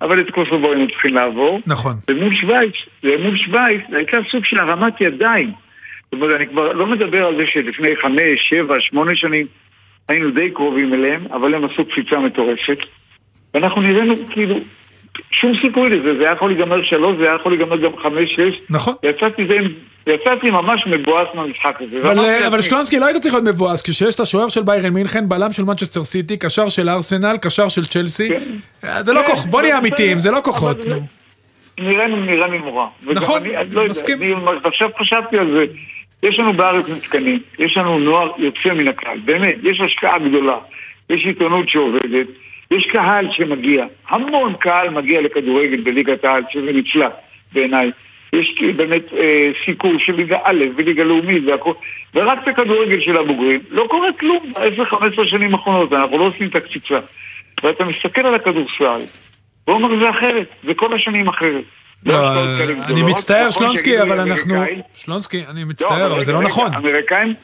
אבל 0.00 0.20
את 0.20 0.30
קוסובו 0.30 0.72
היינו 0.72 0.88
צריכים 0.88 1.14
לעבור. 1.14 1.60
נכון. 1.66 1.96
ומול 2.08 2.34
שווייץ, 2.34 2.74
ומול 3.04 3.36
שווייץ, 3.36 3.80
הייתה 3.92 4.16
סוג 4.30 4.44
של 4.44 4.60
הרמת 4.60 5.00
ידיים. 5.00 5.52
זאת 6.04 6.12
אומרת, 6.12 6.40
אני 6.40 6.46
כבר 6.48 6.72
לא 6.72 6.86
מדבר 6.86 7.26
על 7.26 7.36
זה 7.36 7.44
שלפני 7.46 7.96
חמש, 8.02 8.48
שבע, 8.48 8.74
שמונה 8.80 9.10
שנים 9.14 9.46
היינו 10.08 10.30
די 10.30 10.50
קרובים 10.50 10.94
אליהם, 10.94 11.26
אבל 11.32 11.54
הם 11.54 11.64
עשו 11.64 11.84
קפיצה 11.84 12.18
מטורפת. 12.18 12.78
ואנחנו 13.54 13.82
נראינו 13.82 14.14
כאילו, 14.30 14.60
שום 15.30 15.52
סיכוי 15.64 15.88
לזה, 15.88 16.18
זה 16.18 16.24
היה 16.24 16.32
יכול 16.32 16.48
להיגמר 16.50 16.82
שלוש, 16.82 17.16
זה 17.18 17.24
היה 17.24 17.34
יכול 17.34 17.52
להיגמר 17.52 17.76
גם 17.76 17.90
חמש, 18.02 18.30
שש. 18.36 18.60
נכון. 18.70 18.94
יצאתי, 19.02 19.44
די, 19.44 19.58
יצאתי 20.06 20.50
ממש 20.50 20.84
מבואס 20.86 21.28
מהמשחק 21.34 21.76
הזה. 21.80 22.02
אבל, 22.02 22.18
אה, 22.18 22.46
אבל 22.46 22.60
שלונסקי 22.60 22.98
לא 22.98 23.06
היית 23.06 23.16
צריך 23.22 23.34
להיות 23.34 23.46
מבואס, 23.46 23.82
כשיש 23.82 24.14
את 24.14 24.20
השוער 24.20 24.48
של 24.48 24.62
ביירן 24.62 24.88
מינכן, 24.94 25.28
בלם 25.28 25.52
של 25.52 25.64
מנצ'סטר 25.64 26.04
סיטי, 26.04 26.36
קשר 26.36 26.68
של 26.68 26.88
ארסנל, 26.88 27.36
קשר 27.42 27.68
של 27.68 27.84
צ'לסי. 27.84 28.30
אה, 28.84 29.02
זה 29.02 29.12
לא 29.12 29.20
כן, 29.20 29.26
כוח, 29.26 29.44
בוא 29.44 29.60
נהיה 29.62 29.74
זה 29.74 29.78
אמיתיים, 29.80 30.18
זה 30.18 30.30
לא 30.30 30.40
כוחות. 30.44 30.82
זה- 30.82 30.98
נראה 31.80 32.48
ממורה. 32.48 32.86
וגם 33.02 33.14
נכון, 33.14 33.42
אני, 33.46 33.52
לא 33.74 33.80
יודע, 33.80 33.90
מסכים. 33.90 34.22
אני 34.22 34.32
עכשיו 34.64 34.88
חשבתי 35.00 35.38
על 35.38 35.50
זה. 35.50 35.64
יש 36.22 36.38
לנו 36.38 36.52
בארץ 36.52 36.84
מתקנים, 36.88 37.38
יש 37.58 37.76
לנו 37.76 37.98
נוער 37.98 38.30
יוצא 38.38 38.74
מן 38.74 38.88
הכלל, 38.88 39.18
באמת, 39.24 39.54
יש 39.62 39.80
השקעה 39.80 40.18
גדולה, 40.18 40.56
יש 41.10 41.26
עיתונות 41.26 41.68
שעובדת, 41.68 42.26
יש 42.70 42.86
קהל 42.92 43.26
שמגיע, 43.30 43.86
המון 44.08 44.54
קהל 44.60 44.90
מגיע 44.90 45.20
לכדורגל 45.20 45.80
בליגת 45.80 46.24
העל, 46.24 46.42
שזה 46.50 46.72
נפלא 46.72 47.08
בעיניי. 47.52 47.90
יש 48.32 48.52
כאילו 48.56 48.74
באמת 48.74 49.12
אה, 49.12 49.50
סיקור 49.64 49.92
של 49.98 50.14
ליגה 50.14 50.38
א' 50.44 50.64
וליגה 50.76 51.04
לאומית 51.04 51.42
והכל, 51.46 51.72
ורק 52.14 52.38
את 52.42 52.48
הכדורגל 52.48 53.00
של 53.00 53.16
הבוגרים, 53.16 53.60
לא 53.70 53.86
קורה 53.90 54.08
כלום 54.20 54.52
ב-10-15 54.52 55.24
שנים 55.24 55.54
האחרונות, 55.54 55.92
אנחנו 55.92 56.18
לא 56.18 56.24
עושים 56.24 56.48
את 56.48 56.54
הקציצה. 56.54 56.98
ואתה 57.62 57.84
מסתכל 57.84 58.26
על 58.26 58.34
הכדורסל, 58.34 59.00
ואומר 59.68 59.88
זה 60.04 60.10
אחרת, 60.10 60.46
זה 60.66 60.74
כל 60.74 60.94
השנים 60.96 61.28
אחרת. 61.28 61.64
לא, 62.06 62.14
השקעות 62.14 62.58
כאלה 62.58 62.72
אני 62.72 62.94
גדולות. 62.94 63.10
מצטער, 63.10 63.48
נכון 63.48 63.52
שלונסקי, 63.52 64.02
אבל 64.02 64.20
אנחנו... 64.20 64.54
שלונסקי, 64.94 65.44
אני 65.50 65.60
לא, 65.60 65.68
מצטער, 65.68 66.12
אבל 66.12 66.24
זה 66.24 66.32
לא 66.32 66.42
נכון. 66.42 66.74
אמריקאים, 66.74 67.34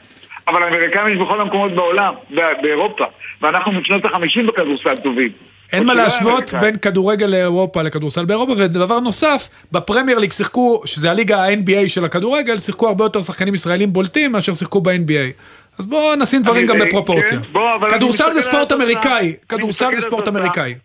אבל 0.47 0.63
האמריקאים 0.63 1.07
יש 1.13 1.19
בכל 1.19 1.41
המקומות 1.41 1.75
בעולם, 1.75 2.13
באירופה, 2.61 3.05
ואנחנו 3.41 3.71
משנות 3.71 4.05
החמישים 4.05 4.47
בכדורסל 4.47 4.95
טובים. 4.95 5.29
אין 5.73 5.85
מה 5.85 5.93
להשוות. 5.93 6.53
בין 6.61 6.77
כדורגל 6.77 7.25
לאירופה 7.25 7.81
לכדורסל 7.81 8.25
באירופה, 8.25 8.53
ודבר 8.57 8.99
נוסף, 8.99 9.49
בפרמייר 9.71 10.19
ליג 10.19 10.31
שיחקו, 10.31 10.81
שזה 10.85 11.11
הליגה 11.11 11.43
ה-NBA 11.43 11.87
של 11.89 12.05
הכדורגל, 12.05 12.59
שיחקו 12.59 12.87
הרבה 12.87 13.05
יותר 13.05 13.21
שחקנים 13.21 13.53
ישראלים 13.53 13.93
בולטים 13.93 14.31
מאשר 14.31 14.53
שיחקו 14.53 14.81
ב-NBA. 14.81 15.41
אז 15.79 15.85
בואו 15.85 16.15
נשים 16.15 16.41
דברים 16.41 16.65
גם 16.65 16.79
בפרופורציה. 16.79 17.39
כן, 17.53 17.89
כדורסל 17.89 18.33
זה 18.33 18.41
ספורט. 18.41 18.71
אמריקאי, 18.71 19.33
כדורסל 19.49 19.95
זה 19.95 20.01
ספורט. 20.01 20.27
אמריקאי. 20.27 20.75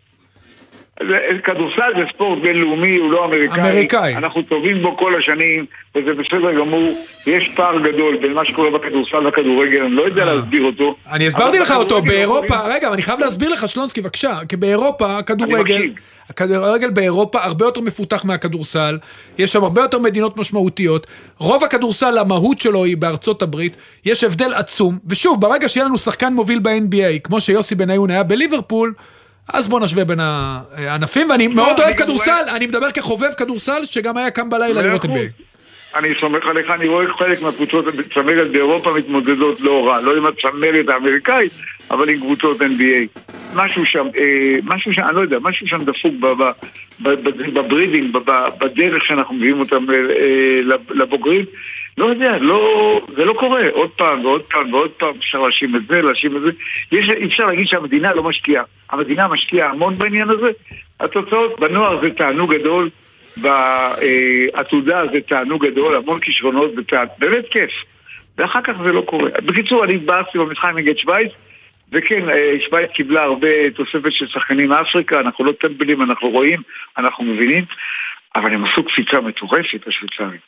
כדורסל 1.43 1.91
זה 1.97 2.03
ספורט 2.13 2.41
בינלאומי, 2.41 2.97
הוא 2.97 3.11
לא 3.11 3.25
אמריקאי. 3.25 3.61
אמריקאי. 3.61 4.15
אנחנו 4.15 4.41
טובים 4.41 4.81
בו 4.81 4.97
כל 4.97 5.15
השנים, 5.15 5.65
וזה 5.95 6.13
בסדר 6.13 6.53
גמור. 6.59 6.93
יש 7.27 7.51
פער 7.55 7.79
גדול 7.79 8.17
בין 8.21 8.33
מה 8.33 8.45
שקורה 8.45 8.69
בכדורסל 8.69 9.19
לכדורגל, 9.19 9.81
אני 9.81 9.95
לא 9.95 10.03
יודע 10.03 10.25
להסביר 10.25 10.63
אותו. 10.63 10.95
אני 11.11 11.27
הסברתי 11.27 11.59
לך 11.59 11.71
אותו, 11.71 12.01
באירופה, 12.01 12.59
רגע, 12.67 12.93
אני 12.93 13.01
חייב 13.01 13.19
להסביר 13.19 13.49
לך, 13.49 13.67
שלונסקי, 13.67 14.01
בבקשה, 14.01 14.39
כי 14.49 14.55
באירופה, 14.55 15.17
הכדורגל. 15.17 15.89
הכדורגל 16.29 16.89
באירופה 16.89 17.43
הרבה 17.43 17.65
יותר 17.65 17.81
מפותח 17.81 18.25
מהכדורסל, 18.25 18.97
יש 19.37 19.53
שם 19.53 19.63
הרבה 19.63 19.81
יותר 19.81 19.99
מדינות 19.99 20.37
משמעותיות, 20.37 21.07
רוב 21.37 21.63
הכדורסל, 21.63 22.17
המהות 22.17 22.59
שלו 22.59 22.83
היא 22.83 22.97
בארצות 22.97 23.41
הברית, 23.41 23.77
יש 24.05 24.23
הבדל 24.23 24.53
עצום, 24.53 24.97
ושוב, 25.07 25.41
ברגע 25.41 25.69
שיהיה 25.69 25.85
לנו 25.85 25.97
שחקן 25.97 26.33
מוביל 26.33 26.59
ב-NBA, 26.59 27.19
כמו 27.23 27.41
שיוסי 27.41 27.75
בניון 27.75 28.11
היה 28.11 28.23
בליברפול, 28.23 28.93
אז 29.53 29.67
בוא 29.67 29.79
נשווה 29.79 30.05
בין 30.05 30.19
הענפים, 30.19 31.29
ואני 31.29 31.47
מאוד 31.47 31.67
אני 31.67 31.85
אוהב 31.85 31.93
כדורסל, 31.97 32.45
אני 32.55 32.67
מדבר 32.67 32.91
כחובב 32.91 33.33
כדורסל, 33.37 33.85
שגם 33.85 34.17
היה 34.17 34.31
קם 34.31 34.49
בלילה 34.49 34.81
לראות. 34.81 35.05
NBA. 35.05 35.51
אני 35.95 36.09
סומך 36.19 36.45
עליך, 36.45 36.69
אני 36.69 36.87
רואה 36.87 37.05
חלק 37.17 37.41
מהקבוצות 37.41 37.85
הצמרת 37.87 38.51
באירופה 38.51 38.93
מתמודדות 38.93 39.61
לא 39.61 39.87
רע, 39.87 40.01
לא 40.01 40.17
עם 40.17 40.25
הצמרת 40.25 40.89
האמריקאית, 40.89 41.51
אבל 41.91 42.09
עם 42.09 42.17
קבוצות 42.17 42.61
NBA. 42.61 43.19
משהו 43.55 43.85
שם, 43.85 44.07
אה, 44.17 44.59
משהו 44.63 44.93
שם, 44.93 45.01
אני 45.01 45.15
לא 45.15 45.21
יודע, 45.21 45.37
משהו 45.41 45.67
שם 45.67 45.83
דפוק 45.83 46.13
בברידינג, 47.53 48.17
בדרך 48.59 49.05
שאנחנו 49.05 49.35
מביאים 49.35 49.59
אותם 49.59 49.85
אה, 49.89 50.61
לבוגרים. 50.89 51.45
לא 51.97 52.05
יודע, 52.05 52.37
לא, 52.37 53.01
זה 53.15 53.25
לא 53.25 53.33
קורה. 53.33 53.69
עוד 53.71 53.89
פעם 53.89 54.25
ועוד 54.25 54.41
פעם 54.41 54.73
ועוד 54.73 54.89
פעם, 54.89 55.13
אפשר 55.19 55.39
להאשים 55.39 55.75
את 55.75 55.81
זה, 55.89 56.01
להאשים 56.01 56.37
את 56.37 56.41
זה. 56.41 56.51
יש, 56.91 57.09
אפשר 57.09 57.45
להגיד 57.45 57.67
שהמדינה 57.67 58.13
לא 58.13 58.23
משקיעה. 58.23 58.63
המדינה 58.91 59.27
משקיעה 59.27 59.69
המון 59.69 59.95
בעניין 59.95 60.29
הזה. 60.29 60.51
התוצאות 60.99 61.59
בנוער 61.59 62.01
זה 62.01 62.09
תענוג 62.09 62.53
גדול, 62.53 62.89
בעתודה 63.37 65.01
זה 65.13 65.21
תענוג 65.21 65.65
גדול, 65.65 65.95
המון 65.95 66.19
כישרונות, 66.19 66.71
תענוג, 66.87 67.09
באמת 67.19 67.45
כיף. 67.51 67.71
ואחר 68.37 68.61
כך 68.61 68.73
זה 68.83 68.91
לא 68.91 69.01
קורה. 69.01 69.29
בקיצור, 69.45 69.83
אני 69.83 69.95
התבאסתי 69.95 70.37
במשחק 70.37 70.71
נגד 70.75 70.97
שווייץ, 70.97 71.31
וכן, 71.91 72.29
אה, 72.29 72.55
שווייץ 72.65 72.91
קיבלה 72.91 73.23
הרבה 73.23 73.71
תוספת 73.75 74.11
של 74.11 74.27
שחקנים 74.27 74.69
מאפריקה, 74.69 75.19
אנחנו 75.19 75.45
לא 75.45 75.51
טמבלים, 75.51 76.01
אנחנו 76.01 76.29
רואים, 76.29 76.61
אנחנו 76.97 77.23
מבינים, 77.23 77.65
אבל 78.35 78.53
הם 78.53 78.63
עשו 78.63 78.83
קפיצה 78.83 79.21
מטורפת, 79.21 79.87
השוויצרים. 79.87 80.39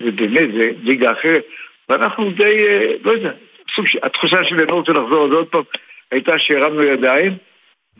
זה 0.00 0.10
באמת, 0.10 0.52
זה 0.54 0.70
ליגה 0.82 1.12
אחרת. 1.12 1.44
ואנחנו 1.88 2.30
די, 2.30 2.66
אה, 2.68 2.92
לא 3.04 3.10
יודע, 3.10 3.30
סוג 3.74 3.86
התחושה 4.02 4.44
שלי, 4.44 4.58
אני 4.58 4.66
לא 4.70 4.76
רוצה 4.76 4.92
לחזור 4.92 5.24
על 5.24 5.30
זה 5.30 5.36
עוד 5.36 5.46
פעם, 5.46 5.62
הייתה 6.10 6.38
שהרמנו 6.38 6.82
ידיים, 6.82 7.32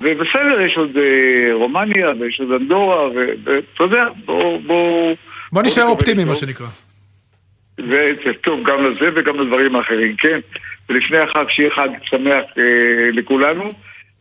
ובסדר, 0.01 0.61
יש 0.61 0.77
עוד 0.77 0.97
אה, 0.97 1.55
רומניה, 1.55 2.09
ויש 2.21 2.41
עוד 2.41 2.61
אנדורה, 2.61 3.09
ואתה 3.45 3.85
יודע, 3.85 4.05
בואו... 4.25 4.61
בוא, 4.67 5.15
בוא 5.53 5.63
נשאר 5.63 5.85
אופטימי, 5.85 6.25
מה 6.25 6.35
שנקרא. 6.35 6.67
וזה 7.79 8.33
טוב 8.41 8.61
גם 8.65 8.85
לזה 8.85 9.09
וגם 9.15 9.41
לדברים 9.41 9.77
האחרים, 9.77 10.17
כן. 10.17 10.41
ולפני 10.89 11.19
החג 11.19 11.45
שיהיה 11.49 11.71
חג 11.71 11.89
שמח 12.05 12.45
אה, 12.59 12.63
לכולנו, 13.13 13.73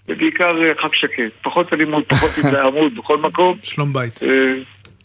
ובעיקר 0.08 0.64
אה, 0.64 0.72
חג 0.82 0.94
שקט. 0.94 1.32
פחות 1.42 1.74
אלימות, 1.74 2.10
פחות 2.10 2.30
התלהמות 2.38 2.94
בכל 2.98 3.18
מקום. 3.18 3.58
שלום 3.62 3.94
בית. 3.94 4.20
אה, 4.24 4.54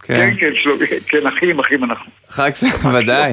כן, 0.03 0.31
כן, 0.41 0.53
שלום, 0.59 0.79
כן, 1.07 1.27
אחים, 1.27 1.59
אחים 1.61 1.85
אנחנו. 1.85 2.13
חג 2.29 2.51
שמח, 2.55 2.85
ודאי. 2.95 3.33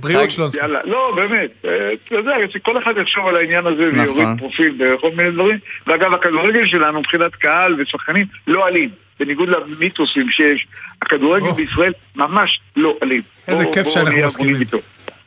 בריאות 0.00 0.30
שלונסקי. 0.30 0.60
יאללה, 0.60 0.80
לא, 0.84 1.12
באמת, 1.16 1.50
אה, 1.64 1.92
אתה 1.92 2.14
יודע, 2.14 2.32
כל 2.62 2.82
אחד 2.82 2.92
יחשוב 3.02 3.26
על 3.26 3.36
העניין 3.36 3.66
הזה 3.66 3.90
נכון. 3.92 3.98
ויוריד 3.98 4.38
פרופיל 4.38 4.74
בכל 4.78 5.10
מיני 5.16 5.30
דברים. 5.30 5.58
ואגב, 5.86 6.14
הכדורגל 6.14 6.66
שלנו 6.66 7.00
מבחינת 7.00 7.34
קהל 7.34 7.80
ושחקנים 7.80 8.26
לא 8.46 8.68
אלים. 8.68 8.90
בניגוד 9.20 9.48
למיתוסים 9.48 10.30
שיש, 10.30 10.66
הכדורגל 11.02 11.50
בישראל 11.50 11.92
ממש 12.16 12.60
לא 12.76 12.96
אלים. 13.02 13.22
איזה 13.48 13.64
כיף 13.72 13.88
שאנחנו 13.88 14.24
מסכימים. 14.24 14.62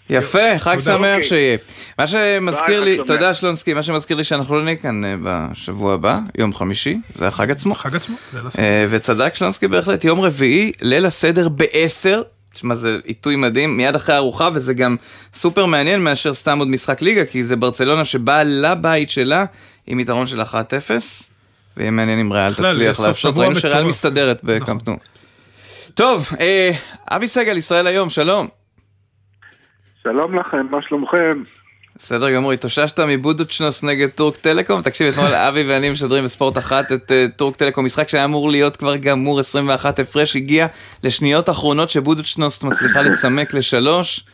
יפה, 0.09 0.57
חג. 0.57 0.79
שמח 0.79 0.95
אוקיי. 0.95 1.23
שיהיה. 1.23 1.57
מה 1.99 2.07
שמזכיר 2.07 2.83
לי, 2.83 2.97
תודה. 3.05 3.33
שלונסקי, 3.33 3.73
מה 3.73 3.83
שמזכיר 3.83 4.17
לי 4.17 4.23
שאנחנו 4.23 4.55
לא 4.55 4.63
נהיה 4.63 4.75
כאן 4.75 5.05
אה, 5.05 5.15
בשבוע 5.23 5.93
הבא, 5.93 6.19
יום 6.37 6.53
חמישי, 6.53 6.97
זה 7.13 7.27
החג 7.27 7.51
עצמו. 7.51 7.75
חג 7.75 7.95
עצמו, 7.95 8.15
זה 8.31 8.41
לא 8.41 8.49
ספק. 8.49 8.59
אה, 8.59 8.85
וצדק 8.89 9.35
שלונסקי 9.35 9.67
בהחלט, 9.67 10.03
יום 10.03 10.21
רביעי, 10.21 10.71
ליל 10.81 11.05
הסדר 11.05 11.49
בעשר. 11.49 12.21
תשמע, 12.55 12.75
זה 12.75 12.99
עיתוי 13.03 13.35
מדהים, 13.35 13.77
מיד 13.77 13.95
אחרי 13.95 14.15
הארוחה, 14.15 14.49
וזה 14.53 14.73
גם 14.73 14.95
סופר 15.33 15.65
מעניין 15.65 16.03
מאשר 16.03 16.33
סתם 16.33 16.59
עוד 16.59 16.67
משחק 16.67 17.01
ליגה, 17.01 17.25
כי 17.25 17.43
זה 17.43 17.55
ברצלונה 17.55 18.05
שבאה 18.05 18.43
לבית 18.43 19.09
שלה 19.09 19.45
עם 19.87 19.99
יתרון 19.99 20.25
של 20.25 20.41
1-0, 20.41 20.45
ויהיה 21.77 21.91
מעניין 21.91 22.19
אם 22.19 22.33
ריאל 22.33 22.53
תצליח 22.53 22.99
לעשות, 22.99 23.37
ראינו 23.37 23.55
שריאל. 23.55 23.83
מסתדרת 23.83 24.43
בקמפ 24.43 24.87
נו. 24.87 24.97
טוב, 25.93 26.29
אה, 26.39 26.71
אבי 27.11 27.27
סגל, 27.27 27.57
ישראל 27.57 27.87
היום, 27.87 28.09
שלום. 28.09 28.47
שלום 30.03 30.39
לכם, 30.39 30.65
מה 30.71 30.81
שלומכם? 30.81 31.43
בסדר 31.97 32.31
גמור, 32.31 32.51
התאוששת 32.51 32.99
מבודוצ'נוסט 32.99 33.83
נגד 33.83 34.09
טורק 34.09 34.37
טלקום? 34.37 34.81
תקשיב, 34.81 35.13
אתמול 35.13 35.33
אבי 35.47 35.63
ואני 35.67 35.89
משדרים 35.89 36.23
בספורט 36.23 36.57
אחת 36.57 36.91
את 36.91 37.11
אה, 37.11 37.25
טורק 37.35 37.55
טלקום, 37.55 37.85
משחק 37.85 38.09
שהיה 38.09 38.25
אמור 38.25 38.51
להיות 38.51 38.77
כבר 38.77 38.95
גמור 38.95 39.39
21 39.39 39.99
הפרש, 39.99 40.35
הגיע 40.35 40.67
לשניות 41.03 41.49
אחרונות 41.49 41.89
שבודוצ'נוס 41.89 42.63
מצליחה 42.63 43.01
לצמק 43.01 43.53
לשלוש. 43.53 44.25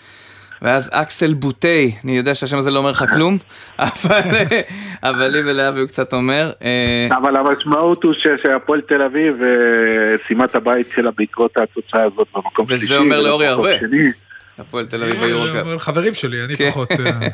ואז 0.62 0.90
אקסל 0.94 1.34
בוטי, 1.34 1.96
אני 2.04 2.18
יודע 2.18 2.36
שהשם 2.36 2.58
הזה 2.58 2.72
לא 2.72 2.80
אומר 2.80 2.92
לך 2.92 3.06
כלום, 3.14 3.38
אבל, 3.80 4.36
אה, 4.36 4.62
אבל 5.04 5.28
לי 5.28 5.40
ולאבי 5.40 5.80
הוא 5.80 5.88
קצת 5.88 6.14
אומר. 6.14 6.52
אה, 6.64 7.08
אבל 7.18 7.36
המשמעות 7.36 8.04
הוא 8.04 8.14
שהפועל 8.44 8.82
תל 8.82 9.02
אביב 9.02 9.36
סיימה 10.28 10.46
את 10.46 10.56
הבית 10.56 10.88
שלה 10.96 11.12
בעקבות 11.18 11.58
התוצאה 11.58 12.04
הזאת 12.04 12.28
במקום 12.36 12.66
וזה 12.70 12.78
שלישי. 12.78 12.98
אומר 12.98 13.22
לאורי 13.22 13.48
הרבה. 13.48 13.70
הפועל 14.60 14.86
תל 14.86 15.04
אביב 15.04 15.20
ביורוקאפ. 15.20 15.78
חברים 15.78 16.14
שלי, 16.14 16.46
אני 16.46 16.56
כן. 16.56 16.70
פחות... 16.70 16.92
אה, 16.92 17.28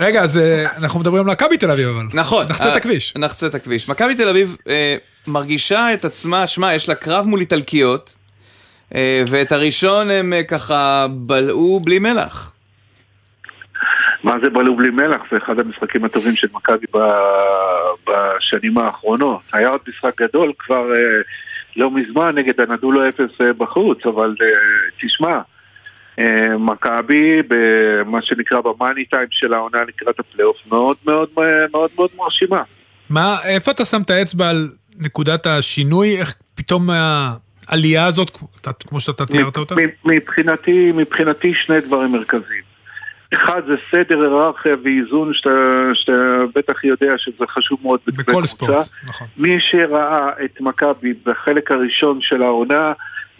רגע, 0.00 0.22
אז 0.22 0.38
אה, 0.38 0.76
אנחנו 0.76 1.00
מדברים 1.00 1.24
על 1.26 1.32
מכבי 1.32 1.58
תל 1.58 1.70
אביב, 1.70 1.88
אבל. 1.88 2.06
נכון. 2.14 2.46
נחצה 2.48 2.64
את 2.64 2.72
אה, 2.72 2.76
הכביש. 2.76 3.16
נחצה 3.16 3.46
את 3.46 3.54
הכביש. 3.54 3.88
מכבי 3.88 4.14
תל 4.14 4.28
אביב 4.28 4.56
מרגישה 5.26 5.94
את 5.94 6.04
עצמה, 6.04 6.46
שמע, 6.46 6.74
יש 6.74 6.88
לה 6.88 6.94
קרב 6.94 7.26
מול 7.26 7.40
איטלקיות, 7.40 8.14
ואת 9.26 9.52
הראשון 9.52 10.10
הם 10.10 10.32
ככה 10.48 11.06
בלעו 11.10 11.80
בלי 11.84 11.98
מלח. 11.98 12.52
מה 14.24 14.34
זה 14.42 14.50
בלעו 14.50 14.76
בלי 14.76 14.90
מלח? 14.90 15.20
זה 15.30 15.36
אחד 15.36 15.60
המשחקים 15.60 16.04
הטובים 16.04 16.36
של 16.36 16.48
מכבי 16.52 16.86
בשנים 18.06 18.78
האחרונות. 18.78 19.40
היה 19.52 19.68
עוד 19.68 19.80
משחק 19.88 20.20
גדול 20.22 20.52
כבר 20.58 20.84
לא 21.76 21.90
מזמן 21.90 22.30
נגד 22.34 22.60
הנדולו 22.60 23.08
אפס 23.08 23.40
בחוץ, 23.58 24.06
אבל 24.06 24.34
תשמע, 25.00 25.38
מכבי 26.58 27.42
במה 27.48 28.22
שנקרא 28.22 28.60
במאני 28.60 29.04
טיים 29.04 29.26
של 29.30 29.54
העונה 29.54 29.78
לקראת 29.88 30.20
הפלייאוף 30.20 30.56
מאוד 30.68 30.96
מאוד 31.06 31.28
מאוד 31.72 31.90
מאוד 31.94 32.10
מרשימה. 32.16 32.62
מה, 33.10 33.38
איפה 33.44 33.70
אתה 33.70 33.84
שם 33.84 34.00
את 34.00 34.10
האצבע 34.10 34.48
על 34.50 34.68
נקודת 34.98 35.46
השינוי? 35.46 36.16
איך 36.16 36.34
פתאום 36.54 36.90
העלייה 36.90 38.06
הזאת, 38.06 38.30
כמו 38.88 39.00
שאתה 39.00 39.26
תיארת 39.26 39.56
אותה? 39.56 39.74
מבחינתי, 40.04 40.92
מבחינתי 40.94 41.54
שני 41.54 41.80
דברים 41.80 42.12
מרכזיים. 42.12 42.66
אחד 43.34 43.62
זה 43.66 43.74
סדר 43.90 44.20
היררכיה 44.20 44.76
ואיזון 44.84 45.34
שאתה, 45.34 45.50
שאתה 45.94 46.12
בטח 46.54 46.84
יודע 46.84 47.12
שזה 47.18 47.44
חשוב 47.48 47.78
מאוד 47.82 48.00
בכל 48.06 48.46
ספורט, 48.46 48.88
נכון. 49.04 49.26
מי 49.36 49.56
שראה 49.60 50.28
את 50.44 50.60
מכבי 50.60 51.14
בחלק 51.26 51.70
הראשון 51.70 52.18
של 52.20 52.42
העונה 52.42 52.92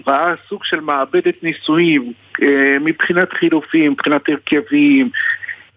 ראה 0.06 0.34
סוג 0.48 0.64
של 0.64 0.80
מעבדת 0.80 1.42
ניסויים 1.42 2.12
אה, 2.42 2.76
מבחינת 2.80 3.32
חילופים, 3.32 3.92
מבחינת 3.92 4.22
הרכבים, 4.28 5.10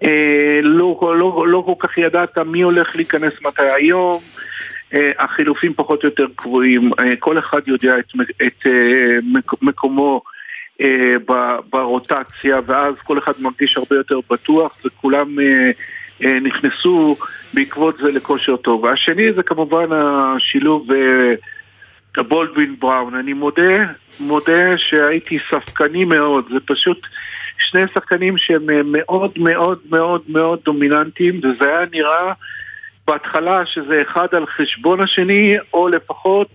אה, 0.03 0.59
לא, 0.63 1.15
לא, 1.20 1.47
לא 1.47 1.63
כל 1.65 1.88
כך 1.88 1.97
ידעת 1.97 2.38
מי 2.38 2.61
הולך 2.61 2.95
להיכנס 2.95 3.34
מתי 3.41 3.70
היום, 3.76 4.22
אה, 4.93 5.11
החילופים 5.20 5.74
פחות 5.74 6.03
או 6.03 6.09
יותר 6.09 6.28
קבועים, 6.36 6.91
כל 7.20 7.39
אחד 7.39 7.67
יודע 7.67 7.99
את, 7.99 8.05
את 8.47 8.67
מק- 9.34 9.61
מקומו 9.63 10.22
ברוטציה 11.70 12.59
ואז 12.65 12.93
כל 13.03 13.17
אחד 13.17 13.32
מרגיש 13.39 13.78
הרבה 13.78 13.95
יותר 13.95 14.20
בטוח 14.32 14.78
וכולם 14.86 15.36
נכנסו 16.41 17.17
בעקבות 17.53 17.97
זה 18.03 18.11
לכושר 18.11 18.57
טוב. 18.57 18.84
והשני 18.84 19.34
זה 19.34 19.43
כמובן 19.43 19.86
השילוב 19.91 20.88
אה, 22.18 22.24
בולדווין 22.24 22.76
בראון. 22.80 23.16
אני 23.16 23.34
מודה, 23.34 23.86
מודה 24.20 24.78
שהייתי 24.78 25.38
ספקני 25.51 26.05
מאוד, 26.05 26.45
זה 26.53 26.60
פשוט 26.66 27.07
שני 27.60 27.82
שחקנים 27.93 28.38
שהם 28.38 28.70
אה, 28.70 28.82
מאוד 28.86 29.32
מאוד 29.38 29.80
מאוד 29.89 30.22
מאוד 30.30 30.60
דומיננטיים 30.66 31.38
וזה 31.43 31.70
היה 31.70 31.86
נראה 31.91 32.34
בהתחלה 33.07 33.66
שזה 33.66 34.01
אחד 34.01 34.28
על 34.32 34.45
חשבון 34.45 35.01
השני 35.01 35.57
או 35.74 35.88
לפחות 35.88 36.47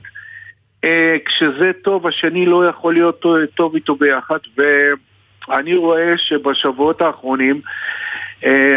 אה, 0.85 1.17
כשזה 1.27 1.71
טוב 1.85 2.07
השני 2.07 2.47
לא 2.47 2.67
יכול 2.67 2.95
להיות 2.95 3.25
טוב, 3.55 3.75
איתו 3.75 3.95
ביחד 3.95 4.39
ואני 4.57 5.77
רואה 5.77 6.13
שבשבועות 6.17 7.03
האחרונים 7.03 7.61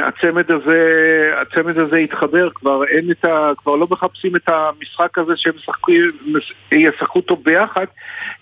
הצמד 0.03 0.51
הזה, 0.51 0.81
הצמד 1.41 1.77
הזה 1.77 1.97
התחבר, 1.97 2.49
כבר 2.55 2.83
אין 2.83 3.11
את 3.11 3.25
ה... 3.25 3.51
כבר 3.57 3.75
לא 3.75 3.87
מחפשים 3.91 4.35
את 4.35 4.49
המשחק 4.49 5.17
הזה 5.17 5.33
שהם 5.35 5.53
ישחקו, 5.57 5.91
ישחקו 6.71 7.21
טוב 7.21 7.43
ביחד, 7.43 7.85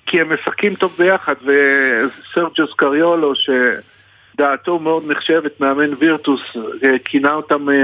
כי 0.05 0.21
הם 0.21 0.33
משחקים 0.33 0.75
טוב 0.75 0.95
ביחד, 0.97 1.33
וסרג'וס 1.41 2.73
קריולו, 2.75 3.33
שדעתו 3.35 4.79
מאוד 4.79 5.03
נחשבת, 5.11 5.59
מאמן 5.59 5.93
וירטוס, 5.99 6.41
אה, 6.83 6.89
כינה 7.05 7.33
אותם 7.33 7.69
אה, 7.69 7.75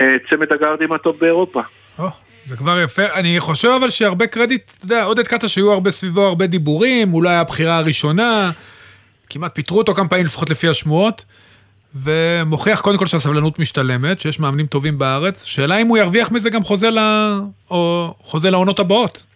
אה, 0.00 0.16
צמד 0.30 0.52
הגארדים 0.52 0.92
הטוב 0.92 1.16
באירופה. 1.18 1.60
או, 1.98 2.08
זה 2.46 2.56
כבר 2.56 2.80
יפה. 2.80 3.02
אני 3.14 3.40
חושב 3.40 3.68
אבל 3.68 3.90
שהרבה 3.90 4.26
קרדיט, 4.26 4.72
אתה 4.76 4.84
יודע, 4.84 5.04
עודד 5.04 5.26
קאטה 5.26 5.48
שהיו 5.48 5.72
הרבה 5.72 5.90
סביבו 5.90 6.22
הרבה 6.22 6.46
דיבורים, 6.46 7.14
אולי 7.14 7.34
הבחירה 7.34 7.78
הראשונה, 7.78 8.50
כמעט 9.30 9.54
פיטרו 9.54 9.78
אותו 9.78 9.94
כמה 9.94 10.08
פעמים 10.08 10.24
לפחות 10.24 10.50
לפי 10.50 10.68
השמועות, 10.68 11.24
ומוכיח 11.94 12.80
קודם 12.80 12.98
כל 12.98 13.06
שהסבלנות 13.06 13.58
משתלמת, 13.58 14.20
שיש 14.20 14.40
מאמנים 14.40 14.66
טובים 14.66 14.98
בארץ. 14.98 15.44
שאלה 15.44 15.76
אם 15.76 15.86
הוא 15.86 15.98
ירוויח 15.98 16.32
מזה 16.32 16.50
גם 16.50 16.64
חוזה, 16.64 16.90
ל... 16.90 16.98
או 17.70 18.14
חוזה 18.20 18.50
לעונות 18.50 18.78
הבאות. 18.78 19.26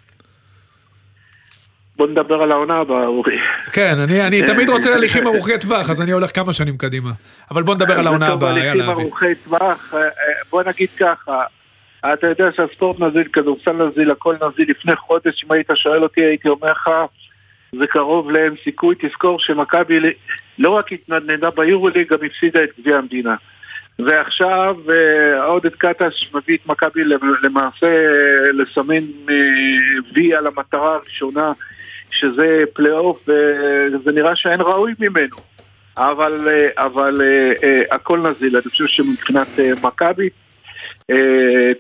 בוא 1.96 2.07
נדבר 2.07 2.42
על 2.42 2.52
העונה 2.52 2.74
הבאה, 2.74 3.07
אורי. 3.07 3.38
כן, 3.72 3.98
אני, 3.98 4.26
אני 4.26 4.42
תמיד 4.52 4.68
רוצה 4.68 4.94
הליכים 4.94 5.26
ארוכי 5.26 5.59
טווח, 5.59 5.90
אז 5.90 6.02
אני 6.02 6.12
הולך 6.12 6.34
כמה 6.34 6.52
שנים 6.52 6.76
קדימה. 6.76 7.11
אבל 7.50 7.62
בוא 7.62 7.74
נדבר 7.74 7.98
על 7.98 8.07
העונה 8.07 8.26
הבאה, 8.26 8.50
הליכים 8.50 8.68
יאללה 8.68 8.92
אבי. 8.92 9.02
ארוכי 9.02 9.34
טווח, 9.44 9.94
אה, 9.94 9.98
אה, 10.00 10.09
בוא 10.50 10.62
נגיד 10.62 10.88
ככה, 10.98 11.42
אתה 12.12 12.26
יודע 12.26 12.48
שהספורט 12.57 13.00
נזיל, 13.00 13.28
כדורסל 13.32 13.72
נזיל, 13.72 14.11
הכל 14.11 14.34
נזיל, 14.34 14.70
לפני 14.70 14.96
חודש, 14.96 15.44
אם 15.44 15.52
היית 15.52 15.70
שואל 15.74 16.02
אותי, 16.02 16.24
הייתי 16.24 16.48
אומר 16.48 16.72
לך, 16.72 16.90
זה 17.78 17.86
קרוב 17.86 18.30
לאין 18.30 18.54
סיכוי. 18.64 18.94
תזכור 19.00 19.40
שמכבי 19.40 20.00
לא 20.58 20.70
רק 20.70 20.92
התנדנדה 20.92 21.50
ביורוליג, 21.50 22.08
גם 22.08 22.18
הפסידה 22.26 22.64
את 22.64 22.70
גביע 22.80 22.96
המדינה. 22.96 23.34
ועכשיו 23.98 24.76
אה, 24.90 25.44
עודד 25.44 25.74
קטש 25.74 26.34
מביא 26.34 26.56
את 26.56 26.66
מכבי 26.66 27.04
למעשה 27.42 27.86
אה, 27.86 28.52
לסמן 28.52 29.04
אה, 29.30 29.34
וי 30.14 30.34
על 30.34 30.46
המטרה 30.46 30.94
הראשונה, 30.94 31.52
שזה 32.10 32.62
פלייאוף, 32.72 33.28
וזה 33.92 34.12
נראה 34.12 34.36
שאין 34.36 34.60
ראוי 34.60 34.92
ממנו. 34.98 35.36
אבל, 35.98 36.48
אבל 36.76 37.20
הכל 37.90 38.18
נזיל, 38.18 38.56
אני 38.56 38.70
חושב 38.70 38.86
שמבחינת 38.86 39.48
מכבי, 39.84 40.28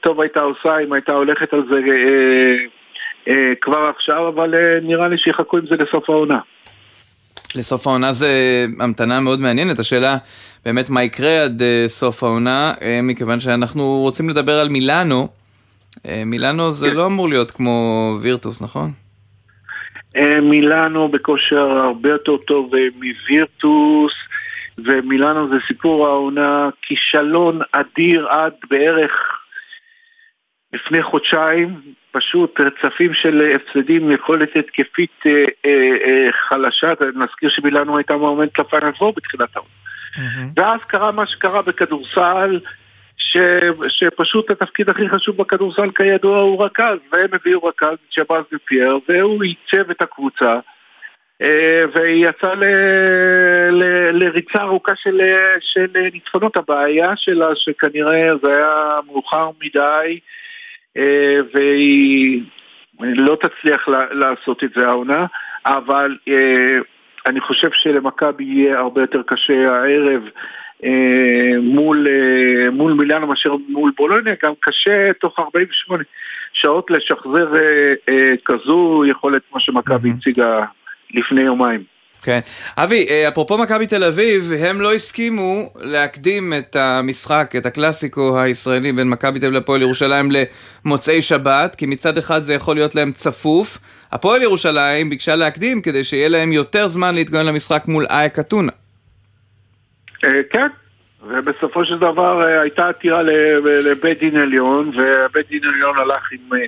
טוב 0.02 0.20
הייתה 0.20 0.40
עושה 0.40 0.78
אם 0.78 0.92
הייתה 0.92 1.12
הולכת 1.12 1.52
על 1.52 1.62
זה 1.70 1.80
כבר 3.60 3.92
עכשיו, 3.96 4.28
אבל 4.28 4.54
נראה 4.82 5.08
לי 5.08 5.18
שיחכו 5.18 5.58
עם 5.58 5.66
זה 5.66 5.76
לסוף 5.76 6.10
העונה. 6.10 6.38
לסוף 7.54 7.86
העונה 7.86 8.12
זה 8.12 8.28
המתנה 8.80 9.20
מאוד 9.20 9.40
מעניינת, 9.40 9.78
השאלה 9.78 10.16
באמת 10.64 10.90
מה 10.90 11.02
יקרה 11.02 11.42
עד 11.44 11.62
סוף 11.86 12.22
העונה, 12.22 12.72
מכיוון 13.02 13.40
שאנחנו 13.40 13.98
רוצים 14.02 14.28
לדבר 14.28 14.60
על 14.60 14.68
מילאנו. 14.68 15.28
מילאנו 16.26 16.72
זה 16.72 16.90
לא 16.90 17.06
אמור 17.06 17.28
להיות 17.28 17.50
כמו 17.50 18.10
וירטוס, 18.20 18.62
נכון? 18.62 18.90
מילאנו 20.42 21.08
בכושר 21.08 21.70
הרבה 21.70 22.08
יותר 22.08 22.36
טוב 22.36 22.70
מווירטוס, 22.94 24.12
ומילאנו 24.78 25.48
זה 25.48 25.54
סיפור 25.66 26.06
העונה, 26.06 26.68
כישלון 26.82 27.60
אדיר 27.72 28.28
עד 28.28 28.52
בערך 28.70 29.12
לפני 30.72 31.02
חודשיים, 31.02 31.80
פשוט 32.14 32.60
רצפים 32.60 33.14
של 33.14 33.52
הפסדים, 33.54 34.10
יכולת 34.10 34.56
התקפית 34.56 35.22
אה, 35.26 35.44
אה, 35.66 35.96
אה, 36.04 36.32
חלשה, 36.48 36.92
נזכיר 37.14 37.50
שמילאנו 37.50 37.96
הייתה 37.96 38.16
מועמדת 38.16 38.58
לפיינל 38.58 38.92
פור 38.92 39.12
בתחילת 39.16 39.56
העונה. 39.56 39.70
Mm-hmm. 40.14 40.60
ואז 40.60 40.80
קרה 40.86 41.12
מה 41.12 41.26
שקרה 41.26 41.62
בכדורסל, 41.62 42.60
ש, 43.16 43.36
שפשוט 43.88 44.50
התפקיד 44.50 44.90
הכי 44.90 45.08
חשוב 45.08 45.36
בכדורסל 45.36 45.90
כידוע 45.90 46.38
הוא 46.38 46.64
רכז, 46.64 46.98
והם 47.12 47.28
הביאו 47.32 47.64
רכז, 47.64 47.96
שבאז 48.10 48.44
פייר, 48.64 48.98
והוא 49.08 49.42
עיצב 49.42 49.90
את 49.90 50.02
הקבוצה, 50.02 50.58
אה, 51.42 51.84
והיא 51.94 52.28
יצאה 52.28 52.54
ל, 52.54 52.64
ל, 53.70 54.10
לריצה 54.12 54.62
ארוכה 54.62 54.92
של, 54.96 55.20
של 55.60 55.86
ניצחונות. 56.12 56.56
הבעיה 56.56 57.12
שלה 57.16 57.48
שכנראה 57.54 58.30
זה 58.42 58.56
היה 58.56 58.96
מאוחר 59.06 59.50
מדי, 59.62 60.18
והיא 61.54 62.42
לא 63.00 63.36
תצליח 63.40 63.88
לעשות 64.10 64.64
את 64.64 64.70
זה 64.76 64.86
העונה, 64.86 65.26
אבל 65.66 66.16
אה, 66.28 66.78
אני 67.26 67.40
חושב 67.40 67.68
שלמכבי 67.72 68.44
יהיה 68.44 68.78
הרבה 68.78 69.00
יותר 69.00 69.22
קשה 69.26 69.70
הערב 69.70 70.22
אה, 70.84 71.58
מול, 71.62 72.06
מול 72.72 72.92
מילאנו 72.92 73.26
מאשר 73.26 73.56
מול 73.68 73.92
בולוניה, 73.96 74.34
גם 74.44 74.52
קשה 74.60 75.12
תוך 75.12 75.38
48 75.38 76.02
שעות 76.52 76.90
לשחזר 76.90 77.52
כזו 78.44 79.04
יכולת 79.06 79.42
כמו 79.50 79.60
שמכבי 79.60 80.10
הציגה 80.10 80.64
לפני 81.14 81.42
יומיים. 81.42 81.93
כן. 82.24 82.40
אבי, 82.76 83.06
אה, 83.10 83.28
אפרופו 83.28 83.58
מכבי 83.58 83.86
תל 83.86 84.04
אביב, 84.04 84.52
הם 84.58 84.80
לא 84.80 84.94
הסכימו 84.94 85.70
להקדים 85.80 86.52
את 86.58 86.76
המשחק, 86.76 87.54
את 87.58 87.66
הקלאסיקו 87.66 88.38
הישראלי 88.40 88.92
בין 88.92 89.08
מכבי 89.08 89.40
תל 89.40 89.46
אביב 89.46 89.58
לפועל 89.58 89.82
ירושלים 89.82 90.28
למוצאי 90.84 91.22
שבת, 91.22 91.74
כי 91.74 91.86
מצד 91.86 92.18
אחד 92.18 92.40
זה 92.40 92.54
יכול 92.54 92.76
להיות 92.76 92.94
להם 92.94 93.12
צפוף. 93.12 93.78
הפועל 94.12 94.42
ירושלים 94.42 95.10
ביקשה 95.10 95.36
להקדים 95.36 95.80
כדי 95.80 96.04
שיהיה 96.04 96.28
להם 96.28 96.52
יותר 96.52 96.88
זמן 96.88 97.14
להתגונן 97.14 97.46
למשחק 97.46 97.82
מול 97.88 98.06
אייק 98.10 98.38
אתונה. 98.38 98.72
אה, 100.24 100.30
כן, 100.50 100.68
ובסופו 101.28 101.84
של 101.84 101.98
דבר 101.98 102.42
אה, 102.42 102.60
הייתה 102.60 102.88
עתירה 102.88 103.22
לבית 103.62 104.18
דין 104.18 104.36
עליון, 104.36 104.88
ובית 104.88 105.48
דין 105.48 105.64
עליון 105.64 105.98
הלך 105.98 106.32
עם... 106.32 106.58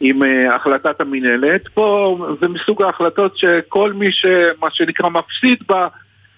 עם 0.00 0.22
uh, 0.22 0.54
החלטת 0.54 1.00
המינהלת. 1.00 1.68
פה 1.74 2.18
זה 2.40 2.48
מסוג 2.48 2.82
ההחלטות 2.82 3.36
שכל 3.36 3.92
מי 3.92 4.06
שמה 4.12 4.70
שנקרא 4.70 5.08
מפסיד 5.08 5.58
בה 5.68 5.88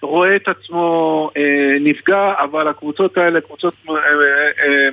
רואה 0.03 0.37
את 0.37 0.49
עצמו 0.49 1.31
uh, 1.35 1.39
נפגע, 1.81 2.33
אבל 2.41 2.69
הקבוצות 2.69 3.19
האלה, 3.19 3.41
קבוצות 3.41 3.75
uh, 3.87 3.91
uh, 3.91 3.93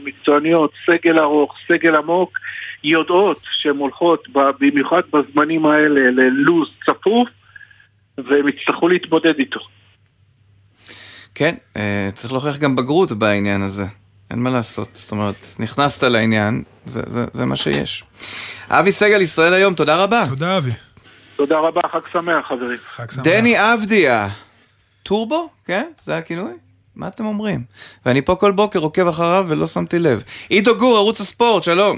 מקצועניות, 0.03 0.71
סגל 0.85 1.19
ארוך, 1.19 1.55
סגל 1.67 1.95
עמוק, 1.95 2.39
יודעות 2.83 3.39
שהן 3.51 3.77
הולכות 3.77 4.27
במיוחד 4.59 5.01
בזמנים 5.13 5.65
האלה 5.65 6.11
ללוז 6.11 6.69
צפוף, 6.85 7.29
והם 8.17 8.47
יצטרכו 8.47 8.87
להתמודד 8.87 9.39
איתו. 9.39 9.59
כן, 11.35 11.55
צריך 12.13 12.33
להוכיח 12.33 12.57
גם 12.57 12.75
בגרות 12.75 13.11
בעניין 13.11 13.61
הזה. 13.61 13.83
אין 14.31 14.39
מה 14.39 14.49
לעשות, 14.49 14.93
זאת 14.93 15.11
אומרת, 15.11 15.35
נכנסת 15.59 16.03
לעניין, 16.03 16.63
זה, 16.85 17.01
זה, 17.07 17.25
זה 17.33 17.45
מה 17.45 17.55
שיש. 17.55 18.03
אבי 18.69 18.91
סגל, 18.91 19.21
ישראל 19.21 19.53
היום, 19.53 19.73
תודה 19.73 19.95
רבה. 19.95 20.25
תודה, 20.29 20.57
אבי. 20.57 20.71
תודה 21.35 21.59
רבה, 21.59 21.81
חג 21.91 21.99
שמח, 22.13 22.47
חברים. 22.47 22.77
חג 22.87 23.11
שמח. 23.11 23.23
דני 23.23 23.73
אבדיה, 23.73 24.29
טורבו? 25.03 25.49
כן? 25.65 25.85
זה 26.01 26.17
הכינוי? 26.17 26.53
מה 26.95 27.07
אתם 27.07 27.25
אומרים? 27.25 27.63
ואני 28.05 28.21
פה 28.21 28.35
כל 28.35 28.51
בוקר 28.51 28.79
עוקב 28.79 29.07
אחריו 29.07 29.45
ולא 29.47 29.67
שמתי 29.67 29.99
לב. 29.99 30.23
עידו 30.49 30.77
גור, 30.77 30.97
ערוץ 30.97 31.21
הספורט, 31.21 31.63
שלום. 31.63 31.97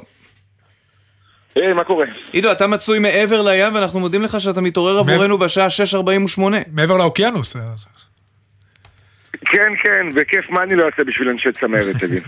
היי, 1.55 1.74
מה 1.74 1.84
קורה? 1.84 2.05
עידו, 2.32 2.51
אתה 2.51 2.68
מצוי 2.68 2.99
מעבר 2.99 3.41
לים 3.41 3.76
ואנחנו 3.76 3.99
מודים 3.99 4.24
לך 4.24 4.41
שאתה 4.41 4.61
מתעורר 4.61 4.97
עבורנו 4.97 5.38
בשעה 5.38 5.68
6.48. 5.68 6.41
מעבר 6.72 6.97
לאוקיינוס. 6.97 7.55
כן, 9.50 9.74
כן, 9.84 10.08
וכיף 10.14 10.50
מה 10.50 10.64
אני 10.64 10.76
לא 10.76 10.86
אעשה 10.86 11.04
בשביל 11.04 11.30
אנשי 11.30 11.52
צמרת, 11.52 11.95
תגיד. 12.04 12.24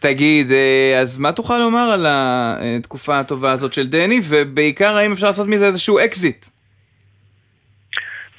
תגיד, 0.00 0.52
אה, 0.52 0.98
אז 1.00 1.18
מה 1.18 1.32
תוכל 1.32 1.58
לומר 1.58 1.90
על 1.92 2.06
התקופה 2.08 3.18
הטובה 3.18 3.52
הזאת 3.52 3.72
של 3.72 3.86
דני, 3.86 4.20
ובעיקר 4.28 4.96
האם 4.96 5.12
אפשר 5.12 5.26
לעשות 5.26 5.48
מזה 5.48 5.66
איזשהו 5.66 5.98
אקזיט? 5.98 6.46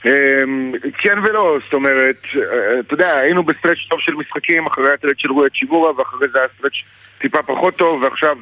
אמ, 0.05 0.71
כן 0.97 1.17
ולא, 1.23 1.57
זאת 1.63 1.73
אומרת, 1.73 2.21
אה, 2.35 2.79
אתה 2.79 2.93
יודע, 2.93 3.15
היינו 3.17 3.43
ב-stretch 3.43 3.77
טוב 3.89 3.99
של 3.99 4.13
משחקים, 4.13 4.65
אחרי 4.65 4.93
הטלט 4.93 5.19
של 5.19 5.31
רועי 5.31 5.49
צ'יבורה, 5.59 5.97
ואחרי 5.97 6.27
זה 6.33 6.39
היה 6.39 6.47
stretch 6.57 6.83
טיפה 7.17 7.43
פחות 7.43 7.75
טוב, 7.75 8.03
ועכשיו 8.03 8.37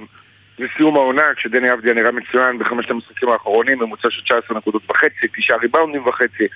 זה 0.58 0.66
סיום 0.78 0.96
העונה, 0.96 1.24
כשדני 1.36 1.74
אבדיה 1.74 1.94
נראה 1.94 2.12
מצוין 2.12 2.60
בחמשת 2.60 2.92
המשחקים 2.92 3.30
האחרונים, 3.30 3.80
ממוצע 3.80 4.10
של 4.10 4.22
19 4.22 4.58
נקודות 4.58 4.82
וחצי, 4.89 5.28
תשעה 5.38 5.58
ריבאונדים 5.58 6.08
וחצי. 6.08 6.48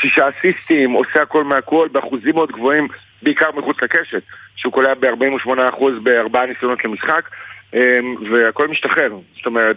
שישה 0.00 0.28
אסיסטים, 0.28 0.92
עושה 0.92 1.22
הכל 1.22 1.44
מהכל 1.44 1.88
באחוזים 1.92 2.34
מאוד 2.34 2.52
גבוהים, 2.52 2.88
בעיקר 3.22 3.50
מחוץ 3.56 3.76
לקשת, 3.82 4.22
שהוא 4.56 4.72
קולע 4.72 4.94
ב-48% 4.94 5.84
בארבעה 6.02 6.46
ניסיונות 6.46 6.84
למשחק, 6.84 7.28
אמ, 7.74 8.14
והכל 8.30 8.68
משתחרר. 8.68 9.12
זאת 9.36 9.46
אומרת, 9.46 9.76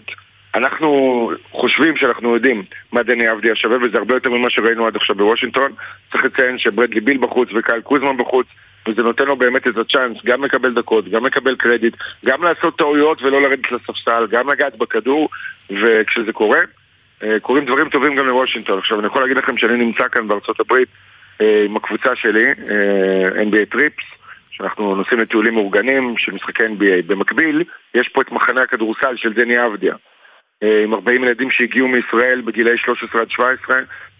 אנחנו 0.55 1.31
חושבים 1.51 1.97
שאנחנו 1.97 2.35
יודעים 2.35 2.63
מה 2.91 3.03
דני 3.03 3.31
אבדיה 3.31 3.55
שווה, 3.55 3.77
וזה 3.77 3.97
הרבה 3.97 4.13
יותר 4.13 4.29
ממה 4.29 4.49
שראינו 4.49 4.87
עד 4.87 4.95
עכשיו 4.95 5.15
בוושינגטון. 5.15 5.71
צריך 6.11 6.23
לציין 6.23 6.57
שברדלי 6.57 7.01
ביל 7.01 7.17
בחוץ 7.17 7.49
וקייל 7.55 7.81
קוזמה 7.81 8.17
בחוץ, 8.17 8.47
וזה 8.87 9.03
נותן 9.03 9.25
לו 9.25 9.35
באמת 9.35 9.67
את 9.67 9.77
הצ'אנס 9.77 10.17
גם 10.25 10.43
לקבל 10.43 10.73
דקות, 10.73 11.09
גם 11.09 11.25
לקבל 11.25 11.55
קרדיט, 11.55 11.95
גם 12.25 12.43
לעשות 12.43 12.77
טעויות 12.77 13.21
ולא 13.21 13.41
לרדת 13.41 13.71
לספסל, 13.71 14.27
גם 14.29 14.49
לגעת 14.49 14.77
בכדור, 14.77 15.29
וכשזה 15.69 16.33
קורה, 16.33 16.59
קורים 17.41 17.65
דברים 17.65 17.89
טובים 17.89 18.15
גם 18.15 18.27
לוושינגטון. 18.27 18.79
עכשיו, 18.79 18.99
אני 18.99 19.07
יכול 19.07 19.21
להגיד 19.21 19.37
לכם 19.37 19.57
שאני 19.57 19.85
נמצא 19.85 20.03
כאן 20.11 20.27
בארצות 20.27 20.59
הברית 20.59 20.89
אה, 21.41 21.63
עם 21.65 21.75
הקבוצה 21.75 22.15
שלי, 22.15 22.45
אה, 22.45 23.41
NBA 23.41 23.71
Trips, 23.71 24.03
שאנחנו 24.51 24.95
נוסעים 24.95 25.19
לטיולים 25.19 25.53
מאורגנים 25.53 26.17
של 26.17 26.33
משחקי 26.33 26.63
NBA. 26.63 27.01
במקביל, 27.07 27.63
יש 27.95 28.09
פה 28.09 28.21
את 28.21 28.31
מחנה 28.31 28.61
הכדורסל 28.61 29.15
של 29.15 29.33
דני 29.33 29.65
אבדיה, 29.65 29.95
עם 30.83 30.93
40 30.93 31.23
ילדים 31.23 31.51
שהגיעו 31.51 31.87
מישראל 31.87 32.41
בגילאי 32.41 32.77
13 32.77 33.21
עד 33.21 33.29
17, 33.29 33.75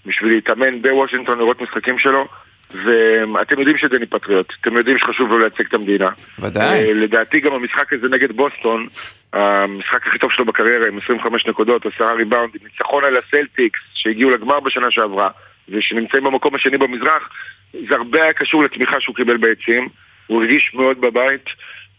בשביל 0.06 0.32
להתאמן 0.34 0.82
בוושינגטון 0.82 1.38
לראות 1.38 1.62
משחקים 1.62 1.99
שלו. 1.99 2.28
ואתם 2.76 3.59
יודעים 3.59 3.78
שדני 3.78 4.05
פטריוט, 4.05 4.53
אתם 4.61 4.78
יודעים 4.78 4.97
שחשוב 4.97 5.32
לו 5.32 5.39
לייצג 5.39 5.65
את 5.69 5.74
המדינה. 5.74 6.09
ודאי. 6.39 6.93
לדעתי 6.93 7.39
גם 7.39 7.53
המשחק 7.53 7.93
הזה 7.93 8.07
נגד 8.07 8.32
בוסטון, 8.32 8.88
המשחק 9.34 10.07
הכי 10.07 10.19
טוב 10.19 10.32
שלו 10.32 10.45
בקריירה 10.45 10.88
עם 10.88 10.97
25 11.03 11.47
נקודות, 11.47 11.86
10 11.95 12.05
ריבאונדים, 12.05 12.61
ניצחון 12.63 13.03
על 13.03 13.17
הסלטיקס 13.17 13.80
שהגיעו 13.93 14.32
לגמר 14.32 14.59
בשנה 14.59 14.91
שעברה 14.91 15.28
ושנמצאים 15.69 16.24
במקום 16.24 16.55
השני 16.55 16.78
במזרח, 16.78 17.30
זה 17.74 17.95
הרבה 17.95 18.24
היה 18.24 18.34
קשור 18.34 18.63
לתמיכה 18.63 18.99
שהוא 18.99 19.15
קיבל 19.15 19.38
ביציעים, 19.38 19.88
הוא 20.28 20.41
הרגיש 20.41 20.72
מאוד 20.74 21.01
בבית. 21.01 21.45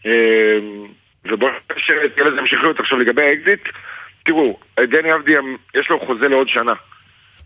אמ, 0.05 0.11
ובואו 1.25 1.51
נשאר 1.77 2.29
לזה 2.29 2.39
המשכיות 2.39 2.79
עכשיו 2.79 2.97
לגבי 2.97 3.23
האקזיט, 3.23 3.61
תראו, 4.23 4.59
דני 4.79 5.13
אבדיה 5.13 5.39
יש 5.75 5.89
לו 5.89 5.99
חוזה 5.99 6.27
לעוד 6.27 6.47
שנה, 6.49 6.73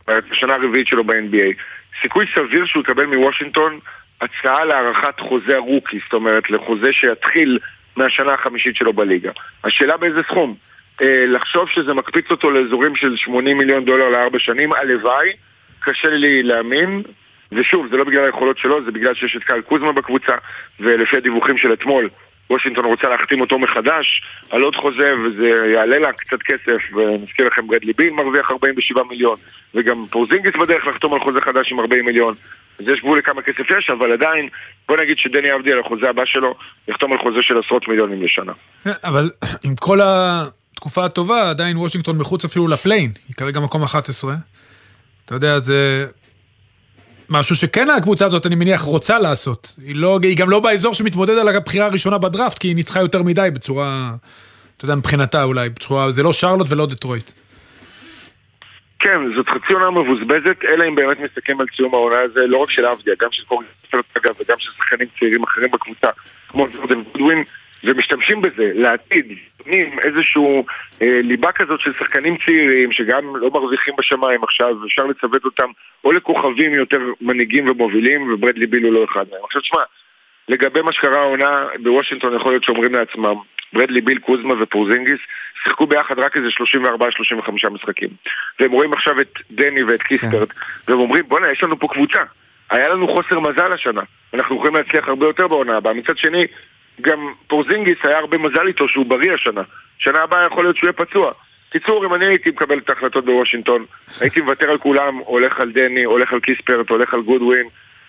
בשנה 0.08 0.54
הרביעית 0.54 0.88
שלו 0.88 1.04
ב-NBA, 1.04 1.54
סיכוי 2.02 2.26
סביר 2.36 2.66
שהוא 2.66 2.84
יקבל 2.84 3.06
מוושינגטון 3.06 3.80
הצעה 4.22 4.66
להארכת 4.66 5.20
חוזה 5.20 5.56
ה 5.56 5.61
rookie, 5.61 6.00
זאת 6.04 6.14
אומרת 6.14 6.50
לחוזה 6.50 6.94
שיתחיל 6.94 7.60
מהשנה 7.96 8.32
החמישית 8.32 8.76
שלו 8.76 8.94
בליגה. 8.94 9.32
השאלה 9.64 9.98
באיזה 9.98 10.22
סכום. 10.24 10.56
אה, 11.02 11.26
לחשוב 11.28 11.70
שזה 11.70 11.94
מקפיץ 11.94 12.32
אותו 12.32 12.52
לאזורים 12.52 12.96
של 12.96 13.16
80 13.16 13.58
מיליון 13.58 13.86
דולר 13.86 14.10
לארבע 14.10 14.40
שנים, 14.40 14.74
הלוואי, 14.74 15.30
קשה 15.80 16.10
לי 16.10 16.44
להאמין. 16.44 17.02
ושוב, 17.52 17.88
זה 17.92 17.98
לא 17.98 18.04
בגלל 18.04 18.26
היכולות 18.26 18.58
שלו, 18.58 18.86
זה 18.86 18.92
בגלל 18.92 19.14
שיש 19.14 19.36
את 19.36 19.44
קהל 19.44 19.62
קוזמה 19.62 19.92
בקבוצה, 19.92 20.34
ולפי 20.80 21.18
הדיווחים 21.18 21.58
של 21.58 21.74
אתמול, 21.74 22.10
וושינגטון 22.50 22.86
רוצה 22.86 23.10
להחתים 23.10 23.42
אותו 23.42 23.60
מחדש 23.60 24.22
על 24.50 24.62
עוד 24.62 24.76
חוזה, 24.76 25.14
וזה 25.26 25.72
יעלה 25.74 26.00
לה 26.00 26.14
קצת 26.14 26.42
כסף, 26.42 26.94
ונזכיר 26.96 27.48
לכם, 27.48 27.68
ברדלי 27.68 27.94
בין 27.94 28.14
מרוויח 28.14 28.52
47 28.52 29.04
מיליון, 29.04 29.38
וגם 29.76 30.06
פורזינגיס 30.10 30.54
בדרך 30.62 30.88
לחתום 30.88 31.14
על 31.14 31.20
חוזה 31.20 31.42
חדש 31.42 31.72
עם 31.72 31.80
40 31.80 32.06
מיליון. 32.06 32.36
אז 32.80 32.86
יש 32.88 33.00
גבול 33.00 33.18
לכמה 33.18 33.42
כסף 33.42 33.72
יש, 33.78 33.90
אבל 33.90 34.12
עדיין, 34.12 34.50
בוא 34.88 34.98
נגיד 34.98 35.18
שדני 35.18 35.50
עבדי 35.50 35.72
על 35.72 35.80
החוזה 35.80 36.10
הבא 36.10 36.26
שלו, 36.26 36.56
יחתום 36.88 37.12
על 37.12 37.18
חוזה 37.18 37.40
של 37.42 37.60
עשרות 37.60 37.88
מיליונים 37.88 38.24
לשנה. 38.24 38.54
אבל 39.04 39.32
עם 39.64 39.76
כל 39.76 40.00
התקופה 40.04 41.06
הטובה, 41.06 41.50
עדיין 41.50 41.78
וושינגטון 41.78 42.18
מחוץ 42.18 42.46
אפילו 42.46 42.68
לפליין, 42.68 43.12
היא 43.28 43.36
כרגע 43.36 43.60
מקום 43.60 43.84
11. 43.84 44.36
אתה 45.26 45.36
יודע, 45.36 45.60
זה 45.60 46.06
משהו 47.30 47.56
שכן 47.56 47.90
הקבוצה 47.90 48.26
הזאת, 48.26 48.46
אני 48.46 48.56
מניח, 48.56 48.82
רוצה 48.82 49.20
לעשות. 49.20 49.76
היא, 49.86 49.96
לא, 49.96 50.20
היא 50.24 50.38
גם 50.38 50.50
לא 50.50 50.60
באזור 50.60 50.94
שמתמודד 50.94 51.38
על 51.38 51.48
הבחירה 51.48 51.86
הראשונה 51.86 52.18
בדראפט, 52.18 52.58
כי 52.58 52.68
היא 52.68 52.76
ניצחה 52.76 53.00
יותר 53.00 53.24
מדי 53.24 53.50
בצורה, 53.54 54.12
אתה 54.78 54.86
יודע, 54.86 54.96
מבחינתה 54.96 55.44
אולי, 55.44 55.70
בצורה, 55.70 56.12
זה 56.12 56.24
לא 56.24 56.34
שרלוט 56.34 56.68
ולא 56.70 56.86
דטרויט. 56.86 57.32
כן, 59.00 59.20
זאת 59.36 59.50
חצי 59.50 59.74
עונה 59.74 59.92
מבוזבזת, 59.92 60.58
אלא 60.68 60.88
אם 60.88 60.96
באמת 60.96 61.18
מסתכלים 61.20 61.62
על 61.62 61.68
ציום 61.76 61.94
העונה 61.94 62.16
הזה, 62.20 62.40
לא 62.48 62.58
רק 62.58 62.72
של 62.72 62.86
אבדיה, 62.86 63.14
גם 63.20 63.30
של 63.32 63.44
קורגן 63.44 63.68
אגב, 63.94 64.36
וגם 64.40 64.56
של 64.60 64.72
שחקנים 64.78 65.08
צעירים 65.20 65.44
אחרים 65.44 65.72
בקבוצה, 65.72 66.08
כמו 66.48 66.68
ג'ורדן 66.74 67.04
גודווין, 67.04 67.44
ומשתמשים 67.88 68.42
בזה 68.42 68.72
לעתיד, 68.74 69.26
נותנים 69.60 70.00
איזשהו 70.00 70.66
אה, 71.02 71.20
ליבה 71.24 71.52
כזאת 71.52 71.80
של 71.80 71.94
שחקנים 71.94 72.38
צעירים 72.46 72.92
שגם 72.92 73.36
לא 73.36 73.50
מרוויחים 73.50 73.94
בשמיים 73.98 74.44
עכשיו, 74.44 74.86
אפשר 74.86 75.06
לצוות 75.06 75.46
אותם 75.46 75.70
או 76.04 76.12
לכוכבים 76.12 76.74
יותר 76.74 77.00
מנהיגים 77.22 77.70
ומובילים, 77.70 78.34
וברדלי 78.34 78.68
ביל 78.68 78.84
הוא 78.84 78.94
לא 78.94 79.06
אחד 79.12 79.26
מהם. 79.32 79.42
עכשיו 79.44 79.62
תשמע, 79.62 79.82
לגבי 80.50 80.82
מה 80.82 80.92
שקרה 80.92 81.20
העונה 81.20 81.68
בוושינגטון 81.84 82.36
יכול 82.36 82.52
להיות 82.52 82.64
שאומרים 82.64 82.94
לעצמם, 82.94 83.36
ברדלי 83.74 84.02
ביל, 84.02 84.20
קוזמה 84.20 84.54
ופורזינגיס 84.64 85.20
שיחקו 85.64 85.88
ביחד 85.88 86.20
רק 86.20 86.38
איזה 86.38 86.48
34-35 87.68 87.70
משחקים. 87.70 88.10
והם 88.60 88.72
רואים 88.72 88.94
עכשיו 88.94 89.22
את 89.22 89.34
דני 89.52 89.84
ואת 89.84 90.02
קיספרט, 90.02 90.52
כן. 90.52 90.92
והם 90.92 91.00
אומרים 91.00 91.24
בואנה 91.28 91.52
יש 91.52 91.64
לנו 91.64 91.80
פה 91.80 91.88
קבוצה. 91.88 92.24
היה 92.70 92.90
לנו 92.90 93.08
חוסר 93.08 93.40
מזל 93.40 93.74
השנה, 93.74 94.02
אנחנו 94.34 94.56
יכולים 94.56 94.76
להצליח 94.76 95.08
הרבה 95.08 95.26
יותר 95.26 95.48
בעונה 95.48 95.78
הבאה. 95.78 95.94
מצד 95.94 96.18
שני, 96.18 96.46
גם 97.02 97.34
פורזינגיס 97.48 97.98
היה 98.04 98.18
הרבה 98.18 98.38
מזל 98.38 98.68
איתו 98.68 98.88
שהוא 98.88 99.06
בריא 99.06 99.34
השנה. 99.34 99.62
שנה 99.98 100.24
הבאה 100.24 100.46
יכול 100.46 100.64
להיות 100.64 100.76
שהוא 100.76 100.88
יהיה 100.88 100.94
פצוע. 100.94 101.32
קיצור, 101.72 102.06
אם 102.06 102.14
אני 102.14 102.26
הייתי 102.26 102.50
מקבל 102.50 102.78
את 102.78 102.90
ההחלטות 102.90 103.26
בוושינגטון, 103.26 103.86
הייתי 104.22 104.42
מוותר 104.42 104.70
על 104.70 104.78
כולם, 104.78 105.18
הולך 105.18 105.60
על 105.60 105.72
דני, 105.72 106.04
הולך 106.04 106.34
על 106.34 106.40
קיספרט, 106.40 106.90
הולך 106.90 107.14
על 107.14 107.22
גודווין, 107.22 107.68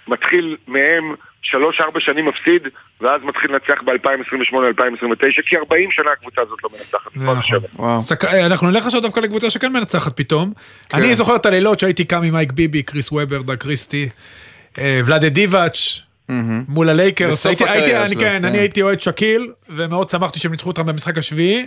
מתחיל 0.09 0.57
מהם 0.67 1.15
שלוש-ארבע 1.43 2.01
שנים 2.01 2.27
מפסיד, 2.27 2.63
ואז 3.01 3.23
מתחיל 3.25 3.51
לנצח 3.53 3.83
ב-2028-2029, 3.83 5.43
כי 5.47 5.57
40 5.57 5.91
שנה 5.91 6.11
הקבוצה 6.13 6.43
הזאת 6.43 6.59
לא 6.65 6.71
מנצחת. 6.73 7.17
נכון. 7.17 7.37
אה, 8.25 8.47
אנחנו 8.47 8.71
נלך 8.71 8.87
עכשיו 8.87 9.01
דווקא 9.01 9.21
לקבוצה 9.21 9.51
שכן 9.51 9.73
מנצחת 9.73 10.17
פתאום. 10.17 10.53
כן. 10.89 10.99
אני 10.99 11.15
זוכר 11.15 11.37
את 11.37 11.47
הלילות 11.47 11.81
שהייתי 11.81 12.05
קם 12.05 12.23
עם 12.23 12.33
מייק 12.33 12.53
ביבי, 12.53 12.83
קריס 12.83 13.13
וובר, 13.13 13.43
דאג 13.43 13.55
קריסטי, 13.55 14.09
אה, 14.79 15.01
ולאדה 15.07 15.29
דיבאץ', 15.29 16.08
מול 16.69 16.89
הלייקרס. 16.89 17.47
הייתי, 17.47 17.65
הייתי, 17.69 17.97
אני, 17.97 18.15
כן, 18.15 18.21
כן, 18.21 18.45
אני 18.45 18.59
הייתי 18.59 18.83
אוהד 18.83 19.01
שאקיל, 19.01 19.53
ומאוד 19.69 20.09
שמחתי 20.09 20.39
שהם 20.39 20.51
ניצחו 20.51 20.71
אותם 20.71 20.87
במשחק 20.87 21.19
השביעי, 21.19 21.67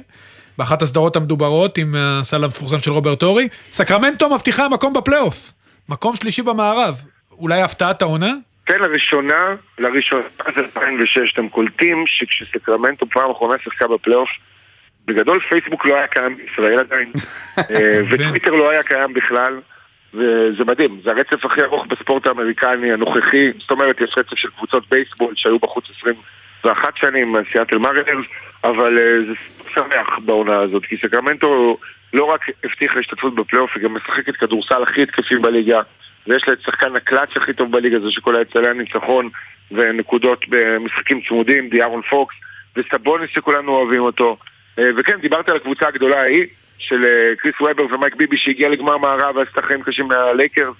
באחת 0.58 0.82
הסדרות 0.82 1.16
המדוברות 1.16 1.78
עם 1.78 1.96
הסל 1.98 2.44
המפורסם 2.44 2.80
של 2.80 2.92
רוברט 2.92 3.24
אורי. 3.24 3.48
סקרמנטו 3.72 4.36
מבטיחה 4.36 4.70
מקום 4.70 4.94
בפלייאוף, 4.94 5.52
מקום 5.90 6.16
שלישי 6.16 6.42
במערב. 6.42 6.96
אולי 7.32 7.62
הפתעת 7.62 8.02
העונה? 8.02 8.34
כן, 8.66 8.80
לראשונה, 8.80 9.56
לראשונה, 9.80 10.24
אז 10.46 10.54
2006, 10.58 11.34
אתם 11.34 11.50
קולטים 11.50 12.04
שכשסקרמנטו 12.08 13.06
פעם 13.10 13.32
אחרונה 13.32 13.54
שיחקה 13.64 13.88
בפלייאוף, 13.88 14.30
בגדול 15.06 15.40
פייסבוק 15.50 15.86
לא 15.86 15.96
היה 15.96 16.08
קיים 16.08 16.38
בישראל 16.38 16.80
עדיין, 16.80 17.12
אה, 17.58 18.00
וטוויטר 18.10 18.52
לא 18.52 18.70
היה 18.70 18.84
קיים 18.84 19.14
בכלל. 19.14 19.60
וזה 20.14 20.66
מדהים, 20.68 21.00
זה 21.04 21.12
הרצף 21.12 21.46
הכי 21.46 21.62
ארוך 21.62 21.86
בספורט 21.86 22.28
האמריקני 22.28 22.92
הנוכחי, 22.92 23.52
זאת 23.60 23.72
אומרת 23.72 24.02
יש 24.02 24.14
רצף 24.18 24.36
של 24.36 24.50
קבוצות 24.50 24.90
בייסבול 24.90 25.34
שהיו 25.36 25.60
בחוץ 25.60 25.86
21 26.62 26.98
שנים, 26.98 27.36
סיאטל 27.52 27.78
מרינרס, 27.78 28.26
אבל 28.64 28.98
אה, 28.98 29.26
זה 29.26 29.34
שמח 29.74 30.20
בעונה 30.26 30.60
הזאת, 30.60 30.86
כי 30.86 30.98
סקרמנטו 30.98 31.78
לא 32.14 32.24
רק 32.24 32.46
הבטיחה 32.64 33.00
השתתפות 33.00 33.36
בפלייאוף, 33.36 33.72
היא 33.76 33.84
גם 33.84 33.94
משחקת 33.94 34.36
כדורסל 34.36 34.84
הכי 34.84 35.04
התקפי 35.04 35.36
בליגה, 35.36 35.80
ויש 36.28 36.48
לה 36.48 36.54
את 36.54 36.62
שחקן 36.62 36.96
הקלאץ' 36.96 37.38
הכי 37.38 37.54
טוב 37.54 37.72
בליגה, 37.72 38.00
זה 38.00 38.12
שקולע 38.12 38.36
סלי 38.36 38.74
ניצחון 38.74 39.30
ונקודות 39.72 40.46
במשחקים 40.50 41.22
צמודים, 41.28 41.70
דיארון 41.70 42.02
פוקס, 42.10 42.36
וסבוניס 42.76 43.30
שכולנו 43.34 43.76
אוהבים 43.76 44.02
אותו. 44.02 44.38
אה, 44.80 44.82
וכן, 44.98 45.22
דיברת 45.22 45.50
על 45.50 45.56
הקבוצה 45.56 45.88
הגדולה 45.88 46.22
ההיא, 46.22 46.46
של 46.82 47.06
אה, 47.06 47.36
קריס 47.38 47.56
וובר 47.62 47.96
ומייק 47.96 48.16
ביבי 48.16 48.38
שהגיע 48.38 48.70
לגמר 48.70 48.98
מערב 48.98 49.36
ועשתה 49.36 49.62
חיים 49.62 49.84
קשים 49.84 50.08
מהלייקרס. 50.08 50.76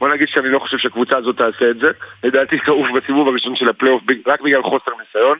בוא 0.00 0.08
נגיד 0.08 0.28
שאני 0.28 0.48
לא 0.48 0.58
חושב 0.58 0.78
שהקבוצה 0.78 1.18
הזאת 1.18 1.36
תעשה 1.36 1.70
את 1.70 1.78
זה. 1.78 1.90
לדעתי 2.24 2.58
תעוף 2.58 2.86
בסיבוב 2.96 3.28
הראשון 3.28 3.56
של 3.56 3.68
הפלייאוף 3.68 4.02
רק 4.26 4.40
בגלל 4.40 4.62
חוסר 4.62 4.90
ניסיון. 5.00 5.38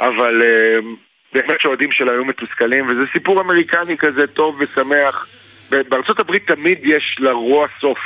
אבל 0.00 0.42
אה, 0.42 0.84
באמת 1.32 1.60
שאוהדים 1.60 1.92
שלה 1.92 2.12
היו 2.12 2.24
מתוסכלים, 2.24 2.86
וזה 2.86 3.00
סיפור 3.12 3.40
אמריקני 3.40 3.96
כזה 3.96 4.26
טוב 4.26 4.56
ושמח. 4.60 5.28
בארצות 5.70 6.20
הברית 6.20 6.46
תמיד 6.46 6.78
יש 6.82 7.16
לרוע 7.18 7.66
סוף, 7.80 7.98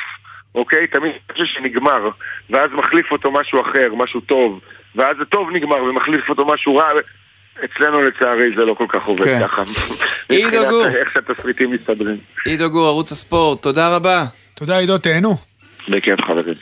אוקיי? 0.55 0.87
תמיד 0.87 1.13
משהו 1.33 1.47
שנגמר, 1.47 2.09
ואז 2.51 2.71
מחליף 2.73 3.13
אותו 3.13 3.31
משהו 3.31 3.61
אחר, 3.61 3.95
משהו 3.95 4.21
טוב, 4.21 4.61
ואז 4.95 5.21
הטוב 5.21 5.51
נגמר 5.51 5.85
ומחליף 5.85 6.31
אותו 6.31 6.47
משהו 6.47 6.77
רע. 6.77 6.89
אצלנו 7.65 8.03
לצערי 8.03 8.55
זה 8.57 8.65
לא 8.65 8.75
כל 8.75 8.87
כך 8.89 9.05
עובד 9.05 9.25
כן. 9.25 9.47
ככה. 9.47 9.63
עידו 10.29 10.65
גור. 10.71 10.87
איך 10.87 11.13
שהתסריטים 11.13 11.73
מסתדרים. 11.73 12.17
עידו 12.45 12.71
גור, 12.71 12.87
ערוץ 12.87 13.13
הספורט, 13.13 13.63
תודה 13.63 13.97
רבה. 13.97 14.25
תודה 14.55 14.79
עידו, 14.79 14.99
תהנו. 14.99 15.35
בכיף 15.89 16.21
חברים. 16.21 16.55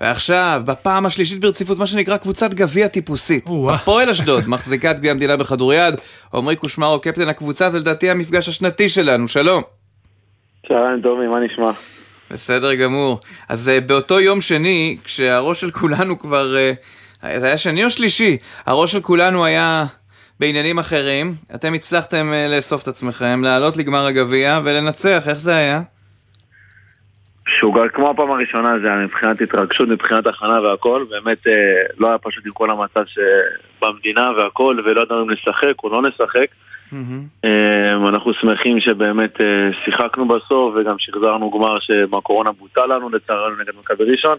ועכשיו, 0.00 0.62
בפעם 0.64 1.06
השלישית 1.06 1.40
ברציפות, 1.40 1.78
מה 1.78 1.86
שנקרא 1.86 2.16
קבוצת 2.16 2.54
גביע 2.54 2.88
טיפוסית. 2.88 3.48
הפועל 3.70 4.10
אשדוד, 4.10 4.48
מחזיקת 4.54 4.98
גביע 4.98 5.10
המדינה 5.10 5.36
בכדוריד. 5.36 5.94
עמרי 6.34 6.56
קושמרו, 6.56 7.00
קפטן 7.00 7.28
הקבוצה, 7.28 7.70
זה 7.70 7.78
לדעתי 7.78 8.10
המפגש 8.10 8.48
השנתי 8.48 8.88
שלנו, 8.88 9.28
שלום. 9.28 9.62
צהריים 10.68 11.00
טובים, 11.02 11.30
מה 11.30 11.40
נשמע? 11.40 11.70
בסדר 12.30 12.74
גמור. 12.74 13.20
אז 13.48 13.68
uh, 13.68 13.80
באותו 13.88 14.20
יום 14.20 14.40
שני, 14.40 14.96
כשהראש 15.04 15.60
של 15.60 15.70
כולנו 15.70 16.18
כבר... 16.18 16.56
זה 17.36 17.46
היה 17.46 17.56
שני 17.56 17.84
או 17.84 17.90
שלישי? 17.90 18.36
הראש 18.66 18.92
של 18.92 19.00
כולנו 19.00 19.44
היה 19.44 19.86
בעניינים 20.40 20.78
אחרים, 20.78 21.32
אתם 21.54 21.74
הצלחתם 21.74 22.32
uh, 22.32 22.56
לאסוף 22.56 22.82
את 22.82 22.88
עצמכם, 22.88 23.40
לעלות 23.44 23.76
לגמר 23.76 24.06
הגביע 24.06 24.60
ולנצח, 24.64 25.22
איך 25.28 25.38
זה 25.38 25.56
היה? 25.56 25.80
שוגר, 27.60 27.88
כמו 27.88 28.10
הפעם 28.10 28.30
הראשונה 28.30 28.78
זה 28.82 28.92
היה 28.92 29.04
מבחינת 29.04 29.40
התרגשות, 29.40 29.88
מבחינת 29.88 30.26
הכנה 30.26 30.60
והכל, 30.60 31.04
באמת 31.10 31.46
uh, 31.46 31.50
לא 31.98 32.08
היה 32.08 32.18
פשוט 32.18 32.46
עם 32.46 32.52
כל 32.52 32.70
המצב 32.70 33.00
שבמדינה 33.06 34.30
והכל, 34.30 34.76
ולא 34.84 35.02
ידענו 35.02 35.22
אם 35.22 35.30
נשחק 35.30 35.84
או 35.84 35.88
לא 35.88 36.02
נשחק. 36.02 36.46
Mm-hmm. 36.92 37.46
אנחנו 38.08 38.34
שמחים 38.34 38.80
שבאמת 38.80 39.36
uh, 39.36 39.42
שיחקנו 39.84 40.28
בסוף 40.28 40.74
וגם 40.76 40.94
שחזרנו 40.98 41.50
גמר 41.50 41.80
שמהקורונה 41.80 42.52
בוטל 42.52 42.86
לנו 42.86 43.08
לצערנו 43.08 43.56
נגד 43.56 43.72
מכבי 43.80 44.04
ראשון. 44.04 44.38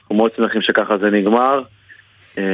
אנחנו 0.00 0.14
מאוד 0.16 0.30
שמחים 0.36 0.62
שככה 0.62 0.98
זה 0.98 1.10
נגמר. 1.10 1.62
אה, 2.38 2.44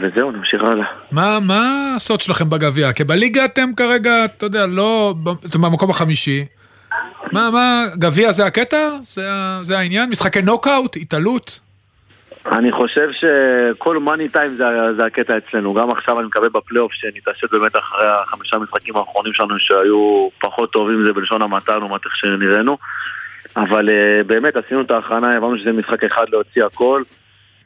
וזהו, 0.00 0.30
נמשיך 0.30 0.62
הלאה. 0.62 0.86
מה, 1.12 1.38
מה 1.40 1.92
הסוד 1.96 2.20
שלכם 2.20 2.50
בגביע? 2.50 2.92
כי 2.92 3.04
בליגה 3.04 3.44
אתם 3.44 3.70
כרגע, 3.76 4.24
אתה 4.24 4.46
יודע, 4.46 4.66
לא... 4.66 5.14
אתם 5.46 5.62
במקום 5.62 5.90
החמישי. 5.90 6.44
מה, 7.32 7.50
מה, 7.50 7.84
גביע 7.98 8.32
זה 8.32 8.46
הקטע? 8.46 8.88
זה, 9.02 9.22
זה 9.62 9.78
העניין? 9.78 10.10
משחקי 10.10 10.42
נוקאוט? 10.42 10.96
התעלות? 10.96 11.60
אני 12.46 12.72
חושב 12.72 13.08
שכל 13.12 13.98
מאני 13.98 14.28
טיים 14.28 14.50
זה, 14.50 14.64
זה 14.96 15.04
הקטע 15.04 15.34
אצלנו. 15.38 15.74
גם 15.74 15.90
עכשיו 15.90 16.18
אני 16.18 16.26
מקווה 16.26 16.48
בפלייאוף 16.48 16.92
שנתעשת 16.92 17.50
באמת 17.52 17.76
אחרי 17.76 18.06
החמישה 18.08 18.58
משחקים 18.58 18.96
האחרונים 18.96 19.32
שלנו 19.32 19.58
שהיו 19.58 20.28
פחות 20.40 20.72
טובים, 20.72 21.04
זה 21.06 21.12
בלשון 21.12 21.42
המעטה 21.42 21.78
לעומת 21.78 22.00
איך 22.04 22.16
שנראינו. 22.16 22.78
אבל 23.56 23.88
uh, 23.88 24.24
באמת 24.26 24.56
עשינו 24.56 24.80
את 24.80 24.90
ההכנה, 24.90 25.36
הבנו 25.36 25.58
שזה 25.58 25.72
משחק 25.72 26.04
אחד 26.04 26.24
להוציא 26.28 26.64
הכל. 26.64 27.02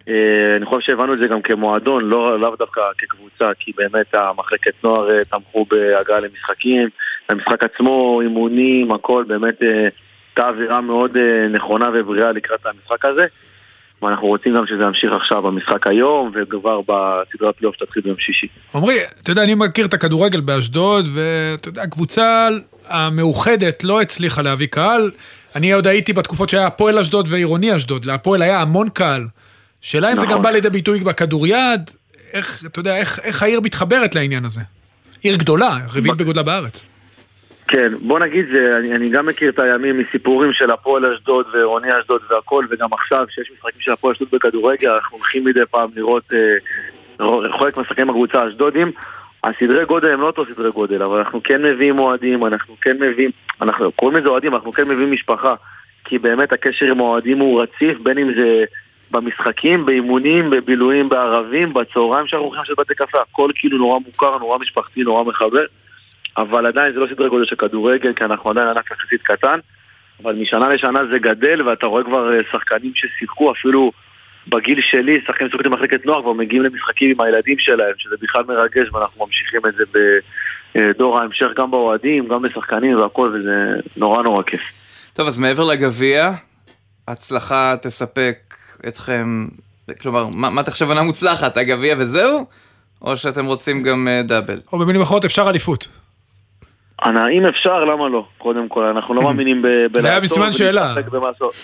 אה, 0.09 0.57
אני 0.57 0.67
חושב 0.67 0.87
שהבנו 0.87 1.15
את 1.15 1.19
זה 1.19 1.27
גם 1.27 1.43
כמועדון, 1.43 2.05
לא, 2.05 2.41
לאו 2.41 2.57
דווקא 2.57 2.81
כקבוצה, 2.99 3.51
כי 3.59 3.73
באמת 3.77 4.15
המחלקת 4.15 4.85
נוער 4.85 5.11
אה, 5.11 5.25
תמכו 5.25 5.67
בהגעה 5.71 6.21
למשחקים, 6.21 6.89
המשחק 7.29 7.65
עצמו, 7.65 8.21
אימונים, 8.21 8.93
הכל, 8.93 9.25
באמת 9.29 9.63
אה, 9.63 9.89
הייתה 10.29 10.49
אווירה 10.49 10.81
מאוד 10.81 11.17
נכונה 11.53 11.89
ובריאה 11.95 12.33
לקראת 12.33 12.67
המשחק 12.67 13.05
הזה. 13.05 13.27
ואנחנו 14.03 14.27
רוצים 14.27 14.55
גם 14.55 14.67
שזה 14.67 14.83
ימשיך 14.83 15.13
עכשיו 15.13 15.43
במשחק 15.43 15.87
היום, 15.87 16.33
וכבר 16.35 16.81
בסדרת 16.81 17.57
פלייאוף 17.57 17.77
שתתחיל 17.77 18.03
ביום 18.03 18.17
שישי. 18.19 18.47
עמרי, 18.75 18.99
אתה 19.23 19.31
יודע, 19.31 19.43
אני 19.43 19.55
מכיר 19.55 19.87
את 19.87 19.95
הכדורגל 19.95 20.41
באשדוד, 20.41 21.09
ואתה 21.15 21.69
יודע, 21.69 21.87
קבוצה 21.87 22.49
המאוחדת 22.89 23.85
לא 23.85 24.01
הצליחה 24.01 24.43
להביא 24.43 24.67
קהל. 24.67 25.11
אני 25.57 25.73
עוד 25.73 25.87
הייתי 25.87 26.13
בתקופות 26.13 26.49
שהיה 26.49 26.67
הפועל 26.67 26.99
אשדוד 26.99 27.29
ועירוני 27.31 27.77
אשדוד, 27.77 28.05
להפועל 28.05 28.43
היה 28.43 28.61
המון 28.61 28.89
קהל. 28.89 29.27
שאלה 29.81 30.13
אם 30.13 30.19
זה 30.19 30.25
נכון. 30.25 30.37
גם 30.37 30.43
בא 30.43 30.51
לידי 30.51 30.71
ביטוי 30.71 31.01
בכדוריד, 31.01 31.91
איך, 32.33 32.67
אתה 32.67 32.81
יודע, 32.81 32.97
איך, 32.97 33.19
איך 33.23 33.43
העיר 33.43 33.61
מתחברת 33.61 34.15
לעניין 34.15 34.45
הזה. 34.45 34.61
עיר 35.23 35.37
גדולה, 35.37 35.77
רביעית 35.95 36.17
בגודלה 36.17 36.43
בארץ. 36.43 36.85
כן, 37.69 37.93
בוא 38.01 38.19
נגיד, 38.19 38.47
זה, 38.53 38.77
אני, 38.79 38.97
אני 38.97 39.09
גם 39.09 39.27
מכיר 39.27 39.51
את 39.51 39.59
הימים 39.59 39.99
מסיפורים 39.99 40.53
של 40.53 40.71
הפועל 40.71 41.13
אשדוד 41.13 41.47
ועירוני 41.53 41.89
אשדוד 42.01 42.21
והכל, 42.31 42.65
וגם 42.71 42.93
עכשיו, 42.93 43.27
שיש 43.31 43.51
משחקים 43.55 43.81
של 43.81 43.93
הפועל 43.93 44.13
אשדוד 44.13 44.29
בכדורגל, 44.33 44.91
אנחנו 44.91 45.17
הולכים 45.17 45.45
מדי 45.45 45.61
פעם 45.71 45.91
לראות 45.97 46.33
אה, 46.33 47.59
חלק 47.59 47.77
מהשחקנים 47.77 48.07
בקבוצה 48.07 48.43
האשדודים. 48.43 48.93
הסדרי 49.45 49.85
גודל 49.85 50.13
הם 50.13 50.21
לא 50.21 50.27
אותו 50.27 50.45
סדרי 50.55 50.71
גודל, 50.71 51.03
אבל 51.03 51.19
אנחנו 51.19 51.43
כן 51.43 51.63
מביאים 51.63 51.99
אוהדים, 51.99 52.47
אנחנו 52.47 52.77
כן 52.81 52.97
מביאים, 53.01 53.31
אנחנו 53.61 53.93
קוראים 53.93 54.19
לזה 54.19 54.29
אוהדים, 54.29 54.55
אנחנו 54.55 54.73
כן 54.73 54.89
מביאים 54.89 55.13
משפחה, 55.13 55.55
כי 56.05 56.19
באמת 56.19 56.53
הקשר 56.53 56.87
עם 56.87 57.01
האוהדים 57.01 57.39
הוא 57.39 57.63
רציף, 57.63 57.99
בין 58.03 58.19
אם 58.19 58.35
זה 58.37 58.65
במשחקים, 59.11 59.87
באימונים, 59.87 60.51
בבילויים 60.51 61.09
בערבים, 61.09 61.73
בצהריים 61.75 62.27
שאנחנו 62.27 62.47
הולכים 62.47 62.63
לשבת 62.63 62.79
בתי 62.79 62.95
קפה, 62.95 63.19
הכל 63.31 63.51
כאילו 63.55 63.79
נורא 63.79 63.99
מוכר, 64.07 64.39
נורא 64.39 64.59
משפחתי, 64.59 65.03
נורא 65.03 65.25
מחבר. 65.25 65.65
אבל 66.37 66.67
עדיין 66.67 66.93
זה 66.93 66.99
לא 66.99 67.07
סדרי 67.07 67.29
גודל 67.29 67.45
של 67.45 67.57
כדורגל, 67.57 68.13
כי 68.13 68.25
אנחנו 68.25 68.51
עדיין 68.51 68.69
ענף 68.69 68.91
יחסית 68.91 69.23
קטן, 69.23 69.59
אבל 70.23 70.35
משנה 70.35 70.69
לשנה 70.69 71.01
זה 71.13 71.19
גדל, 71.19 71.63
ואתה 71.63 71.87
רואה 71.87 72.05
כבר 72.05 72.33
אה, 72.33 72.41
שחקנים 72.53 72.93
ששיחקו 72.95 73.53
אפילו 73.53 73.93
בגיל 74.49 74.81
שלי, 74.91 75.21
שחקנים 75.27 75.49
ששיחקו 75.49 75.71
במחלקת 75.71 76.07
נוער, 76.07 76.23
כבר 76.23 76.33
מגיעים 76.33 76.63
למשחקים 76.63 77.11
עם 77.11 77.21
הילדים 77.21 77.59
שלהם, 77.59 77.93
שזה 77.99 78.15
בכלל 78.21 78.45
מרגש, 78.49 78.89
ואנחנו 78.93 79.27
ממשיכים 79.27 79.61
את 79.69 79.75
זה 79.75 79.85
בדור 80.75 81.19
ההמשך, 81.19 81.47
גם 81.57 81.71
באוהדים, 81.71 82.29
גם 82.29 82.43
בשחקנים 82.43 82.97
והכל, 82.97 83.35
וזה 83.35 83.81
נורא 83.97 84.23
נורא 84.23 84.43
כיף. 84.43 84.61
טוב, 85.13 85.27
אז 85.27 85.39
מעבר 85.39 85.65
לגביע, 85.65 86.31
הצלחה 87.09 87.75
תספק 87.83 88.37
אתכם, 88.89 89.47
כלומר, 90.01 90.27
מה, 90.35 90.51
מה 90.51 90.63
תחשב 90.63 90.89
עונה 90.89 91.03
מוצלחת, 91.03 91.57
הגביע 91.57 91.95
וזהו? 91.99 92.47
או 93.03 93.17
שאתם 93.17 93.47
רוצים 93.47 93.83
גם 93.83 94.09
uh, 94.09 94.29
דאבל? 94.29 94.61
או 94.73 94.79
במילים 94.79 95.03
אחרות 95.03 95.25
אפשר 95.25 95.51
אליפות. 95.51 95.89
אם 97.05 97.47
אפשר, 97.47 97.85
למה 97.85 98.09
לא? 98.09 98.27
קודם 98.39 98.69
כל, 98.69 98.85
אנחנו 98.85 99.15
לא 99.15 99.23
מאמינים 99.27 99.63
ב- 99.63 99.67
בלעצור. 99.67 100.01
זה 100.01 100.11
היה 100.11 100.21
בסימן 100.21 100.53
שאלה. 100.53 100.95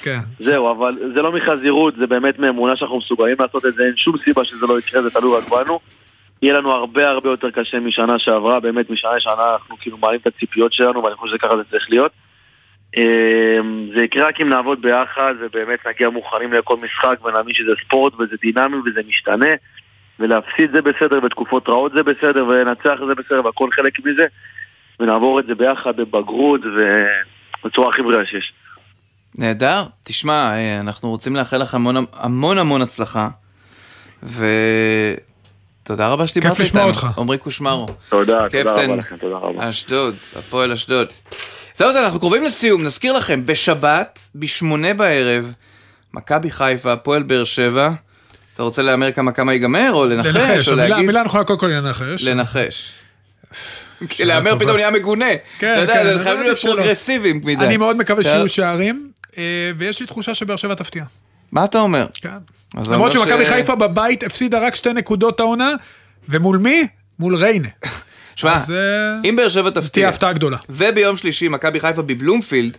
כן. 0.02 0.18
זהו, 0.38 0.70
אבל 0.70 0.98
זה 1.14 1.22
לא 1.22 1.32
מחזירות, 1.32 1.94
זה 1.96 2.06
באמת 2.06 2.38
מאמונה 2.38 2.76
שאנחנו 2.76 2.98
מסוגלים 2.98 3.36
לעשות 3.40 3.66
את 3.66 3.74
זה, 3.74 3.82
אין 3.82 3.96
שום 3.96 4.16
סיבה 4.24 4.44
שזה 4.44 4.66
לא 4.66 4.78
יקרה, 4.78 5.02
זה 5.02 5.10
תלוי 5.10 5.38
רק 5.38 5.48
בנו. 5.48 5.80
יהיה 6.42 6.54
לנו 6.54 6.70
הרבה 6.70 7.08
הרבה 7.08 7.30
יותר 7.30 7.50
קשה 7.50 7.80
משנה 7.80 8.18
שעברה, 8.18 8.60
באמת 8.60 8.90
משנה 8.90 9.16
לשנה 9.16 9.32
אנחנו 9.52 9.76
כאילו 9.80 9.98
מעלים 9.98 10.20
את 10.22 10.26
הציפיות 10.26 10.72
שלנו, 10.72 11.02
ואני 11.02 11.14
חושב 11.16 11.36
שככה 11.36 11.56
זה 11.56 11.62
צריך 11.70 11.86
להיות. 11.90 12.12
אמ, 12.96 13.88
זה 13.96 14.02
יקרה 14.04 14.28
רק 14.28 14.40
אם 14.40 14.48
נעבוד 14.48 14.82
ביחד, 14.82 15.34
ובאמת 15.40 15.86
נגיע 15.86 16.08
מוכנים 16.08 16.52
לכל 16.52 16.76
משחק, 16.76 17.24
ונאמין 17.24 17.54
שזה 17.54 17.72
ספורט, 17.86 18.12
וזה 18.14 18.36
דינמי, 18.42 18.76
וזה 18.76 19.00
משתנה, 19.08 19.54
ולהפסיד 20.20 20.70
זה 20.72 20.82
בסדר, 20.82 21.20
ותקופות 21.24 21.68
רעות 21.68 21.92
זה 21.92 22.02
בסדר, 22.02 22.46
ולנצח 22.46 22.94
זה 23.08 23.14
בסדר, 23.14 23.44
והכל 23.44 23.68
חלק 23.72 23.98
מזה, 23.98 24.26
ונעבור 25.00 25.40
את 25.40 25.46
זה 25.46 25.54
ביחד 25.54 25.96
בבגרות, 25.96 26.60
ובצורה 27.64 27.88
הכי 27.88 28.02
בריאה 28.02 28.26
שיש. 28.26 28.52
נהדר. 29.38 29.84
תשמע, 30.04 30.52
אה, 30.54 30.80
אנחנו 30.80 31.10
רוצים 31.10 31.36
לאחל 31.36 31.56
לך 31.56 31.74
המון 31.74 31.96
המון 32.12 32.58
המון 32.58 32.82
הצלחה, 32.82 33.28
ותודה 34.22 36.08
רבה 36.08 36.26
שדיברת 36.26 36.52
איתנו. 36.52 36.64
לשמוע 36.64 36.84
אותך. 36.84 37.06
עמרי 37.18 37.38
קושמרו. 37.38 37.86
תודה, 38.08 38.48
תודה 38.48 38.72
רבה 38.72 38.96
לכם, 38.96 39.16
תודה 39.16 39.36
רבה. 39.36 39.68
אשדוד, 39.68 40.14
הפועל 40.38 40.72
אשדוד. 40.72 41.12
זהו, 41.74 41.92
זה, 41.92 42.04
אנחנו 42.04 42.18
קרובים 42.20 42.42
לסיום, 42.42 42.82
נזכיר 42.82 43.12
לכם, 43.12 43.46
בשבת, 43.46 44.20
בשמונה 44.34 44.94
בערב, 44.94 45.52
מכבי 46.14 46.50
חיפה, 46.50 46.92
הפועל 46.92 47.22
באר 47.22 47.44
שבע. 47.44 47.90
אתה 48.54 48.62
רוצה 48.62 48.82
להמר 48.82 49.12
כמה 49.12 49.32
כמה 49.32 49.52
ייגמר, 49.52 49.90
או 49.92 50.06
לנחש, 50.06 50.36
לנחש, 50.36 50.68
או 50.68 50.74
להגיד? 50.74 50.96
המילה 50.96 51.20
הנכונה 51.20 51.44
קודם 51.44 51.58
כל 51.58 51.66
לנחש. 51.66 52.24
לנחש. 52.24 52.92
כי 54.08 54.24
להמר 54.24 54.58
פתאום 54.58 54.76
נהיה 54.76 54.90
מגונה. 54.90 55.26
כן, 55.58 55.72
אתה 55.74 55.80
יודע, 55.82 55.94
כן, 55.94 56.04
זה 56.04 56.14
אבל 56.14 56.22
חייב 56.22 56.40
להיות. 56.40 56.58
פרוגרסיביים 56.58 57.40
מדי. 57.44 57.64
אני 57.66 57.76
מאוד 57.76 57.96
מקווה. 57.96 58.22
שיהיו 58.22 58.48
שערים, 58.48 59.10
אה, 59.38 59.42
ויש 59.78 60.00
לי 60.00 60.06
תחושה 60.06 60.34
שבאר 60.34 60.56
שבע 60.56 60.74
תפתיע. 60.74 61.04
מה 61.52 61.64
אתה 61.64 61.78
אומר? 61.78 62.06
כן. 62.14 62.28
למרות 62.90 63.12
שמכבי 63.12 63.46
ש- 63.46 63.48
חיפה 63.48 63.74
בבית 63.74 64.22
הפסידה 64.22 64.58
רק 64.58 64.74
שתי 64.74 64.92
נקודות 64.92 65.40
העונה, 65.40 65.72
ומול 66.28 66.58
מי? 66.58 66.86
מול 67.18 67.36
ריינה. 67.36 67.68
שמע, 68.36 68.56
אז, 68.56 68.70
אה, 68.70 68.76
אם 69.28 69.36
באר 69.36 69.48
שבע 69.48 69.70
תפתיע, 69.70 69.90
תהיה 69.90 70.08
הפתעה 70.08 70.32
גדולה. 70.32 70.56
וביום 70.70 71.16
שלישי 71.16 71.48
מכבי 71.48 71.80
חיפה 71.80 72.02
בבלומפילד, 72.02 72.76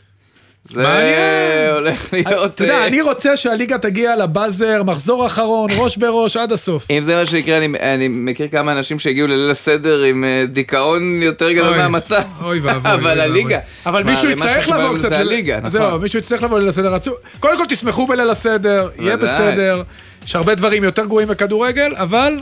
זה. 0.66 1.74
הולך 1.74 2.14
להיות... 2.14 2.56
אתה 2.56 2.64
יודע, 2.64 2.74
אה, 2.78 2.88
אני 2.88 3.02
רוצה 3.02 3.38
שהליגה 3.38 3.78
תגיע 3.78 4.16
ל 4.16 4.24
buzzer, 4.24 4.84
מחזור 4.84 5.26
אחרון, 5.26 5.70
ראש 5.78 5.98
בראש 5.98 6.38
עד 6.38 6.52
הסוף. 6.52 6.88
אם 6.92 7.04
זה 7.04 7.16
מה 7.16 7.26
שיקרה, 7.26 7.58
אני, 7.58 7.68
אני 7.80 8.08
מכיר 8.08 8.48
כמה 8.48 8.72
אנשים 8.72 9.00
שהגיעו 9.00 9.28
לליל 9.28 9.52
הסדר 9.52 10.04
עם 10.04 10.24
אה, 10.24 10.46
דיכאון 10.48 11.22
יותר 11.24 11.52
גדול 11.52 11.78
מהמצב. 11.78 12.22
אוי 12.44 12.60
ואבוי. 12.60 12.94
אבל 12.94 13.20
הליגה. 13.20 13.60
אבל 13.86 14.04
מישהו 14.04 14.30
יצטרך 14.30 14.70
לבוא 14.70 14.98
קצת. 14.98 15.10
זה 15.10 15.18
הליגה, 15.18 15.58
נכון. 15.58 15.70
זהו, 15.70 16.00
מישהו 16.00 16.20
יצטרך 16.20 16.44
לבוא 16.44 16.60
ליל 16.60 16.70
הסדר. 16.70 16.98
קודם 17.40 17.58
כל 17.58 17.66
תשמחו 17.70 18.08
בליל 18.08 18.30
הסדר, 18.30 18.90
יהיה. 19.00 19.18
בסדר. 19.18 19.84
יש 20.26 20.36
הרבה 20.36 20.56
דברים 20.56 20.84
יותר 20.84 21.06
גרועים 21.06 21.28
בכדורגל, 21.28 21.94
אבל 21.96 22.34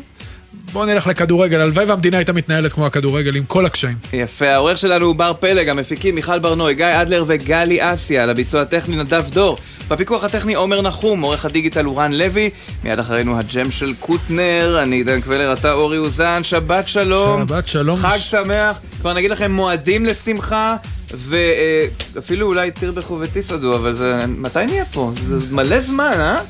בואו 0.73 0.85
נלך 0.85 1.07
לכדורגל. 1.07 1.61
הלוואי 1.61 1.85
והמדינה 1.85 2.17
הייתה 2.17 2.33
מתנהלת 2.33 2.73
כמו 2.73 2.85
הכדורגל, 2.85 3.35
עם 3.35 3.43
כל 3.43 3.65
הקשיים. 3.65 3.97
יפה, 4.13 4.49
העורך 4.49 4.77
שלנו 4.77 5.05
הוא 5.05 5.15
בר 5.15 5.33
פלג, 5.39 5.69
המפיקים 5.69 6.15
מיכל 6.15 6.39
ברנועי, 6.39 6.75
גיא 6.75 7.01
אדלר 7.01 7.23
וגלי 7.27 7.93
אסיה, 7.93 8.23
על 8.23 8.29
הביצוע 8.29 8.61
הטכני 8.61 8.95
נדב 8.95 9.25
דור, 9.29 9.57
בפיקוח 9.87 10.23
הטכני 10.23 10.53
עומר 10.53 10.81
נחום, 10.81 11.21
עורך 11.21 11.45
הדיגיטל 11.45 11.85
הוא 11.85 12.01
רן 12.01 12.13
לוי, 12.13 12.49
מיד 12.83 12.99
אחרינו 12.99 13.39
הג'ם 13.39 13.71
של 13.71 13.93
קוטנר, 13.99 14.79
אני 14.83 14.95
עידן 14.95 15.21
קבלר, 15.21 15.53
אתה 15.53 15.71
אורי 15.71 15.97
אוזן, 15.97 16.43
שבת 16.43 16.87
שלום. 16.87 17.45
שבת 17.47 17.67
שלום. 17.67 17.97
חג 17.97 18.17
שמח, 18.17 18.79
כבר 19.01 19.13
נגיד 19.13 19.31
לכם 19.31 19.51
מועדים 19.51 20.05
לשמחה, 20.05 20.75
ואפילו 21.13 22.47
אולי 22.47 22.71
תרבחו 22.71 23.19
ותסעדו, 23.19 23.75
אבל 23.75 23.95
זה, 23.95 24.17
מתי 24.27 24.65
נהיה 24.65 24.85
פה? 24.85 25.11
זה 25.27 25.55
מלא 25.55 25.79
זמן, 25.79 26.11
אה? 26.19 26.41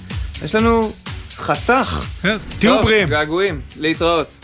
יש 0.46 0.56
לנו 0.56 0.92
חסך. 1.38 2.06
כן, 2.22 2.38
תהיו 2.60 2.84
בריאים. 2.84 3.08
געגועים, 3.08 3.62
להתראות. 3.80 4.41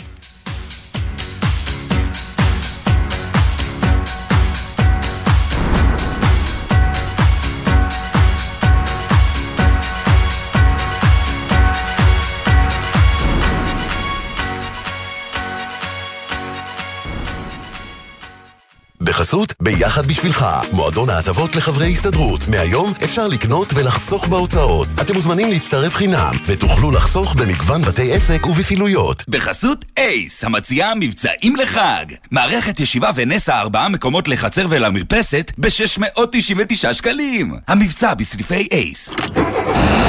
בחסות 19.28 19.54
ביחד 19.62 20.06
בשבילך, 20.06 20.46
מועדון 20.72 21.10
ההטבות 21.10 21.56
לחברי 21.56 21.92
הסתדרות. 21.92 22.48
מהיום 22.48 22.94
אפשר 23.04 23.28
לקנות 23.28 23.74
ולחסוך 23.74 24.28
בהוצאות. 24.28 24.88
אתם 25.02 25.14
מוזמנים 25.14 25.50
להצטרף 25.50 25.96
חינם, 25.96 26.32
ותוכלו 26.46 26.92
לחסוך 26.92 27.36
במגוון 27.36 27.82
בתי 27.82 28.14
עסק 28.14 28.48
ובפעילויות. 28.48 29.24
בחסות 29.28 29.86
אייס, 29.98 30.44
המציעה 30.44 30.96
מבצעים 30.96 31.56
לחג. 31.56 32.06
מערכת 32.32 32.80
ישיבה 32.80 33.12
ונסה 33.16 33.60
ארבעה 33.60 33.90
מקומות 33.90 34.28
לחצר 34.28 34.66
ולמרפסת 34.70 35.52
ב-699 35.58 36.94
שקלים. 36.94 37.56
המבצע 37.68 38.14
בסניפי 38.14 38.68
אייס. 38.72 39.16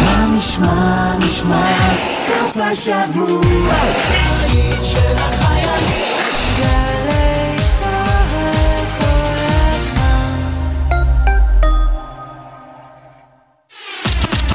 מה 0.05 0.27
נשמע, 0.39 1.17
נשמע, 1.19 1.77
סוף 2.27 2.57
השבוע, 2.57 3.75
של 4.83 5.17
החיילים. 5.17 5.48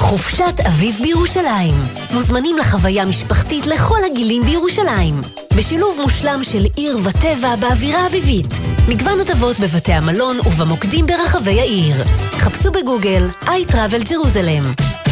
חופשת 0.04 0.60
אביב 0.66 0.98
בירושלים. 1.02 1.74
מוזמנים 2.10 2.58
לחוויה 2.58 3.04
משפחתית 3.04 3.66
לכל 3.66 3.98
הגילים 4.10 4.42
בירושלים. 4.42 5.20
בשילוב 5.56 5.96
מושלם 6.00 6.44
של 6.44 6.66
עיר 6.76 6.98
וטבע 7.04 7.56
באווירה 7.56 8.06
אביבית. 8.06 8.46
מגוון 8.88 9.20
הטבות 9.20 9.60
בבתי 9.60 9.92
המלון 9.92 10.40
ובמוקדים 10.40 11.06
ברחבי 11.06 11.60
העיר. 11.60 12.04
חפשו 12.38 12.72
בגוגל 12.72 13.28
iTravel 13.44 14.08
Jerusalem. 14.08 15.03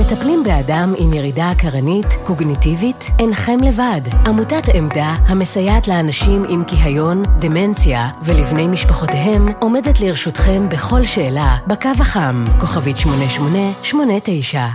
מטפלים 0.00 0.44
באדם 0.44 0.94
עם 0.98 1.12
ירידה 1.12 1.50
עקרנית, 1.50 2.06
קוגניטיבית? 2.24 3.10
אינכם 3.18 3.58
לבד. 3.62 4.00
עמותת 4.26 4.62
עמדה, 4.74 5.14
המסייעת 5.26 5.88
לאנשים 5.88 6.44
עם 6.48 6.64
כיהיון, 6.64 7.22
דמנציה 7.38 8.08
ולבני 8.22 8.66
משפחותיהם, 8.68 9.48
עומדת 9.60 10.00
לרשותכם 10.00 10.68
בכל 10.68 11.04
שאלה, 11.04 11.56
בקו 11.66 11.88
החם, 12.00 12.44
כוכבית 12.60 12.96
8889. 12.96 14.66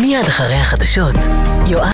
מיד 0.00 0.24
אחרי 0.24 0.54
החדשות, 0.54 1.16
יואב 1.66 1.88